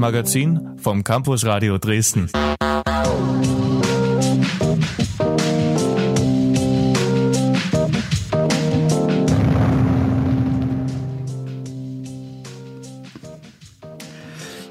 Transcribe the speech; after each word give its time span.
Magazin 0.00 0.78
vom 0.78 1.04
Campus 1.04 1.44
Radio 1.44 1.76
Dresden. 1.76 2.30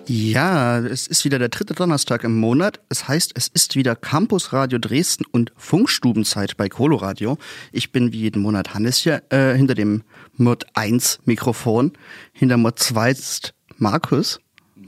Ja, 0.08 0.80
es 0.80 1.06
ist 1.06 1.24
wieder 1.26 1.38
der 1.38 1.50
dritte 1.50 1.76
Donnerstag 1.76 2.24
im 2.24 2.36
Monat. 2.36 2.80
Es 2.90 3.08
heißt, 3.08 3.34
es 3.36 3.50
ist 3.50 3.76
wieder 3.76 3.96
Campus 3.96 4.52
Radio 4.52 4.80
Dresden 4.80 5.26
und 5.32 5.54
Funkstubenzeit 5.56 6.58
bei 6.58 6.70
Coloradio. 6.70 7.38
Ich 7.72 7.92
bin 7.92 8.12
wie 8.12 8.22
jeden 8.22 8.42
Monat 8.42 8.74
Hannes 8.74 8.98
hier 8.98 9.22
äh, 9.30 9.54
hinter 9.54 9.76
dem 9.76 10.02
Mod 10.38 10.66
1 10.74 11.20
Mikrofon. 11.26 11.92
Hinter 12.34 12.58
Mod 12.58 12.80
2 12.80 13.12
ist 13.12 13.54
Markus. 13.78 14.40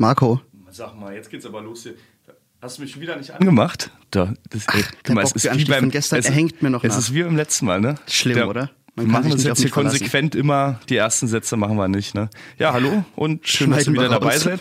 Marco. 0.01 0.41
Sag 0.71 0.97
mal, 0.99 1.13
jetzt 1.13 1.29
geht's 1.29 1.45
aber 1.45 1.61
los 1.61 1.83
hier. 1.83 1.93
Hast 2.61 2.77
du 2.77 2.81
mich 2.81 2.99
wieder 2.99 3.15
nicht 3.15 3.31
angemacht? 3.31 3.89
Da, 4.11 4.33
das, 4.49 4.63
Ach, 4.67 4.91
der 5.07 5.13
Bock 5.15 5.39
für 5.39 5.51
Anstieg 5.51 5.73
von 5.75 5.89
gestern, 5.91 6.19
es, 6.19 6.29
hängt 6.29 6.61
mir 6.61 6.69
noch 6.69 6.83
Es 6.83 6.91
nach. 6.93 6.99
ist 6.99 7.13
wie 7.13 7.23
beim 7.23 7.35
letzten 7.35 7.65
Mal, 7.67 7.79
ne? 7.79 7.95
Schlimm, 8.07 8.35
Der- 8.35 8.49
oder? 8.49 8.69
Wir 8.95 9.03
Man 9.03 9.05
kann 9.05 9.11
machen 9.23 9.35
nicht 9.35 9.45
jetzt 9.45 9.57
hier 9.59 9.65
mich 9.65 9.73
verlassen. 9.73 9.97
konsequent 9.99 10.35
immer, 10.35 10.79
die 10.89 10.97
ersten 10.97 11.27
Sätze 11.27 11.55
machen 11.55 11.77
wir 11.77 11.87
nicht, 11.87 12.13
ne? 12.13 12.29
Ja, 12.59 12.73
hallo 12.73 13.05
und 13.15 13.47
schön, 13.47 13.69
dass 13.69 13.79
ihr 13.79 13.83
Schneiden 13.85 13.93
wir 13.95 14.01
wieder 14.09 14.19
dabei 14.19 14.33
raus. 14.33 14.41
seid. 14.43 14.59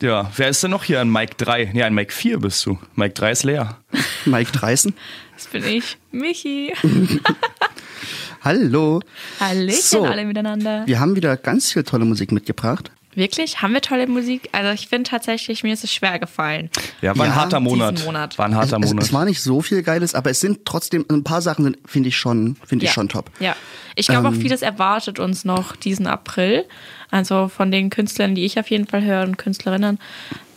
Ja, 0.00 0.30
wer 0.36 0.48
ist 0.48 0.62
denn 0.62 0.70
noch 0.70 0.84
hier? 0.84 1.00
Ein 1.00 1.10
Mike 1.10 1.34
3? 1.36 1.70
Nee, 1.74 1.82
ein 1.82 1.94
Mike 1.94 2.12
4 2.12 2.38
bist 2.38 2.64
du. 2.66 2.78
Mike 2.94 3.14
3 3.14 3.30
ist 3.32 3.42
leer. 3.44 3.78
Mike 4.24 4.52
Dreisen. 4.52 4.94
Das 5.36 5.46
bin 5.46 5.64
ich, 5.64 5.98
Michi. 6.10 6.72
Hallo. 8.42 9.00
Hallöchen 9.40 9.80
So. 9.82 10.04
alle 10.04 10.24
miteinander. 10.24 10.86
Wir 10.86 10.98
haben 11.00 11.14
wieder 11.16 11.36
ganz 11.36 11.72
viel 11.72 11.84
tolle 11.84 12.04
Musik 12.04 12.32
mitgebracht. 12.32 12.90
Wirklich? 13.14 13.60
Haben 13.60 13.74
wir 13.74 13.82
tolle 13.82 14.06
Musik? 14.06 14.48
Also 14.52 14.70
ich 14.72 14.88
finde 14.88 15.10
tatsächlich, 15.10 15.62
mir 15.62 15.74
ist 15.74 15.84
es 15.84 15.92
schwer 15.92 16.18
gefallen. 16.18 16.70
Ja, 17.02 17.16
war 17.16 17.26
Ja, 17.26 17.32
ein 17.32 17.36
harter 17.36 17.58
diesen 17.60 17.64
Monat. 17.78 18.04
Monat. 18.04 18.38
War 18.38 18.46
ein 18.46 18.54
harter 18.56 18.78
es, 18.80 18.88
Monat. 18.88 19.04
es 19.04 19.12
war 19.12 19.24
nicht 19.26 19.42
so 19.42 19.60
viel 19.60 19.82
Geiles, 19.82 20.14
aber 20.14 20.30
es 20.30 20.40
sind 20.40 20.64
trotzdem 20.64 21.04
ein 21.10 21.22
paar 21.22 21.42
Sachen, 21.42 21.64
sind, 21.64 21.78
finde 21.84 22.08
ich 22.08 22.16
schon, 22.16 22.56
finde 22.66 22.84
ich 22.84 22.90
ja. 22.90 22.94
schon 22.94 23.08
top. 23.10 23.30
Ja. 23.38 23.54
Ich 23.96 24.06
glaube 24.06 24.28
Ähm. 24.28 24.34
auch 24.34 24.38
vieles 24.40 24.62
erwartet 24.62 25.18
uns 25.18 25.44
noch 25.44 25.76
diesen 25.76 26.06
April. 26.06 26.64
Also 27.10 27.48
von 27.48 27.70
den 27.70 27.90
Künstlern, 27.90 28.34
die 28.34 28.46
ich 28.46 28.58
auf 28.58 28.70
jeden 28.70 28.86
Fall 28.86 29.04
höre 29.04 29.24
und 29.24 29.36
Künstlerinnen, 29.36 29.98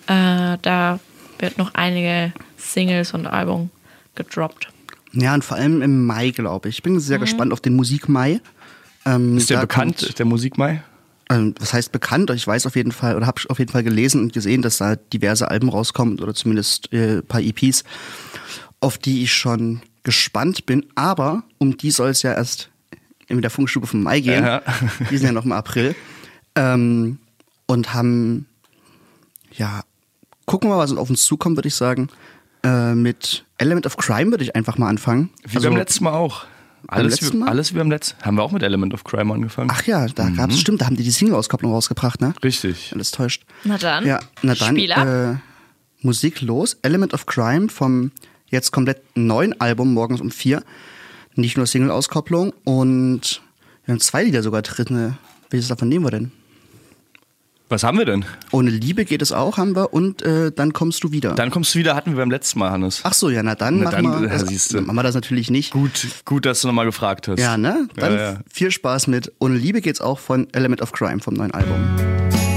äh, 0.07 0.57
da 0.61 0.99
wird 1.39 1.57
noch 1.57 1.73
einige 1.73 2.31
Singles 2.55 3.13
und 3.13 3.27
Album 3.27 3.69
gedroppt. 4.15 4.69
Ja, 5.11 5.33
und 5.33 5.43
vor 5.43 5.57
allem 5.57 5.81
im 5.81 6.05
Mai, 6.05 6.29
glaube 6.31 6.69
ich. 6.69 6.75
Ich 6.77 6.83
bin 6.83 6.93
Mhm. 6.93 6.99
sehr 6.99 7.19
gespannt 7.19 7.51
auf 7.51 7.59
den 7.59 7.75
Musikmai. 7.75 8.39
Ähm, 9.05 9.37
ist 9.37 9.49
der 9.49 9.57
bekannt, 9.59 9.97
kommt- 9.99 10.19
der 10.19 10.25
Musikmai? 10.25 10.71
ähm, 10.71 10.79
was 11.29 11.73
heißt 11.73 11.91
bekannt? 11.91 12.29
Ich 12.31 12.45
weiß 12.45 12.65
auf 12.67 12.75
jeden 12.75 12.91
Fall 12.91 13.15
oder 13.15 13.25
habe 13.25 13.41
auf 13.49 13.59
jeden 13.59 13.71
Fall 13.71 13.83
gelesen 13.83 14.21
und 14.21 14.33
gesehen, 14.33 14.61
dass 14.61 14.77
da 14.77 14.95
diverse 14.95 15.49
Alben 15.49 15.69
rauskommen 15.69 16.19
oder 16.19 16.33
zumindest 16.33 16.91
äh, 16.93 17.17
ein 17.17 17.25
paar 17.25 17.41
EPs, 17.41 17.83
auf 18.79 18.97
die 18.97 19.23
ich 19.23 19.33
schon 19.33 19.81
gespannt 20.03 20.65
bin. 20.65 20.85
Aber 20.95 21.43
um 21.57 21.77
die 21.77 21.91
soll 21.91 22.09
es 22.09 22.21
ja 22.21 22.33
erst 22.33 22.69
in 23.27 23.41
der 23.41 23.49
Funkstube 23.49 23.87
vom 23.87 24.03
Mai 24.03 24.19
gehen. 24.19 24.43
Ja. 24.43 24.61
Die 25.09 25.17
sind 25.17 25.25
ja 25.27 25.31
noch 25.31 25.45
im 25.45 25.51
April. 25.51 25.95
Ähm, 26.55 27.17
und 27.65 27.93
haben, 27.95 28.45
ja, 29.51 29.81
gucken 30.45 30.69
wir 30.69 30.75
mal, 30.75 30.83
was 30.83 30.95
auf 30.95 31.09
uns 31.09 31.23
zukommt, 31.23 31.57
würde 31.57 31.67
ich 31.67 31.75
sagen. 31.75 32.09
Äh, 32.63 32.93
mit 32.93 33.45
Element 33.57 33.87
of 33.87 33.97
Crime 33.97 34.29
würde 34.31 34.43
ich 34.43 34.55
einfach 34.55 34.77
mal 34.77 34.89
anfangen. 34.89 35.31
Wie 35.47 35.55
Also- 35.57 35.69
beim 35.69 35.77
letzten 35.77 36.03
Mal 36.03 36.13
auch. 36.13 36.45
Alles, 36.87 37.33
wie, 37.33 37.37
Mal? 37.37 37.49
alles 37.49 37.73
wie 37.73 37.77
beim 37.77 37.89
letzten. 37.89 38.21
Haben 38.23 38.37
wir 38.37 38.43
auch 38.43 38.51
mit 38.51 38.63
Element 38.63 38.93
of 38.93 39.03
Crime 39.03 39.33
angefangen? 39.33 39.69
Ach 39.73 39.83
ja, 39.85 40.05
da 40.07 40.25
Mhm. 40.25 40.35
gab's, 40.37 40.59
stimmt, 40.59 40.81
da 40.81 40.85
haben 40.85 40.95
die 40.95 41.03
die 41.03 41.11
Single-Auskopplung 41.11 41.71
rausgebracht, 41.71 42.21
ne? 42.21 42.33
Richtig. 42.43 42.91
Alles 42.93 43.11
täuscht. 43.11 43.43
Na 43.63 43.77
dann, 43.77 44.05
Ja, 44.05 44.19
na 44.41 44.53
dann. 44.55 44.77
Äh, 44.77 45.35
Musik 46.01 46.41
los. 46.41 46.77
Element 46.83 47.13
of 47.13 47.25
Crime 47.25 47.69
vom 47.69 48.11
jetzt 48.47 48.71
komplett 48.71 49.01
neuen 49.15 49.59
Album 49.59 49.93
morgens 49.93 50.21
um 50.21 50.29
vier. 50.31 50.63
Nicht 51.35 51.57
nur 51.57 51.65
Single-Auskopplung 51.65 52.53
und 52.63 53.41
wir 53.85 53.93
haben 53.93 53.99
zwei 53.99 54.23
Lieder 54.23 54.41
sogar 54.43 54.61
drin. 54.61 55.17
Welches 55.49 55.67
davon 55.69 55.89
nehmen 55.89 56.05
wir 56.05 56.11
denn? 56.11 56.31
Was 57.67 57.83
haben 57.83 57.97
wir 57.97 58.05
denn? 58.05 58.25
Ohne 58.51 58.69
Liebe 58.69 59.05
geht 59.05 59.23
es 59.23 59.31
auch, 59.31 59.57
haben 59.57 59.75
wir. 59.75 59.91
Und 59.91 60.21
äh, 60.21 60.51
dann 60.51 60.71
kommst 60.73 61.03
du 61.03 61.11
wieder. 61.11 61.33
Dann 61.33 61.49
kommst 61.49 61.73
du 61.73 61.79
wieder, 61.79 61.95
hatten 61.95 62.11
wir 62.11 62.17
beim 62.17 62.29
letzten 62.29 62.59
Mal, 62.59 62.69
Hannes. 62.69 63.01
Ach 63.03 63.13
so, 63.13 63.29
ja, 63.31 63.41
na 63.41 63.55
dann, 63.55 63.79
Na 63.79 63.85
machen, 63.85 64.03
dann, 64.03 64.21
wir 64.21 64.27
ja, 64.29 64.37
das, 64.37 64.47
siehste. 64.47 64.81
machen 64.81 64.95
wir 64.95 65.03
das 65.03 65.15
natürlich 65.15 65.49
nicht. 65.49 65.71
Gut, 65.71 66.07
gut, 66.25 66.45
dass 66.45 66.61
du 66.61 66.67
nochmal 66.67 66.85
gefragt 66.85 67.27
hast. 67.27 67.39
Ja, 67.39 67.57
ne? 67.57 67.87
Dann 67.95 68.13
Ja, 68.13 68.19
ja. 68.33 68.39
viel 68.51 68.69
Spaß 68.69 69.07
mit 69.07 69.31
Ohne 69.39 69.55
Liebe 69.57 69.81
geht's 69.81 69.99
auch 69.99 70.19
von 70.19 70.47
Element 70.53 70.81
of 70.81 70.91
Crime 70.91 71.19
vom 71.19 71.33
neuen 71.33 71.51
Album. 71.51 72.54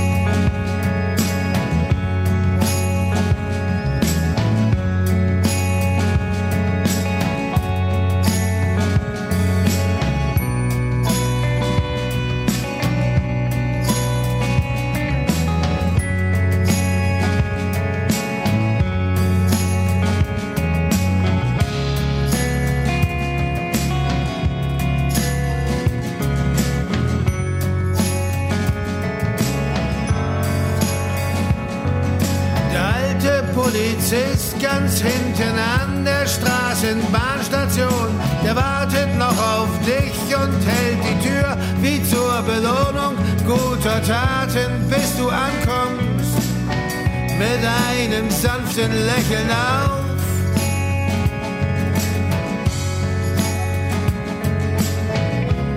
Lächeln 49.28 49.50
auf. 49.50 50.04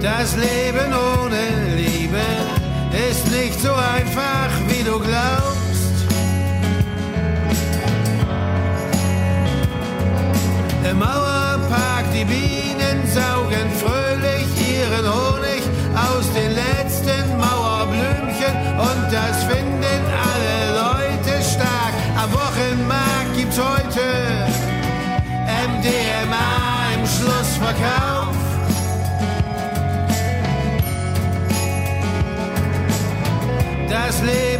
Das 0.01 0.35
Leben 0.35 0.94
ohne 0.94 1.75
Liebe 1.75 2.22
ist 3.09 3.31
nicht 3.31 3.59
so 3.59 3.73
einfach, 3.73 4.50
wie 4.67 4.84
du 4.84 5.00
glaubst. 5.00 5.95
Im 10.90 11.00
Mauerpark 11.00 12.06
die 12.13 12.25
Bienen 12.25 13.06
saugen 13.07 13.69
fröhlich 13.79 14.47
ihren 14.69 15.06
Honig 15.06 15.63
aus 15.95 16.25
den 16.34 16.51
letzten 16.53 17.38
Mauerblümchen 17.38 18.53
und 18.79 19.13
das 19.13 19.44
finden 19.44 20.01
alle 20.31 20.73
Leute 20.79 21.44
stark. 21.44 21.94
Am 22.23 22.31
gibt's 22.31 22.91
heute 23.61 24.05
MDMA 25.69 26.95
im 26.95 27.05
Schlussverkauf. 27.05 28.35
Das 33.89 34.22
Leben 34.22 34.50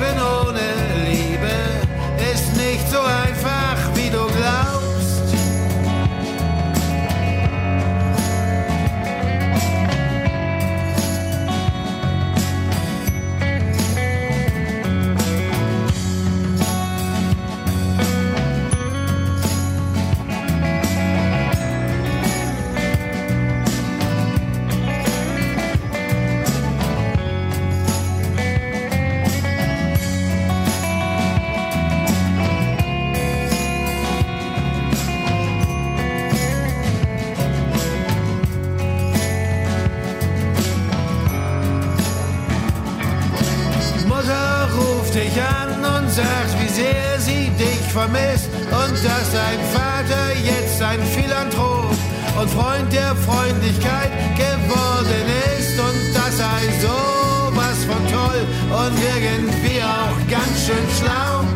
dass 49.04 49.32
dein 49.32 49.60
Vater 49.74 50.34
jetzt 50.44 50.82
ein 50.82 51.02
Philanthrop 51.02 51.96
und 52.40 52.50
Freund 52.50 52.94
der 52.94 53.16
Freundlichkeit 53.16 54.12
geworden 54.36 55.26
ist 55.58 55.80
und 55.80 56.16
das 56.16 56.38
sei 56.38 56.62
so 56.82 57.56
was 57.56 57.84
von 57.86 58.08
toll 58.08 58.46
und 58.70 58.94
irgendwie 59.00 59.82
auch 59.82 60.30
ganz 60.30 60.66
schön 60.66 60.88
schlau. 61.00 61.51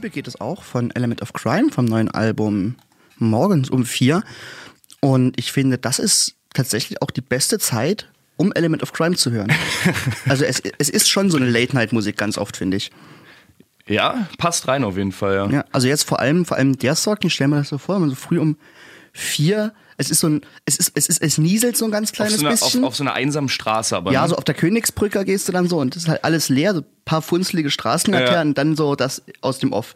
Liebe 0.00 0.08
geht 0.08 0.28
es 0.28 0.40
auch 0.40 0.62
von 0.62 0.90
Element 0.92 1.20
of 1.20 1.34
Crime 1.34 1.70
vom 1.70 1.84
neuen 1.84 2.10
Album 2.10 2.76
Morgens 3.18 3.68
um 3.68 3.84
vier. 3.84 4.22
Und 5.00 5.38
ich 5.38 5.52
finde, 5.52 5.76
das 5.76 5.98
ist 5.98 6.36
tatsächlich 6.54 7.02
auch 7.02 7.10
die 7.10 7.20
beste 7.20 7.58
Zeit, 7.58 8.08
um 8.38 8.50
Element 8.54 8.82
of 8.82 8.94
Crime 8.94 9.14
zu 9.16 9.30
hören. 9.30 9.52
also 10.26 10.46
es, 10.46 10.62
es 10.78 10.88
ist 10.88 11.10
schon 11.10 11.30
so 11.30 11.36
eine 11.36 11.50
Late-Night-Musik 11.50 12.16
ganz 12.16 12.38
oft, 12.38 12.56
finde 12.56 12.78
ich. 12.78 12.90
Ja, 13.86 14.26
passt 14.38 14.68
rein 14.68 14.84
auf 14.84 14.96
jeden 14.96 15.12
Fall, 15.12 15.34
ja. 15.34 15.50
Ja, 15.50 15.64
also 15.70 15.86
jetzt 15.86 16.04
vor 16.04 16.18
allem, 16.18 16.46
vor 16.46 16.56
allem 16.56 16.78
der 16.78 16.94
Song, 16.94 17.18
ich 17.20 17.34
stelle 17.34 17.48
mir 17.48 17.56
das 17.56 17.68
so 17.68 17.76
vor, 17.76 17.96
wenn 17.96 18.00
man 18.00 18.10
so 18.10 18.16
früh 18.16 18.38
um 18.38 18.56
vier, 19.12 19.74
es 20.00 20.10
ist 20.10 20.20
so 20.20 20.28
ein, 20.28 20.40
es 20.64 20.76
ist, 20.78 20.92
es 20.94 21.08
ist, 21.10 21.20
es 21.22 21.36
nieselt 21.36 21.76
so 21.76 21.84
ein 21.84 21.90
ganz 21.90 22.08
Auf 22.10 22.14
kleines 22.14 22.40
so, 22.40 22.46
einer, 22.46 22.54
auf, 22.54 22.60
bisschen. 22.60 22.84
auf 22.84 22.96
so 22.96 23.04
einer 23.04 23.12
einsamen 23.12 23.50
Straße, 23.50 23.94
aber. 23.94 24.12
ja, 24.12 24.22
ne? 24.22 24.28
so 24.30 24.36
auf 24.36 24.44
der 24.44 24.54
Königsbrücke 24.54 25.24
gehst 25.26 25.46
du 25.46 25.52
dann 25.52 25.68
so 25.68 25.78
und 25.78 25.94
das 25.94 26.04
ist 26.04 26.08
halt 26.08 26.24
alles 26.24 26.48
leer, 26.48 26.72
so 26.74 26.80
ein 26.80 26.86
paar 27.04 27.20
funzelige 27.20 27.70
Straßenlaternen 27.70 28.48
Ja. 28.48 28.54
dann 28.54 28.76
so 28.76 28.94
das 28.96 29.22
aus 29.42 29.58
dem 29.58 29.72
Off. 29.74 29.94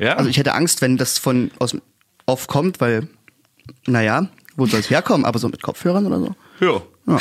ja. 0.00 0.14
Also 0.14 0.30
ich 0.30 0.38
hätte 0.38 0.54
Angst, 0.54 0.80
wenn 0.80 0.96
das 0.96 1.18
von 1.18 1.50
aus 1.58 1.72
dem 1.72 1.82
Off 2.24 2.46
kommt, 2.46 2.80
weil, 2.80 3.08
naja, 3.86 4.28
wo 4.56 4.64
soll 4.66 4.80
es 4.80 4.88
herkommen? 4.88 5.26
Aber 5.26 5.38
so 5.38 5.48
mit 5.48 5.62
Kopfhörern 5.62 6.06
oder 6.06 6.18
so? 6.18 6.34
ja. 6.60 6.80
Ja. 7.08 7.18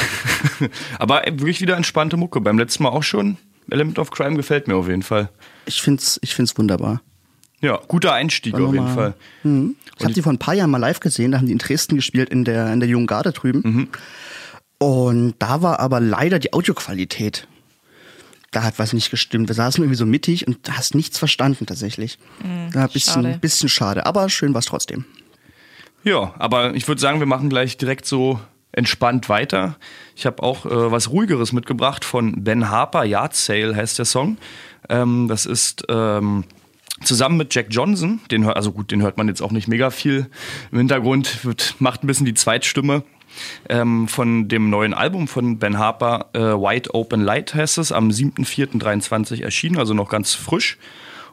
aber 1.00 1.22
wirklich 1.28 1.62
wieder 1.62 1.76
entspannte 1.78 2.18
Mucke. 2.18 2.42
Beim 2.42 2.58
letzten 2.58 2.82
Mal 2.82 2.90
auch 2.90 3.04
schon. 3.04 3.38
Element 3.70 4.00
of 4.00 4.10
Crime 4.10 4.36
gefällt 4.36 4.68
mir 4.68 4.76
auf 4.78 4.88
jeden 4.88 5.04
Fall. 5.04 5.30
Ich 5.68 5.80
find's, 5.82 6.20
ich 6.24 6.34
find's 6.34 6.58
wunderbar. 6.58 7.02
Ja, 7.66 7.80
guter 7.88 8.14
Einstieg 8.14 8.54
War 8.54 8.68
auf 8.68 8.74
jeden 8.74 8.94
Fall. 8.94 9.16
Mhm. 9.42 9.76
Ich 9.98 10.04
habe 10.04 10.14
die 10.14 10.22
vor 10.22 10.32
ein 10.32 10.38
paar 10.38 10.54
Jahren 10.54 10.70
mal 10.70 10.78
live 10.78 11.00
gesehen, 11.00 11.32
da 11.32 11.40
haben 11.40 11.48
die 11.48 11.52
in 11.52 11.58
Dresden 11.58 11.96
gespielt, 11.96 12.30
in 12.30 12.46
der, 12.46 12.72
in 12.72 12.80
der 12.80 12.88
Jungen 12.88 13.08
Garde 13.08 13.32
drüben. 13.32 13.62
Mhm. 13.64 13.88
Und 14.78 15.36
da 15.40 15.64
war 15.64 15.80
aber 15.80 16.00
leider 16.00 16.38
die 16.38 16.54
Audioqualität. 16.54 17.48
Da 18.52 18.62
hat 18.62 18.78
was 18.78 18.94
nicht 18.94 19.10
gestimmt. 19.10 19.50
Wir 19.50 19.56
saßen 19.56 19.84
irgendwie 19.84 19.98
so 19.98 20.06
mittig 20.06 20.46
und 20.48 20.68
du 20.68 20.74
hast 20.74 20.94
nichts 20.94 21.18
verstanden 21.18 21.66
tatsächlich. 21.66 22.20
ja, 22.44 22.84
ein 22.84 22.90
bisschen, 22.90 23.24
schade. 23.24 23.38
bisschen 23.40 23.70
schade, 23.70 24.06
aber 24.06 24.30
schön 24.30 24.54
war's 24.54 24.66
trotzdem. 24.66 25.06
Ja, 26.04 26.36
aber 26.38 26.76
ich 26.76 26.88
würde 26.88 27.02
sagen, 27.02 27.20
wir 27.20 27.26
machen 27.26 27.50
gleich 27.50 27.78
direkt 27.78 28.06
so 28.06 28.40
entspannt 28.74 29.28
weiter. 29.28 29.78
Ich 30.16 30.28
habe 30.28 30.44
auch 30.44 30.68
äh, 30.68 30.92
was 30.92 31.10
ruhigeres 31.10 31.52
mitgebracht 31.52 32.06
von 32.06 32.44
Ben 32.44 32.70
Harper, 32.70 33.06
Yard 33.06 33.36
Sale 33.36 33.76
heißt 33.76 33.98
der 33.98 34.06
Song. 34.06 34.38
Ähm, 34.88 35.28
das 35.28 35.48
ist 35.48 35.84
ähm, 35.90 36.44
zusammen 37.06 37.38
mit 37.38 37.54
Jack 37.54 37.68
Johnson, 37.70 38.20
den 38.32 38.46
also 38.46 38.72
gut, 38.72 38.92
den 38.92 39.02
hört 39.02 39.18
man 39.18 39.28
jetzt 39.28 39.42
auch 39.42 39.52
nicht 39.52 39.68
mega 39.68 39.90
viel 39.90 40.28
im 40.72 40.78
Hintergrund, 40.78 41.46
wird, 41.46 41.76
macht 41.80 42.04
ein 42.04 42.08
bisschen 42.08 42.26
die 42.26 42.34
Zweitstimme. 42.34 43.04
Ähm, 43.68 44.08
von 44.08 44.48
dem 44.48 44.70
neuen 44.70 44.94
Album 44.94 45.28
von 45.28 45.60
Ben 45.60 45.78
Harper, 45.78 46.28
äh, 46.34 46.40
Wide 46.40 46.94
Open 46.94 47.22
Light 47.22 47.54
heißt 47.54 47.78
es, 47.80 47.92
am 47.92 48.10
7.4.23 48.10 49.44
erschienen, 49.44 49.78
also 49.78 49.94
noch 49.94 50.10
ganz 50.10 50.34
frisch. 50.34 50.78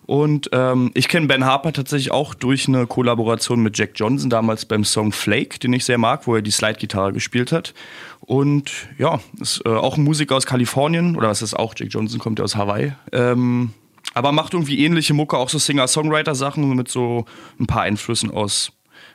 Und 0.05 0.50
ähm, 0.52 0.91
ich 0.95 1.09
kenne 1.09 1.29
Ben 1.29 1.45
Harper 1.45 1.73
tatsächlich 1.73 2.11
auch 2.11 2.35
durch 2.35 2.67
eine 2.67 2.87
Kollaboration 2.87 3.62
mit 3.62 3.79
Jack 3.79 3.93
Johnson, 3.95 4.31
damals 4.31 4.64
beim 4.64 4.85
Song 4.85 5.12
Flake, 5.12 5.61
den 5.61 5.73
ich 5.73 5.85
sehr 5.85 5.99
mag, 5.99 6.26
wo 6.26 6.35
er 6.35 6.43
die 6.43 6.50
Slide-Gitarre 6.50 7.12
gespielt 7.12 7.52
hat. 7.52 7.73
Und 8.21 8.88
ja, 8.99 9.21
ist 9.41 9.62
äh, 9.64 9.69
auch 9.69 9.97
ein 9.97 10.05
Musiker 10.05 10.37
aus 10.37 10.47
Kalifornien, 10.47 11.17
oder 11.17 11.29
was 11.29 11.43
ist 11.43 11.55
auch, 11.55 11.75
Jack 11.76 11.88
Johnson 11.93 12.19
kommt 12.19 12.41
ja 12.41 12.45
aus 12.45 12.57
Hawaii. 12.57 12.95
Ähm, 13.12 13.71
aber 14.14 14.33
macht 14.33 14.54
irgendwie 14.54 14.85
ähnliche 14.85 15.14
Mucke, 15.14 15.37
auch 15.37 15.49
so 15.49 15.59
Singer-Songwriter-Sachen 15.59 16.75
mit 16.75 16.88
so 16.88 17.25
ein 17.59 17.66
paar 17.66 17.83
Einflüssen 17.83 18.31
aus 18.31 18.73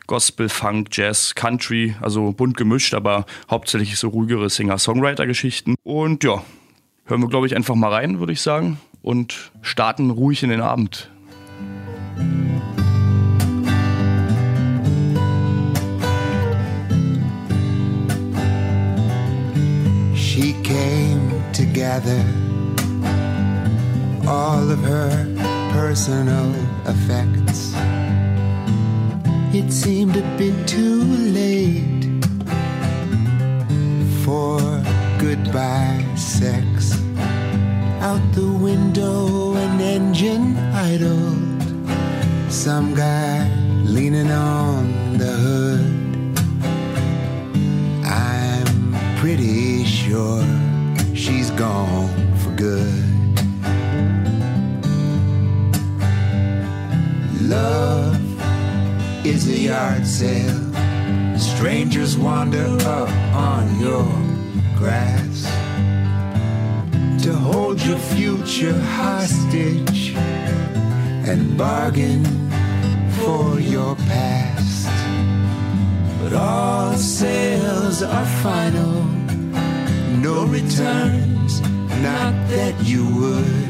Gospel, 0.07 0.49
Funk, 0.49 0.89
Jazz, 0.91 1.35
Country, 1.35 1.95
also 2.01 2.31
bunt 2.31 2.57
gemischt, 2.57 2.93
aber 2.93 3.25
hauptsächlich 3.49 3.97
so 3.97 4.09
ruhigere 4.09 4.49
Singer-Songwriter-Geschichten. 4.49 5.75
Und 5.83 6.23
ja, 6.23 6.43
hören 7.05 7.21
wir, 7.21 7.29
glaube 7.29 7.47
ich, 7.47 7.55
einfach 7.55 7.75
mal 7.75 7.93
rein, 7.93 8.19
würde 8.19 8.33
ich 8.33 8.41
sagen, 8.41 8.79
und 9.01 9.51
starten 9.61 10.09
ruhig 10.09 10.43
in 10.43 10.49
den 10.49 10.61
Abend. 10.61 11.09
She 20.15 20.53
came 20.63 21.43
to 21.53 21.63
gather 21.73 22.23
all 24.27 24.69
of 24.69 24.79
her 24.79 25.09
personal 25.71 26.53
effects. 26.85 27.73
It 29.55 29.71
seemed 29.71 30.17
a 30.17 30.37
bit 30.37 30.67
too 30.67 31.03
late 31.39 32.03
for 34.25 34.59
goodbye 35.17 36.03
sex. 36.15 36.99
Out 38.01 38.21
the 38.33 38.51
window, 38.51 39.55
an 39.55 39.79
engine 39.79 40.57
idled. 40.73 41.43
some 42.49 42.93
guy 42.93 43.47
leaning 43.85 44.31
on 44.31 45.17
the 45.17 45.31
hood. 45.43 45.85
I'm 48.05 49.17
pretty 49.19 49.85
sure 49.85 50.43
she's 51.13 51.49
gone 51.51 52.09
for 52.37 52.51
good. 52.55 53.06
Love 57.47 59.25
is 59.25 59.47
a 59.47 59.57
yard 59.57 60.05
sale. 60.05 60.59
Strangers 61.37 62.17
wander 62.17 62.67
up 62.81 63.09
on 63.33 63.79
your 63.79 64.03
grass 64.75 65.43
to 67.23 67.31
hold 67.31 67.81
your 67.85 67.97
future 67.99 68.77
hostage 68.77 70.13
and 71.25 71.57
bargain 71.57 72.25
for 73.19 73.61
your 73.61 73.95
past. 73.95 74.89
But 76.21 76.33
all 76.33 76.95
sales 76.95 78.03
are 78.03 78.25
final, 78.43 79.03
no 80.19 80.45
returns, 80.47 81.61
not 82.01 82.33
that 82.49 82.75
you 82.83 83.05
would. 83.15 83.67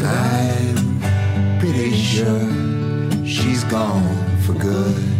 Pretty 0.00 0.79
sure 2.10 3.24
she's 3.24 3.62
gone 3.64 4.02
for 4.40 4.54
good. 4.54 5.19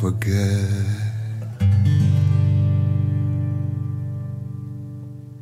For 0.00 0.12
good. 0.12 0.68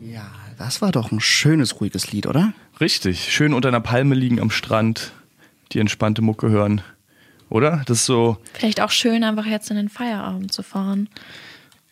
Ja, 0.00 0.30
das 0.58 0.80
war 0.82 0.92
doch 0.92 1.12
ein 1.12 1.20
schönes, 1.20 1.80
ruhiges 1.80 2.12
Lied, 2.12 2.26
oder? 2.26 2.52
Richtig. 2.80 3.32
Schön 3.32 3.52
unter 3.52 3.68
einer 3.68 3.80
Palme 3.80 4.14
liegen 4.14 4.40
am 4.40 4.50
Strand, 4.50 5.12
die 5.72 5.78
entspannte 5.80 6.22
Mucke 6.22 6.48
hören. 6.48 6.80
Oder? 7.48 7.82
Das 7.86 7.98
ist 7.98 8.06
so, 8.06 8.38
Vielleicht 8.54 8.80
auch 8.80 8.90
schön, 8.90 9.22
einfach 9.24 9.46
jetzt 9.46 9.70
in 9.70 9.76
den 9.76 9.88
Feierabend 9.88 10.52
zu 10.52 10.62
fahren. 10.62 11.08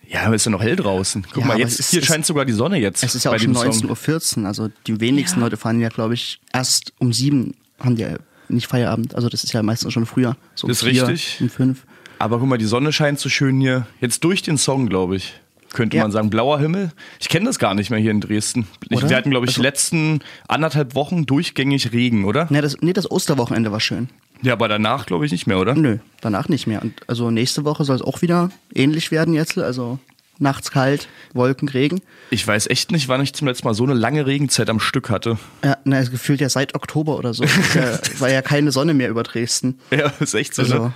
ja, 0.07 0.33
ist 0.33 0.45
ja 0.47 0.51
noch 0.51 0.63
hell 0.63 0.77
draußen. 0.77 1.23
Guck 1.33 1.43
Ja, 1.43 1.47
mal, 1.47 1.53
aber 1.55 1.61
jetzt 1.61 1.79
ist- 1.81 1.91
hier 1.91 2.01
es- 2.01 2.07
scheint 2.07 2.27
sogar 2.27 2.45
die 2.45 2.53
Sonne 2.53 2.79
jetzt. 2.79 3.03
Es 3.05 3.15
ist 3.15 3.25
ja 3.25 3.31
auch 3.31 3.39
schon 3.39 3.53
dem 3.53 3.55
Song. 3.55 3.91
19.14 3.91 4.43
Uhr, 4.43 4.49
also 4.49 4.69
die 4.87 5.01
wenigsten 5.01 5.39
Ja. 5.41 5.47
Leute 5.47 5.57
fahren 5.57 5.81
ja, 5.81 5.89
glaube 5.91 6.15
ich, 6.15 6.41
erst 6.53 6.93
um 6.99 7.13
sieben 7.13 7.55
haben 7.79 7.97
die 7.97 8.03
ja 8.03 8.17
nicht 8.49 8.67
Feierabend. 8.67 9.15
Also 9.15 9.29
das 9.29 9.45
ist 9.45 9.53
ja 9.53 9.63
meistens 9.63 9.93
schon 9.93 10.07
früher. 10.07 10.37
So 10.55 10.67
um 10.67 10.69
Das 10.69 10.83
ist 10.83 10.89
vier, 10.89 11.07
richtig. 11.09 11.41
Um 11.41 11.49
fünf. 11.51 11.87
Aber 12.19 12.39
guck 12.39 12.49
mal, 12.49 12.59
die 12.59 12.65
Sonne 12.65 12.93
scheint 12.93 13.19
so 13.19 13.29
schön 13.29 13.61
hier. 13.61 13.87
Jetzt 14.01 14.25
durch 14.25 14.43
den 14.43 14.59
Song, 14.59 14.89
glaube 14.89 15.17
ich. 15.17 15.35
Könnte 15.73 15.97
Ja. 15.97 16.05
man 16.05 16.13
sagen, 16.13 16.31
blauer 16.31 16.61
Himmel. 16.61 16.93
Ich 17.19 17.29
kenne 17.29 17.47
das 17.47 17.59
gar 17.59 17.75
nicht 17.75 17.91
mehr 17.91 17.99
hier 17.99 18.13
in 18.13 18.21
Dresden. 18.21 18.67
Oder? 18.93 19.11
wir 19.11 19.17
hatten, 19.17 19.31
glaube 19.31 19.47
ich, 19.47 19.53
die 19.55 19.59
Also- 19.59 19.63
letzten 19.63 20.21
anderthalb 20.47 20.95
Wochen 20.95 21.27
durchgängig 21.27 21.93
Regen, 21.93 22.25
oder? 22.25 22.47
Nee 22.51 22.61
das, 22.61 22.77
nee, 22.81 22.93
das 22.93 23.11
Osterwochenende 23.11 23.73
war 23.73 23.81
schön. 23.81 24.09
Ja, 24.43 24.53
aber 24.53 24.69
danach, 24.69 25.07
glaube 25.07 25.27
ich, 25.27 25.33
nicht 25.33 25.47
mehr, 25.49 25.59
oder? 25.59 25.75
Nö, 25.75 25.99
danach 26.21 26.49
nicht 26.49 26.67
mehr. 26.69 26.81
Und 26.83 26.95
also 27.09 27.31
nächste 27.31 27.65
Woche 27.65 27.85
soll 27.85 27.97
es 27.97 28.03
auch 28.03 28.23
wieder 28.23 28.51
ähnlich 28.73 29.11
werden 29.11 29.35
jetzt. 29.35 29.59
Also 29.59 29.99
nachts 30.39 30.71
kalt, 30.71 31.09
Wolken, 31.33 31.69
Regen. 31.69 32.01
Ich 32.31 32.47
weiß 32.47 32.69
echt 32.69 32.93
nicht, 32.93 33.09
wann 33.09 33.23
ich 33.23 33.33
zum 33.33 33.49
letzten 33.49 33.67
Mal 33.67 33.75
so 33.75 33.85
eine 33.85 33.95
lange 33.95 34.27
Regenzeit 34.27 34.69
am 34.71 34.79
Stück 34.81 35.09
hatte. 35.11 35.39
Ja, 35.65 35.77
na, 35.85 35.99
es 35.99 36.11
gefühlt 36.11 36.41
ja 36.41 36.49
seit 36.49 36.75
Oktober 36.77 37.17
oder 37.19 37.35
so. 37.35 37.45
Ja, 37.75 37.99
war 38.21 38.31
ja 38.31 38.43
keine 38.43 38.71
Sonne 38.71 38.95
mehr 38.95 39.09
über 39.09 39.23
Dresden. 39.25 39.79
Ja, 39.91 40.13
ist 40.21 40.35
echt 40.35 40.55
so. 40.55 40.63
Also 40.63 40.79
Ne? 40.79 40.93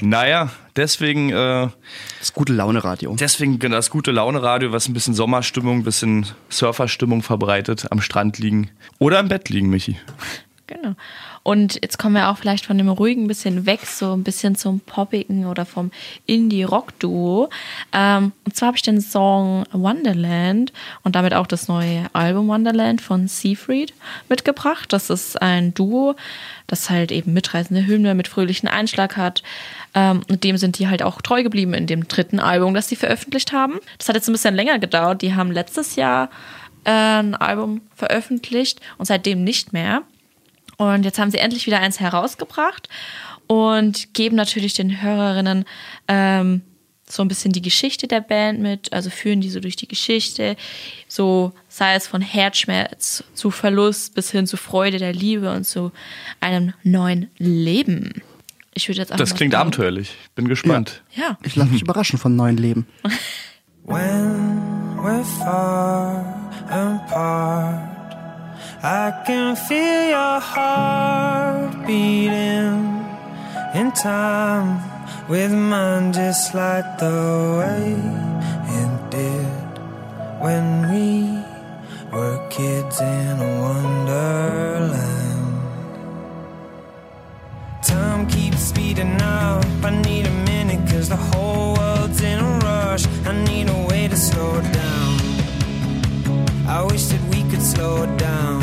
Naja, 0.00 0.50
deswegen, 0.76 1.30
äh, 1.30 1.68
das 2.18 2.32
gute 2.32 2.52
Laune-Radio. 2.52 3.14
deswegen 3.18 3.58
das 3.58 3.90
gute 3.90 4.10
Laune-Radio, 4.10 4.72
was 4.72 4.88
ein 4.88 4.94
bisschen 4.94 5.14
Sommerstimmung, 5.14 5.78
ein 5.78 5.84
bisschen 5.84 6.26
Surferstimmung 6.48 7.22
verbreitet, 7.22 7.86
am 7.90 8.00
Strand 8.00 8.38
liegen. 8.38 8.70
Oder 8.98 9.20
im 9.20 9.28
Bett 9.28 9.48
liegen, 9.48 9.68
Michi. 9.68 9.96
Genau. 10.66 10.94
Und 11.42 11.78
jetzt 11.82 11.98
kommen 11.98 12.14
wir 12.14 12.28
auch 12.28 12.36
vielleicht 12.36 12.66
von 12.66 12.78
dem 12.78 12.88
ruhigen 12.88 13.26
bisschen 13.26 13.66
weg, 13.66 13.80
so 13.86 14.12
ein 14.12 14.22
bisschen 14.22 14.54
zum 14.54 14.78
poppigen 14.80 15.46
oder 15.46 15.64
vom 15.64 15.90
Indie-Rock-Duo. 16.26 17.48
Ähm, 17.92 18.32
und 18.44 18.54
zwar 18.54 18.68
habe 18.68 18.76
ich 18.76 18.82
den 18.82 19.00
Song 19.00 19.64
Wonderland 19.72 20.72
und 21.02 21.16
damit 21.16 21.34
auch 21.34 21.46
das 21.46 21.66
neue 21.66 22.04
Album 22.12 22.46
Wonderland 22.46 23.00
von 23.00 23.26
Seafried 23.26 23.94
mitgebracht. 24.28 24.92
Das 24.92 25.10
ist 25.10 25.40
ein 25.40 25.74
Duo, 25.74 26.14
das 26.66 26.90
halt 26.90 27.10
eben 27.10 27.32
mitreißende 27.32 27.86
Hymne 27.86 28.14
mit 28.14 28.28
fröhlichen 28.28 28.68
Einschlag 28.68 29.16
hat. 29.16 29.42
Ähm, 29.94 30.22
und 30.28 30.44
dem 30.44 30.56
sind 30.56 30.78
die 30.78 30.88
halt 30.88 31.02
auch 31.02 31.20
treu 31.20 31.42
geblieben 31.42 31.74
in 31.74 31.86
dem 31.86 32.06
dritten 32.06 32.40
Album, 32.40 32.74
das 32.74 32.88
sie 32.88 32.96
veröffentlicht 32.96 33.52
haben. 33.52 33.80
Das 33.98 34.08
hat 34.08 34.16
jetzt 34.16 34.28
ein 34.28 34.32
bisschen 34.32 34.54
länger 34.54 34.78
gedauert. 34.78 35.22
Die 35.22 35.34
haben 35.34 35.50
letztes 35.50 35.96
Jahr 35.96 36.30
äh, 36.84 36.90
ein 36.90 37.34
Album 37.34 37.82
veröffentlicht 37.94 38.80
und 38.98 39.06
seitdem 39.06 39.44
nicht 39.44 39.72
mehr. 39.72 40.02
Und 40.76 41.04
jetzt 41.04 41.18
haben 41.18 41.30
sie 41.30 41.38
endlich 41.38 41.66
wieder 41.66 41.80
eins 41.80 42.00
herausgebracht 42.00 42.88
und 43.46 44.14
geben 44.14 44.36
natürlich 44.36 44.74
den 44.74 45.02
Hörerinnen 45.02 45.64
ähm, 46.08 46.62
so 47.06 47.22
ein 47.22 47.28
bisschen 47.28 47.52
die 47.52 47.62
Geschichte 47.62 48.06
der 48.06 48.20
Band 48.20 48.60
mit, 48.60 48.92
also 48.92 49.10
führen 49.10 49.40
die 49.40 49.50
so 49.50 49.60
durch 49.60 49.76
die 49.76 49.88
Geschichte, 49.88 50.56
so 51.08 51.52
sei 51.68 51.94
es 51.94 52.06
von 52.06 52.22
Herzschmerz 52.22 53.24
zu 53.34 53.50
Verlust 53.50 54.14
bis 54.14 54.30
hin 54.30 54.46
zu 54.46 54.56
Freude 54.56 54.98
der 54.98 55.12
Liebe 55.12 55.52
und 55.52 55.64
zu 55.64 55.92
einem 56.40 56.72
neuen 56.82 57.28
Leben. 57.38 58.22
Ich 58.80 58.88
würde 58.88 59.00
jetzt 59.00 59.10
Das 59.20 59.34
klingt 59.34 59.52
sagen- 59.52 59.60
abenteuerlich. 59.60 60.16
Bin 60.34 60.48
gespannt. 60.48 61.02
Ja. 61.14 61.36
Ich 61.42 61.54
lasse 61.54 61.70
mich 61.70 61.82
überraschen 61.82 62.18
von 62.18 62.34
neuen 62.34 62.56
Leben. 62.56 62.86
When 63.84 64.96
we're 65.02 65.22
far 65.44 66.24
apart, 66.70 68.14
I 68.82 69.12
can 69.26 69.54
feel 69.54 70.08
your 70.10 70.40
heart 70.40 71.86
beating 71.86 73.04
in 73.74 73.92
time 73.92 74.80
with 75.28 75.50
mine, 75.52 76.12
just 76.14 76.54
like 76.54 76.86
the 76.98 77.58
way 77.58 77.96
it 78.80 79.10
did 79.10 79.80
when 80.40 80.88
we 80.90 81.42
were 82.16 82.38
kids 82.48 82.98
in 83.00 83.40
a 83.40 83.60
wonderland. 83.60 85.19
Up. 88.98 89.64
I 89.84 89.90
need 90.02 90.26
a 90.26 90.30
minute 90.30 90.80
cause 90.90 91.08
the 91.08 91.16
whole 91.16 91.76
world's 91.76 92.22
in 92.22 92.38
a 92.38 92.58
rush. 92.64 93.06
I 93.24 93.32
need 93.44 93.68
a 93.68 93.86
way 93.88 94.08
to 94.08 94.16
slow 94.16 94.60
down. 94.60 95.20
I 96.66 96.82
wish 96.90 97.04
that 97.06 97.22
we 97.32 97.48
could 97.50 97.62
slow 97.62 98.06
down. 98.16 98.62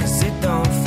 Cause 0.00 0.22
it 0.22 0.34
don't 0.40 0.81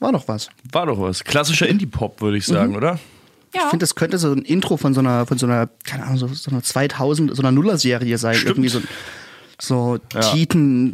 War 0.00 0.12
doch 0.12 0.26
was. 0.28 0.48
War 0.72 0.86
doch 0.86 0.98
was. 1.00 1.22
Klassischer 1.22 1.68
Indie-Pop, 1.68 2.20
würde 2.20 2.36
ich 2.38 2.46
sagen, 2.46 2.74
oder? 2.74 2.98
Ich 3.52 3.60
finde, 3.60 3.78
das 3.78 3.94
könnte 3.94 4.16
so 4.18 4.32
ein 4.32 4.42
Intro 4.42 4.76
von 4.76 4.94
so 4.94 5.00
einer, 5.00 5.26
von 5.26 5.36
so 5.38 5.46
einer, 5.46 5.68
keine 5.84 6.04
Ahnung, 6.04 6.18
so, 6.18 6.26
so 6.28 6.50
einer 6.50 6.62
2000, 6.62 7.34
so 7.36 7.42
einer 7.42 7.50
Nuller-Serie 7.52 8.16
sein. 8.18 8.34
Stimmt. 8.34 8.50
Irgendwie 8.58 8.68
so, 8.68 8.80
so 9.60 9.98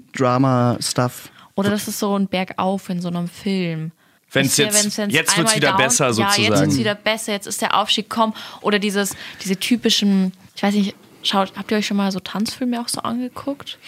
Titan-Drama-Stuff. 0.06 1.30
Oder 1.54 1.70
das 1.70 1.88
ist 1.88 1.98
so 1.98 2.18
ein 2.18 2.28
Bergauf 2.28 2.88
in 2.90 3.00
so 3.00 3.08
einem 3.08 3.28
Film. 3.28 3.92
Wenn's 4.32 4.56
jetzt- 4.56 4.74
wenn's- 4.84 4.98
wenn's 4.98 5.14
jetzt 5.14 5.28
wird's 5.36 5.38
einmal 5.38 5.56
wieder 5.56 5.68
down- 5.70 5.78
besser, 5.78 6.04
Ja, 6.06 6.10
jetzt 6.10 6.16
sozusagen. 6.36 6.60
wird's 6.60 6.76
wieder 6.78 6.94
besser, 6.94 7.32
jetzt 7.32 7.46
ist 7.46 7.62
der 7.62 7.78
Aufstieg 7.78 8.06
komm. 8.10 8.34
Oder 8.60 8.78
dieses, 8.78 9.14
diese 9.42 9.56
typischen, 9.56 10.32
ich 10.54 10.62
weiß 10.62 10.74
nicht, 10.74 10.94
schaut, 11.22 11.52
habt 11.56 11.70
ihr 11.70 11.78
euch 11.78 11.86
schon 11.86 11.96
mal 11.96 12.10
so 12.12 12.20
Tanzfilme 12.20 12.80
auch 12.80 12.88
so 12.88 13.00
angeguckt? 13.00 13.78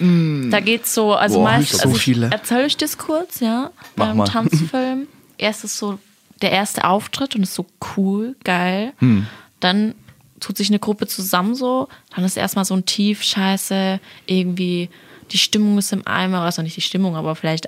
Da 0.00 0.60
geht's 0.60 0.94
so, 0.94 1.14
also 1.14 1.38
Boah, 1.38 1.44
meist, 1.44 1.72
so 1.72 1.88
also 1.88 2.22
erzähl 2.30 2.66
ich 2.66 2.76
das 2.76 2.98
kurz, 2.98 3.40
ja, 3.40 3.70
Mach 3.96 4.06
beim 4.06 4.16
mal. 4.18 4.24
Tanzfilm. 4.24 5.08
Erst 5.38 5.64
ist 5.64 5.78
so 5.78 5.98
der 6.42 6.52
erste 6.52 6.84
Auftritt 6.84 7.34
und 7.34 7.42
ist 7.42 7.54
so 7.54 7.66
cool, 7.96 8.36
geil. 8.44 8.92
Hm. 8.98 9.26
Dann 9.60 9.94
tut 10.40 10.56
sich 10.56 10.68
eine 10.68 10.78
Gruppe 10.78 11.06
zusammen 11.06 11.54
so, 11.54 11.88
dann 12.14 12.24
ist 12.24 12.36
erstmal 12.36 12.64
so 12.64 12.74
ein 12.74 12.86
Tief, 12.86 13.22
scheiße, 13.22 14.00
irgendwie 14.26 14.88
die 15.30 15.38
Stimmung 15.38 15.78
ist 15.78 15.92
im 15.92 16.06
Eimer, 16.06 16.40
also 16.40 16.62
nicht 16.62 16.76
die 16.76 16.82
Stimmung, 16.82 17.16
aber 17.16 17.34
vielleicht, 17.34 17.66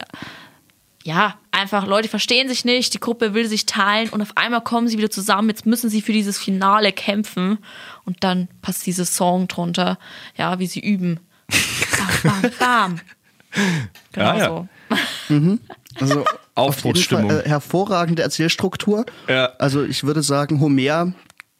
ja, 1.03 1.35
einfach 1.51 1.87
Leute 1.87 2.09
verstehen 2.09 2.49
sich 2.49 2.65
nicht, 2.65 2.95
die 2.95 3.01
Gruppe 3.01 3.35
will 3.35 3.47
sich 3.47 3.67
teilen 3.67 4.09
und 4.11 4.23
auf 4.23 4.37
einmal 4.37 4.63
kommen 4.63 4.89
sie 4.89 4.99
wieder 4.99 5.11
zusammen, 5.11 5.49
jetzt 5.49 5.67
müssen 5.67 5.91
sie 5.91 6.03
für 6.03 6.13
dieses 6.13 6.39
Finale 6.39 6.93
kämpfen 6.93 7.59
und 8.05 8.23
dann 8.23 8.49
passt 8.63 8.87
dieses 8.87 9.17
Song 9.17 9.49
drunter, 9.49 9.99
ja, 10.37 10.59
wie 10.59 10.67
sie 10.67 10.81
üben. 10.81 11.21
Bam, 12.23 12.43
bam. 12.59 13.01
Genau 14.13 14.27
Ja, 14.27 14.39
ja. 14.39 14.47
so. 14.47 14.69
Also 16.01 16.21
auf 16.21 16.25
jeden 16.25 16.27
Aufbruchsstimmung. 16.55 17.31
Fall, 17.31 17.43
äh, 17.45 17.49
hervorragende 17.49 18.23
Erzählstruktur. 18.23 19.07
Ja. 19.29 19.53
Also 19.59 19.83
ich 19.85 20.05
würde 20.05 20.23
sagen, 20.23 20.61
Homer 20.61 21.13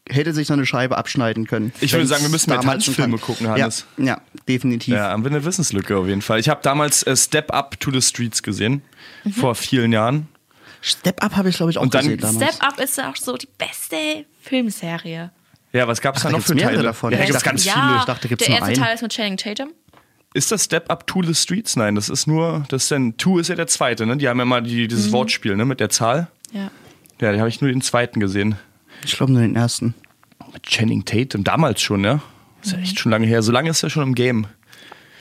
hätte 0.09 0.33
sich 0.33 0.49
noch 0.49 0.57
eine 0.57 0.67
Scheibe 0.67 0.97
abschneiden 0.99 1.47
können. 1.47 1.73
Ich 1.81 1.93
würde 1.93 2.07
sagen, 2.07 2.23
wir 2.23 2.29
müssen 2.31 2.51
mehr 2.51 2.61
Tanzfilme 2.61 3.19
gucken, 3.19 3.49
Hannes. 3.49 3.87
Ja, 3.97 4.05
ja 4.05 4.21
definitiv. 4.49 4.95
Ja, 4.95 5.11
haben 5.11 5.25
wir 5.25 5.31
eine 5.31 5.45
Wissenslücke 5.45 5.97
auf 5.97 6.07
jeden 6.07 6.23
Fall. 6.23 6.39
Ich 6.41 6.49
habe 6.49 6.61
damals 6.63 7.03
äh, 7.05 7.17
Step 7.17 7.53
Up 7.53 7.79
to 7.81 7.91
the 7.91 8.03
Streets 8.03 8.43
gesehen, 8.43 8.83
vor 9.33 9.55
vielen 9.55 9.93
Jahren. 9.93 10.29
Step 10.83 11.23
Up 11.23 11.37
habe 11.37 11.49
ich, 11.51 11.57
glaube 11.57 11.71
ich, 11.71 11.79
auch 11.79 11.83
Und 11.83 11.95
dann 11.95 12.05
gesehen 12.05 12.21
damals. 12.21 12.55
Step 12.55 12.67
Up 12.67 12.81
ist 12.81 13.01
auch 13.01 13.17
so 13.17 13.37
die 13.37 13.49
beste 13.59 14.25
Filmserie. 14.41 15.31
Ja, 15.73 15.87
was 15.87 16.01
gab 16.01 16.17
es 16.17 16.23
da 16.23 16.31
da 16.31 16.37
noch 16.37 16.45
für 16.45 16.57
Teile? 16.57 16.83
davon. 16.83 17.13
Ja, 17.13 17.19
da 17.19 17.25
Ich 17.25 17.29
gibt's 17.29 17.43
dachte, 17.45 17.55
ganz 17.55 17.65
ja. 17.65 17.73
viele. 17.75 17.97
Ich 17.99 18.05
dachte, 18.05 18.29
gibt's 18.29 18.45
der 18.45 18.51
nur 18.55 18.59
erste 18.59 18.81
einen. 18.81 18.87
Teil 18.87 18.95
ist 18.95 19.03
mit 19.03 19.13
Channing 19.13 19.37
Tatum. 19.37 19.71
Ist 20.33 20.53
das 20.53 20.65
Step 20.65 20.91
Up 20.91 21.07
to 21.07 21.23
the 21.23 21.35
Streets? 21.35 21.75
Nein, 21.77 21.97
das 21.97 22.09
ist 22.09 22.27
nur, 22.27 22.65
das 22.69 22.85
ist 22.85 22.91
denn, 22.93 23.17
Two 23.17 23.39
ist 23.39 23.49
ja 23.49 23.57
der 23.57 23.67
zweite, 23.67 24.07
ne? 24.07 24.17
Die 24.17 24.29
haben 24.29 24.39
ja 24.39 24.45
mal 24.45 24.63
die, 24.63 24.87
dieses 24.87 25.11
Wortspiel, 25.11 25.57
ne? 25.57 25.65
Mit 25.65 25.81
der 25.81 25.91
Zahl. 25.91 26.29
Ja. 26.53 26.71
Ja, 27.21 27.33
da 27.33 27.39
habe 27.39 27.49
ich 27.49 27.61
nur 27.61 27.71
den 27.71 27.81
zweiten 27.83 28.21
gesehen. 28.21 28.57
Ich 29.05 29.17
glaube 29.17 29.33
nur 29.33 29.43
den 29.43 29.57
ersten. 29.57 29.95
Mit 30.53 30.63
Channing 30.67 31.05
Tatum, 31.05 31.43
damals 31.45 31.83
schon, 31.83 32.05
ja? 32.05 32.23
Ist 32.63 32.73
ja 32.73 32.79
echt 32.79 32.99
schon 33.01 33.11
lange 33.11 33.27
her. 33.27 33.43
So 33.43 33.51
lange 33.53 33.71
ist 33.71 33.83
er 33.83 33.91
schon 33.91 34.03
im 34.05 34.15
Game. 34.15 34.47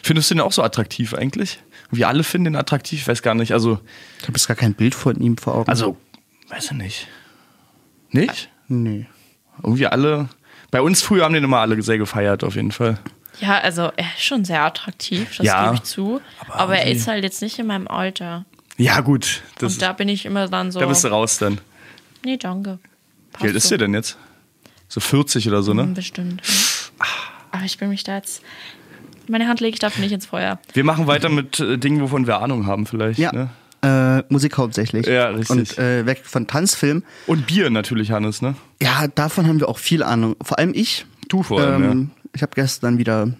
Findest 0.04 0.30
du 0.30 0.36
den 0.36 0.41
auch 0.41 0.52
so 0.52 0.62
attraktiv 0.63 1.13
eigentlich? 1.13 1.60
Wir 1.91 2.08
alle 2.08 2.24
finden 2.24 2.45
den 2.45 2.56
attraktiv, 2.56 3.02
ich 3.02 3.08
weiß 3.08 3.22
gar 3.24 3.34
nicht. 3.36 3.52
Also, 3.52 3.80
Ich 4.19 4.24
habe 4.28 4.34
jetzt 4.34 4.48
gar 4.48 4.56
kein 4.58 4.76
Bild 4.76 4.93
von 4.93 5.19
ihm 5.19 5.38
vor 5.38 5.56
Augen. 5.56 5.69
also, 5.69 5.98
weiß 6.50 6.65
ich 6.65 6.78
nicht. 6.78 7.08
Nicht? 8.12 8.50
nee. 8.67 9.08
Irgendwie 9.62 9.88
alle. 9.88 10.30
Bei 10.72 10.82
uns 10.82 11.02
früher 11.02 11.26
haben 11.26 11.34
den 11.34 11.43
immer 11.43 11.60
alle 11.60 11.82
sehr 11.82 11.98
gefeiert, 11.98 12.43
auf 12.43 12.56
jeden 12.56 12.72
Fall. 12.72 13.00
Ja, 13.39 13.60
also 13.60 13.84
er 13.95 14.06
ist 14.17 14.23
schon 14.23 14.43
sehr 14.45 14.62
attraktiv, 14.63 15.36
das 15.38 15.45
Ja, 15.45 15.65
gebe 15.65 15.75
ich 15.75 15.84
zu. 15.84 16.19
aber 16.47 16.56
Aber, 16.60 16.78
er 16.78 16.91
ist 16.91 17.08
halt 17.08 17.23
jetzt 17.23 17.41
nicht 17.41 17.58
in 17.60 17.67
meinem 17.67 17.88
Alter. 17.88 18.45
Ja, 18.78 18.99
gut. 19.02 19.41
Das 19.60 19.73
Und 19.73 19.82
da 19.82 19.93
bin 19.93 20.10
ich 20.10 20.25
immer 20.25 20.47
dann 20.47 20.71
so. 20.71 20.80
da 20.80 20.86
bist 20.86 21.04
du 21.04 21.08
raus 21.10 21.38
dann. 21.38 21.60
Nee, 22.23 22.38
danke. 22.38 22.80
Wie 23.39 23.47
alt 23.47 23.56
ist 23.56 23.69
der 23.71 23.78
denn 23.78 23.93
jetzt? 23.93 24.17
So 24.88 24.99
40 24.99 25.47
oder 25.47 25.62
so, 25.63 25.73
ne? 25.73 25.84
Hm, 25.84 25.93
Bestimmt. 25.93 26.41
Ja. 26.99 27.06
Aber 27.52 27.63
ich 27.65 27.78
bin 27.78 27.89
mich 27.89 28.04
da 28.04 28.15
jetzt. 28.15 28.41
Meine 29.28 29.47
Hand 29.47 29.60
lege 29.60 29.73
ich 29.73 29.80
dafür 29.80 30.04
nicht 30.04 30.12
ins 30.12 30.25
Feuer. 30.25 30.60
Wir 30.73 30.84
machen 30.84 31.08
weiter 31.08 31.30
mit 31.30 31.60
äh, 31.60 31.78
Dingen, 31.78 32.02
wovon 32.02 32.25
wir 32.28 32.39
Ahnung 32.39 32.65
haben, 32.65 32.86
vielleicht. 32.88 33.19
Ja. 33.19 33.32
Ne? 33.32 33.49
Äh, 33.82 34.23
Musik 34.34 34.58
hauptsächlich. 34.58 35.06
Ja, 35.06 35.28
richtig. 35.30 35.49
Und 35.52 35.78
äh, 35.78 36.06
weg 36.06 36.21
von 36.25 36.47
Tanzfilm. 36.47 37.04
Und 37.28 37.45
Bier 37.47 37.69
natürlich, 37.69 38.12
Hannes, 38.12 38.41
ne? 38.41 38.56
Ja, 38.82 39.08
davon 39.08 39.47
haben 39.47 39.60
wir 39.60 39.69
auch 39.69 39.78
viel 39.78 40.04
Ahnung. 40.04 40.36
Vor 40.41 40.58
allem 40.60 40.73
ich. 40.73 41.06
Du 41.30 41.43
vor 41.43 41.62
allem, 41.62 41.84
ähm, 41.84 42.12
Ich 42.33 42.41
habe 42.41 42.51
gestern 42.55 42.97
wieder 42.97 43.33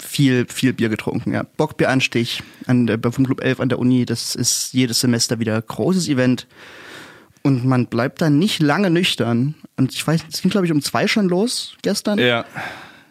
viel, 0.00 0.46
viel 0.46 0.72
Bier 0.72 0.88
getrunken. 0.88 1.32
Ja. 1.32 1.44
Bockbieranstich 1.56 2.42
an 2.66 2.86
der, 2.86 2.98
vom 3.10 3.26
Club 3.26 3.42
11 3.42 3.60
an 3.60 3.68
der 3.68 3.78
Uni. 3.78 4.04
Das 4.04 4.34
ist 4.34 4.72
jedes 4.72 5.00
Semester 5.00 5.38
wieder 5.38 5.56
ein 5.56 5.62
großes 5.66 6.08
Event. 6.08 6.46
Und 7.42 7.64
man 7.64 7.86
bleibt 7.86 8.20
dann 8.20 8.38
nicht 8.38 8.60
lange 8.60 8.90
nüchtern. 8.90 9.54
Und 9.76 9.92
ich 9.92 10.06
weiß, 10.06 10.22
es 10.32 10.42
ging, 10.42 10.50
glaube 10.50 10.66
ich, 10.66 10.72
um 10.72 10.82
zwei 10.82 11.06
schon 11.08 11.28
los 11.28 11.76
gestern. 11.82 12.18
Ja. 12.18 12.44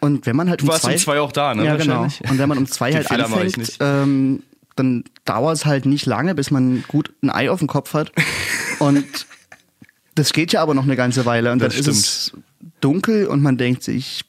Und 0.00 0.26
wenn 0.26 0.36
man 0.36 0.48
halt 0.48 0.60
Du 0.60 0.66
um 0.66 0.70
warst 0.70 0.82
zwei, 0.82 0.92
um 0.92 0.98
zwei 0.98 1.20
auch 1.20 1.32
da, 1.32 1.54
ne? 1.54 1.64
Ja, 1.64 1.76
genau. 1.76 2.02
Und 2.02 2.38
wenn 2.38 2.48
man 2.48 2.58
um 2.58 2.66
zwei 2.66 2.92
halt 2.92 3.08
Fehler 3.08 3.26
anfängt, 3.26 3.78
ähm, 3.80 4.42
dann 4.76 5.04
dauert 5.24 5.56
es 5.56 5.66
halt 5.66 5.86
nicht 5.86 6.06
lange, 6.06 6.34
bis 6.34 6.50
man 6.50 6.84
gut 6.86 7.12
ein 7.22 7.30
Ei 7.30 7.50
auf 7.50 7.58
dem 7.58 7.68
Kopf 7.68 7.94
hat. 7.94 8.12
Und 8.78 9.26
das 10.14 10.32
geht 10.32 10.52
ja 10.52 10.62
aber 10.62 10.74
noch 10.74 10.84
eine 10.84 10.96
ganze 10.96 11.26
Weile. 11.26 11.52
Und 11.52 11.58
dann 11.58 11.70
Das 11.70 11.78
ist 11.78 11.88
es 11.88 12.32
dunkel 12.80 13.26
und 13.26 13.42
man 13.42 13.56
denkt 13.56 13.82
sich, 13.82 14.24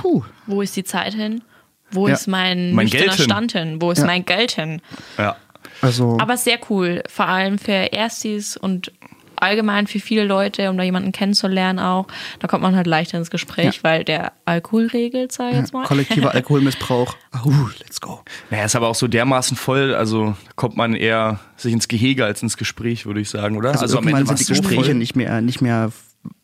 puh, 0.00 0.24
Wo 0.46 0.62
ist 0.62 0.76
die 0.76 0.84
Zeit 0.84 1.14
hin? 1.14 1.42
Wo 1.90 2.06
Ja. 2.08 2.14
ist 2.14 2.26
mein, 2.28 2.72
Mein 2.72 2.84
nüchterner 2.86 3.06
Geld 3.06 3.16
hin. 3.16 3.24
Stand 3.24 3.52
hin? 3.52 3.82
Wo 3.82 3.90
ist 3.90 3.98
Ja. 3.98 4.06
mein 4.06 4.24
Geld 4.24 4.52
hin? 4.52 4.80
Ja. 5.18 5.36
also 5.82 6.18
Aber 6.20 6.36
sehr 6.36 6.58
cool, 6.70 7.02
vor 7.08 7.26
allem 7.26 7.58
für 7.58 7.72
Erstis 7.72 8.56
und 8.56 8.92
allgemein 9.36 9.86
für 9.86 9.98
viele 10.00 10.24
Leute, 10.24 10.68
um 10.68 10.76
da 10.76 10.82
jemanden 10.84 11.12
kennenzulernen 11.12 11.78
auch. 11.78 12.06
Da 12.40 12.46
kommt 12.46 12.62
man 12.62 12.76
halt 12.76 12.86
leichter 12.86 13.16
ins 13.16 13.30
Gespräch, 13.30 13.76
Ja. 13.76 13.82
weil 13.84 14.04
der 14.04 14.32
Alkohol 14.44 14.88
regelt, 14.88 15.32
sag 15.32 15.52
ich 15.52 15.56
jetzt 15.56 15.72
mal. 15.72 15.84
kollektiver 15.86 16.30
Alkoholmissbrauch. 16.34 17.16
Uh, 17.42 17.68
let's 17.78 18.02
go. 18.02 18.20
Naja, 18.50 18.64
ist 18.66 18.76
aber 18.76 18.88
auch 18.88 18.94
so 18.94 19.08
dermaßen 19.08 19.56
voll, 19.56 19.94
also 19.94 20.36
kommt 20.56 20.76
man 20.76 20.94
eher 20.94 21.40
sich 21.56 21.72
ins 21.72 21.88
Gehege 21.88 22.26
als 22.26 22.42
ins 22.42 22.58
Gespräch, 22.58 23.06
würde 23.06 23.20
ich 23.20 23.30
sagen, 23.30 23.56
oder? 23.56 23.70
Also, 23.80 23.96
irgendwann 23.96 24.18
sind 24.18 24.28
war's 24.28 24.38
die 24.40 24.44
so 24.44 24.52
Gespräche 24.60 24.84
voll. 24.84 24.94
nicht 24.94 25.16
mehr, 25.16 25.40
nicht 25.40 25.62
mehr, 25.62 25.90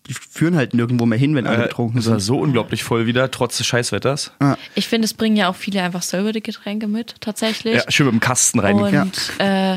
die 0.08 0.14
führen 0.14 0.56
halt 0.56 0.72
nirgendwo 0.74 1.06
mehr 1.06 1.18
hin, 1.18 1.34
wenn 1.34 1.46
alle 1.46 1.64
Äh, 1.64 1.66
betrunken 1.68 1.98
es 1.98 2.06
war 2.06 2.18
sind. 2.20 2.26
so 2.26 2.38
unglaublich 2.38 2.82
voll 2.84 3.06
wieder, 3.06 3.30
trotz 3.30 3.56
des 3.58 3.66
Scheißwetters. 3.66 4.32
Ich 4.74 4.88
finde, 4.88 5.04
es 5.06 5.14
bringen 5.14 5.36
ja 5.36 5.48
auch 5.48 5.56
viele 5.56 5.82
einfach 5.82 6.02
selber 6.02 6.32
die 6.32 6.42
Getränke 6.42 6.86
mit, 6.86 7.16
tatsächlich. 7.20 7.74
Ja, 7.76 7.90
schön 7.90 8.06
mit 8.06 8.14
dem 8.14 8.20
Kasten 8.20 8.58
rein. 8.60 8.76
Und 8.76 9.12
äh, 9.38 9.74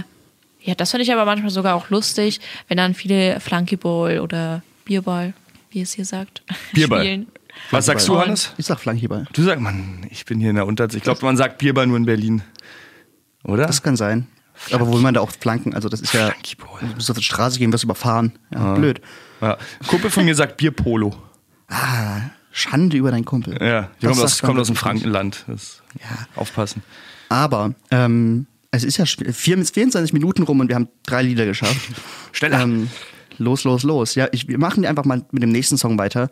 ja, 0.61 0.75
das 0.75 0.91
finde 0.91 1.03
ich 1.03 1.11
aber 1.13 1.25
manchmal 1.25 1.49
sogar 1.51 1.75
auch 1.75 1.89
lustig, 1.89 2.39
wenn 2.67 2.77
dann 2.77 2.93
viele 2.93 3.39
Flunkyball 3.39 4.19
oder 4.19 4.61
Bierball, 4.85 5.33
wie 5.71 5.81
es 5.81 5.93
hier 5.93 6.05
sagt, 6.05 6.43
Bierball. 6.73 6.99
spielen. 7.01 7.27
Was 7.71 7.87
sagst 7.87 8.07
du, 8.07 8.17
Hannes? 8.19 8.53
Ich 8.57 8.67
sag 8.67 8.79
Flankyball. 8.79 9.25
Du 9.33 9.41
sagst, 9.43 9.59
Mann, 9.61 10.05
ich 10.09 10.25
bin 10.25 10.39
hier 10.39 10.49
in 10.51 10.55
der 10.55 10.65
Unterzahl. 10.67 10.97
Ich 10.97 11.03
glaube, 11.03 11.25
man 11.25 11.35
sagt 11.35 11.57
Bierball 11.57 11.87
nur 11.87 11.97
in 11.97 12.05
Berlin. 12.05 12.41
Oder? 13.43 13.65
Das 13.65 13.81
kann 13.83 13.97
sein. 13.97 14.27
Aber 14.71 14.87
wo 14.87 14.93
will 14.93 15.01
man 15.01 15.13
da 15.13 15.21
auch 15.21 15.31
flanken? 15.31 15.73
Also 15.73 15.89
das 15.89 16.01
ist 16.01 16.13
ja, 16.13 16.29
du 16.79 16.85
musst 16.95 17.09
auf 17.09 17.17
die 17.17 17.23
Straße 17.23 17.57
gehen, 17.59 17.71
wirst 17.71 17.83
überfahren. 17.83 18.33
Ja, 18.53 18.73
blöd. 18.73 19.01
Ja. 19.41 19.57
Kumpel 19.87 20.09
von 20.11 20.25
mir 20.25 20.35
sagt 20.35 20.57
Bierpolo. 20.57 21.15
Ah, 21.69 22.21
Schande 22.51 22.97
über 22.97 23.11
deinen 23.11 23.25
Kumpel. 23.25 23.57
Ja, 23.63 23.89
Das 24.01 24.11
kommt 24.11 24.23
aus, 24.23 24.41
kommt 24.41 24.59
aus 24.59 24.67
dem. 24.67 24.75
Frankenland. 24.75 25.45
Das, 25.47 25.81
Aufpassen. 26.35 26.83
Aber 27.29 27.73
ähm, 27.91 28.47
es 28.71 28.83
ist 28.83 28.97
ja 28.97 29.05
schw- 29.05 29.31
vier, 29.31 29.63
24 29.63 30.13
Minuten 30.13 30.43
rum 30.43 30.59
und 30.59 30.67
wir 30.67 30.75
haben 30.75 30.89
drei 31.05 31.21
Lieder 31.21 31.45
geschafft. 31.45 31.79
Schneller. 32.31 32.61
Ähm, 32.61 32.89
los, 33.37 33.63
los, 33.63 33.83
los. 33.83 34.15
Ja, 34.15 34.27
ich, 34.31 34.47
wir 34.47 34.57
machen 34.57 34.85
einfach 34.85 35.05
mal 35.05 35.23
mit 35.31 35.41
dem 35.43 35.51
nächsten 35.51 35.77
Song 35.77 35.97
weiter. 35.97 36.29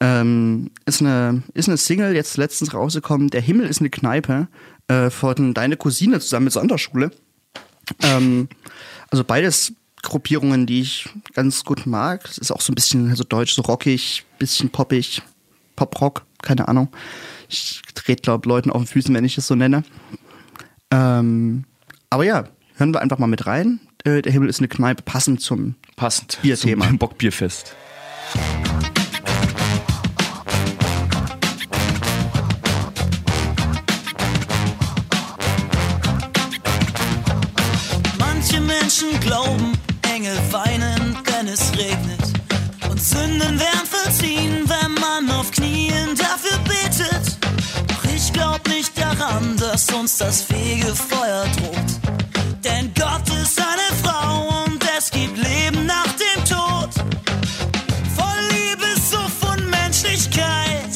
Ähm, 0.00 0.70
ist, 0.86 1.00
eine, 1.02 1.42
ist 1.54 1.68
eine 1.68 1.76
Single, 1.76 2.14
jetzt 2.14 2.36
letztens 2.36 2.72
rausgekommen. 2.72 3.28
Der 3.30 3.40
Himmel 3.40 3.66
ist 3.66 3.80
eine 3.80 3.90
Kneipe 3.90 4.48
äh, 4.88 5.10
von 5.10 5.52
Deine 5.52 5.76
Cousine 5.76 6.20
zusammen 6.20 6.44
mit 6.44 6.52
Sonderschule. 6.52 7.10
Ähm, 8.02 8.48
also 9.10 9.24
beides 9.24 9.72
Gruppierungen, 10.02 10.66
die 10.66 10.82
ich 10.82 11.08
ganz 11.34 11.64
gut 11.64 11.86
mag. 11.86 12.24
Es 12.28 12.38
ist 12.38 12.52
auch 12.52 12.60
so 12.60 12.72
ein 12.72 12.74
bisschen 12.74 13.14
so 13.16 13.24
deutsch, 13.24 13.54
so 13.54 13.62
rockig, 13.62 14.24
bisschen 14.38 14.70
poppig, 14.70 15.22
Pop-Rock, 15.74 16.24
keine 16.42 16.68
Ahnung. 16.68 16.88
Ich 17.48 17.82
trete, 17.94 18.22
glaube 18.22 18.48
Leuten 18.48 18.70
auf 18.70 18.82
den 18.82 18.86
Füßen, 18.86 19.14
wenn 19.14 19.24
ich 19.24 19.36
es 19.38 19.46
so 19.46 19.54
nenne. 19.54 19.84
Ähm, 20.90 21.64
aber 22.10 22.24
ja, 22.24 22.44
hören 22.76 22.94
wir 22.94 23.00
einfach 23.00 23.18
mal 23.18 23.26
mit 23.26 23.46
rein. 23.46 23.80
Äh, 24.04 24.22
der 24.22 24.32
Himmel 24.32 24.48
ist 24.48 24.58
eine 24.58 24.68
Kneipe, 24.68 25.02
passend 25.02 25.40
zum 25.40 25.74
Passend. 25.96 26.38
Bierthema. 26.42 26.86
Zum 26.86 26.98
Bockbierfest. 26.98 27.74
Engel 40.16 40.38
weinen, 40.50 41.14
wenn 41.24 41.46
es 41.46 41.72
regnet. 41.72 42.22
Und 42.88 42.98
Sünden 42.98 43.60
werden 43.60 43.86
verziehen, 43.86 44.64
wenn 44.66 44.94
man 44.94 45.30
auf 45.30 45.50
Knien 45.50 46.16
dafür 46.16 46.58
betet. 46.60 47.36
Doch 47.86 48.04
ich 48.04 48.32
glaub 48.32 48.66
nicht 48.66 48.98
daran, 48.98 49.58
dass 49.58 49.92
uns 49.92 50.16
das 50.16 50.40
Fegefeuer 50.40 51.44
droht. 51.58 52.64
Denn 52.64 52.94
Gott 52.94 53.28
ist 53.42 53.60
eine 53.60 53.88
Frau 54.02 54.64
und 54.64 54.82
es 54.96 55.10
gibt 55.10 55.36
Leben 55.36 55.84
nach 55.84 56.10
dem 56.24 56.44
Tod. 56.46 56.94
Voll 58.16 58.42
Liebe, 58.52 58.98
so 59.10 59.18
von 59.18 59.68
Menschlichkeit. 59.68 60.92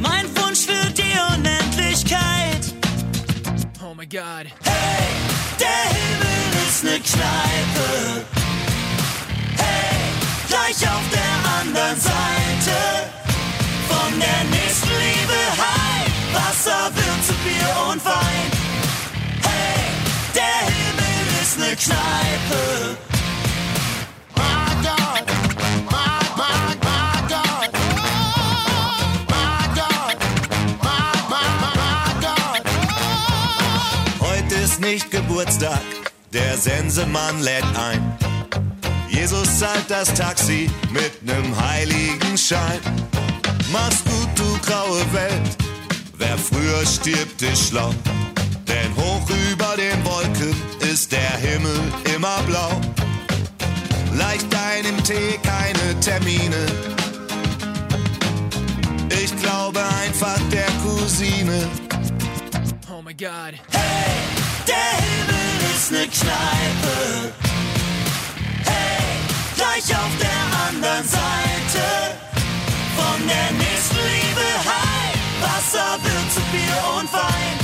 Mein 0.00 0.26
Wunsch 0.36 0.60
für 0.60 0.90
die 0.92 1.16
Unendlichkeit. 1.34 2.72
Oh 3.82 3.94
my 3.96 4.06
god. 4.06 4.59
Kneipe. 7.20 8.24
Hey, 9.58 10.00
gleich 10.48 10.88
auf 10.88 11.04
der 11.12 11.32
anderen 11.60 12.00
Seite. 12.00 12.76
Von 13.88 14.18
der 14.18 14.44
nächsten 14.50 14.88
Liebe 14.88 15.40
heim. 15.60 16.10
Wasser 16.32 16.90
wird 16.94 17.24
zu 17.26 17.34
Bier 17.44 17.70
und 17.90 18.02
Wein. 18.04 18.48
Hey, 19.42 19.84
der 20.34 20.60
Himmel 20.72 21.20
ist 21.42 21.58
ne 21.58 21.76
Kneipe. 21.76 22.96
My 24.36 24.68
God, 24.82 25.24
my, 25.90 26.08
my, 26.36 26.74
my 26.76 27.28
God. 27.28 27.70
Nicht 34.80 35.10
Geburtstag 35.10 35.99
der 36.32 36.56
Sensemann 36.56 37.40
lädt 37.40 37.64
ein. 37.76 38.16
Jesus 39.08 39.58
zahlt 39.58 39.88
das 39.88 40.12
Taxi 40.14 40.70
mit 40.90 41.22
nem 41.22 41.60
heiligen 41.60 42.38
Schein. 42.38 42.80
Mach's 43.72 44.02
gut, 44.04 44.28
du 44.36 44.58
graue 44.58 45.00
Welt, 45.12 45.56
wer 46.16 46.38
früher 46.38 46.86
stirbt, 46.86 47.42
ist 47.42 47.68
schlau. 47.68 47.92
Denn 48.66 48.96
hoch 48.96 49.28
über 49.50 49.76
den 49.76 50.04
Wolken 50.04 50.54
ist 50.90 51.12
der 51.12 51.36
Himmel 51.38 51.80
immer 52.14 52.42
blau. 52.46 52.80
Leicht 54.14 54.46
ein 54.54 54.84
im 54.84 55.02
Tee, 55.04 55.38
keine 55.42 55.98
Termine. 56.00 56.66
Ich 59.22 59.36
glaube 59.36 59.80
einfach 60.02 60.38
der 60.50 60.66
Cousine. 60.82 61.68
Oh 62.88 63.02
my 63.02 63.14
god. 63.14 63.54
Hey, 63.72 64.12
der 64.66 65.02
Himmel 65.02 65.39
ne 65.90 66.06
Kneipe. 66.06 67.32
Hey, 68.64 69.18
gleich 69.56 69.96
auf 69.96 70.12
der 70.20 70.68
anderen 70.68 71.08
Seite. 71.08 71.84
Von 72.96 73.26
der 73.26 73.50
nächsten 73.52 73.96
Liebe, 73.96 74.46
hi, 74.70 75.12
Wasser 75.40 75.98
wird 76.02 76.32
zu 76.32 76.40
Bier 76.52 76.82
und 76.98 77.12
Wein. 77.12 77.56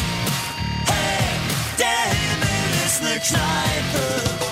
Hey, 0.86 1.38
der 1.78 2.02
Himmel 2.18 2.86
ist 2.86 3.02
ne 3.02 3.20
Kneipe. 3.20 4.45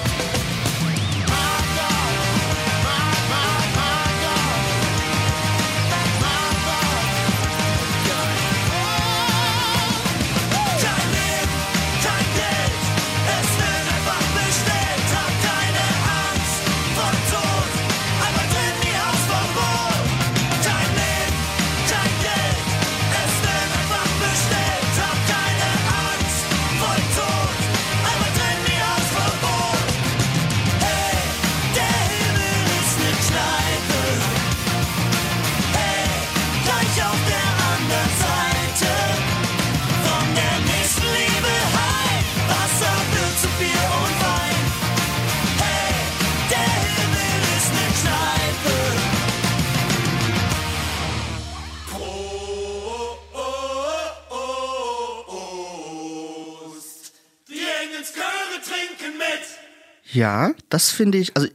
Ja, 60.15 60.53
das 60.71 60.91
finde 60.91 61.19
ich, 61.19 61.37
also 61.37 61.49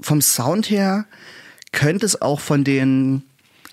vom 0.00 0.20
Sound 0.20 0.70
her 0.70 1.06
könnte 1.72 2.04
es 2.06 2.20
auch 2.20 2.40
von 2.40 2.64
den 2.64 3.22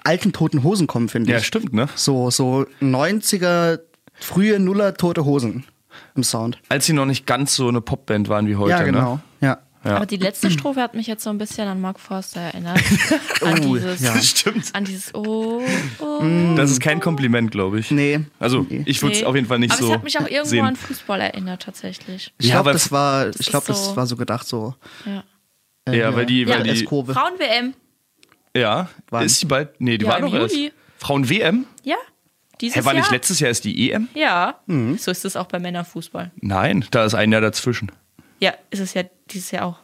alten 0.03 0.31
toten 0.33 0.63
Hosen 0.63 0.87
kommen, 0.87 1.09
finde 1.09 1.31
Ja, 1.31 1.37
ich. 1.39 1.45
stimmt, 1.47 1.73
ne? 1.73 1.87
So, 1.95 2.29
so 2.29 2.65
90er, 2.81 3.79
frühe 4.13 4.59
Nuller 4.59 4.93
tote 4.93 5.25
Hosen 5.25 5.65
im 6.15 6.23
Sound. 6.23 6.59
Als 6.69 6.85
sie 6.85 6.93
noch 6.93 7.05
nicht 7.05 7.25
ganz 7.25 7.55
so 7.55 7.67
eine 7.67 7.81
Popband 7.81 8.29
waren 8.29 8.47
wie 8.47 8.55
heute. 8.55 8.71
ja, 8.71 8.83
genau. 8.83 9.15
Ne? 9.15 9.21
Ja. 9.41 9.57
Ja. 9.85 9.97
Aber 9.97 10.05
die 10.07 10.17
letzte 10.17 10.49
Strophe 10.49 10.81
hat 10.81 10.95
mich 10.95 11.05
jetzt 11.05 11.23
so 11.23 11.29
ein 11.29 11.37
bisschen 11.37 11.67
an 11.67 11.79
Mark 11.79 11.99
Forster 11.99 12.41
erinnert. 12.41 12.79
an 13.41 13.59
Oh, 13.65 13.75
dieses, 13.75 14.01
ja. 14.01 14.19
Stimmt. 14.19 14.73
an 14.73 14.83
dieses 14.83 15.13
Oh, 15.13 15.61
oh. 15.99 16.23
Das 16.55 16.71
ist 16.71 16.79
kein 16.81 16.99
Kompliment, 16.99 17.51
glaube 17.51 17.79
ich. 17.79 17.91
Nee. 17.91 18.21
Also, 18.39 18.65
Nee. 18.67 18.81
ich 18.87 19.01
würde 19.03 19.13
es 19.15 19.21
Nee. 19.21 19.27
auf 19.27 19.35
jeden 19.35 19.47
Fall 19.47 19.59
nicht 19.59 19.71
Aber 19.73 19.81
so 19.81 19.87
es 19.89 19.93
hat 19.93 20.03
mich 20.03 20.17
auch 20.17 20.27
irgendwo 20.27 20.49
sehen. 20.49 20.65
an 20.65 20.75
Fußball 20.75 21.21
erinnert, 21.21 21.61
tatsächlich. 21.61 22.33
Ich 22.39 22.47
Ja, 22.47 22.55
glaube, 22.55 22.73
das 22.73 22.91
war, 22.91 23.29
ich 23.29 23.35
ist 23.39 23.49
glaube, 23.49 23.67
das 23.67 23.85
so- 23.85 23.95
war 23.95 24.07
so 24.07 24.15
gedacht 24.15 24.47
so. 24.47 24.73
Ja. 25.05 25.23
äh, 25.87 25.99
Ja, 25.99 26.15
weil 26.15 26.25
die- 26.25 26.47
weil 26.47 26.63
die-. 26.63 26.85
Frauen-WM. 26.85 27.75
Ja, 28.55 28.89
Wann? 29.09 29.25
ist 29.25 29.41
die 29.41 29.45
bald? 29.45 29.79
Nee, 29.79 29.97
die 29.97 30.05
Ja, 30.05 30.11
war 30.13 30.19
im 30.19 30.25
doch 30.25 30.33
erst. 30.33 30.55
Frauen-WM? 30.97 31.65
Ja. 31.83 31.97
Dieses 32.61 32.77
Hä, 32.77 32.85
war 32.85 32.93
Jahr. 32.93 33.01
nicht 33.03 33.11
letztes 33.11 33.39
Jahr 33.41 33.49
erst 33.49 33.65
die 33.65 33.91
EM? 33.91 34.07
Ja. 34.13 34.55
Mhm. 34.65 34.97
So 34.97 35.11
ist 35.11 35.25
es 35.25 35.35
auch 35.35 35.45
bei 35.47 35.59
Männerfußball. 35.59 36.31
Nein, 36.39 36.85
da 36.89 37.03
ist 37.05 37.13
ein 37.13 37.31
Jahr 37.31 37.41
dazwischen. 37.41 37.91
Ja, 38.39 38.53
ist 38.69 38.79
es 38.79 38.93
ja 38.93 39.03
dieses 39.29 39.51
Jahr 39.51 39.65
auch. 39.65 39.77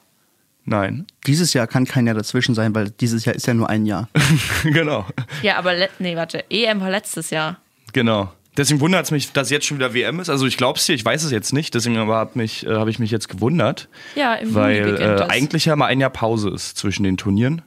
Nein. 0.64 1.08
Dieses 1.26 1.54
Jahr 1.54 1.68
kann 1.68 1.86
kein 1.86 2.06
Jahr 2.06 2.16
dazwischen 2.16 2.54
sein, 2.54 2.76
weil 2.76 2.92
dieses 2.92 3.26
Jahr 3.26 3.36
ist 3.36 3.48
ja 3.48 3.54
nur 3.54 3.70
ein 3.70 3.86
Jahr. 3.86 4.10
genau. 4.64 5.06
Ja, 5.42 5.58
aber 5.58 5.74
nee, 6.00 6.16
warte. 6.16 6.46
EM 6.50 6.82
war 6.82 6.92
letztes 6.92 7.30
Jahr. 7.32 7.58
Genau. 7.94 8.32
Deswegen 8.58 8.82
wundert 8.82 9.06
es 9.06 9.12
mich, 9.12 9.32
dass 9.32 9.50
jetzt 9.50 9.66
schon 9.66 9.78
wieder 9.78 9.94
WM 9.94 10.20
ist. 10.20 10.30
Also 10.30 10.46
ich 10.46 10.58
glaube 10.58 10.78
es 10.78 10.86
dir, 10.86 10.94
ich 10.94 11.06
weiß 11.06 11.24
es 11.24 11.32
jetzt 11.32 11.54
nicht, 11.54 11.74
deswegen 11.74 11.98
aber 11.98 12.16
habe 12.16 12.38
mich, 12.38 12.66
äh, 12.66 12.76
hab 12.76 12.90
ich 12.90 13.00
mich 13.00 13.10
jetzt 13.10 13.30
gewundert. 13.30 13.88
Ja, 14.16 14.36
im 14.36 14.54
weil 14.54 14.98
äh, 15.00 15.26
eigentlich 15.30 15.66
ja 15.66 15.76
mal 15.76 15.86
ein 15.86 16.02
Jahr 16.02 16.10
Pause 16.10 16.50
ist 16.50 16.78
zwischen 16.78 17.04
den 17.04 17.18
Turnieren. 17.18 17.62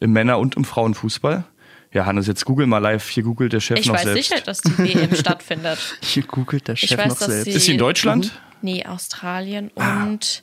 Im 0.00 0.12
Männer- 0.12 0.38
und 0.38 0.56
im 0.56 0.64
Frauenfußball. 0.64 1.44
Ja, 1.92 2.04
Hannes, 2.06 2.26
jetzt 2.26 2.44
google 2.44 2.66
mal 2.66 2.78
live. 2.78 3.08
Hier 3.08 3.22
googelt 3.22 3.52
der 3.52 3.60
Chef 3.60 3.78
Ich 3.78 3.86
noch 3.86 3.94
weiß 3.94 4.02
selbst. 4.04 4.28
sicher, 4.28 4.40
dass 4.42 4.60
die 4.60 4.76
WM 4.78 5.14
stattfindet. 5.16 5.78
Hier 6.02 6.22
googelt 6.22 6.68
der 6.68 6.74
Ich 6.74 6.80
Chef 6.80 6.98
weiß, 6.98 7.08
noch 7.08 7.16
selbst. 7.18 7.44
sie- 7.44 7.50
Ist 7.52 7.64
sie 7.64 7.72
in 7.72 7.78
Deutschland? 7.78 8.32
Nee, 8.60 8.84
Australien 8.84 9.70
Ah. 9.76 10.02
und 10.04 10.42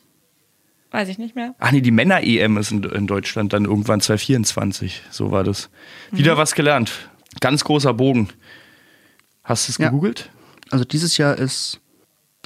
weiß 0.92 1.08
ich 1.10 1.18
nicht 1.18 1.36
mehr. 1.36 1.54
Ach 1.60 1.72
nee, 1.72 1.82
die 1.82 1.92
Männer-EM 1.92 2.58
ist 2.58 2.72
in, 2.72 2.84
in 2.84 3.06
Deutschland 3.08 3.54
dann 3.54 3.66
irgendwann 3.66 4.02
2024. 4.02 5.02
So 5.12 5.32
war 5.32 5.44
das. 5.44 5.70
Mhm. 6.12 6.18
Wieder 6.20 6.38
was 6.38 6.56
gelernt. 6.56 6.92
Ganz 7.42 7.64
großer 7.64 7.94
Bogen. 7.94 8.30
Hast 9.44 9.68
du 9.68 9.72
es 9.74 9.78
Ja. 9.78 9.88
gegoogelt? 9.90 10.30
Also 10.72 10.84
dieses 10.86 11.18
Jahr 11.18 11.38
ist 11.38 11.80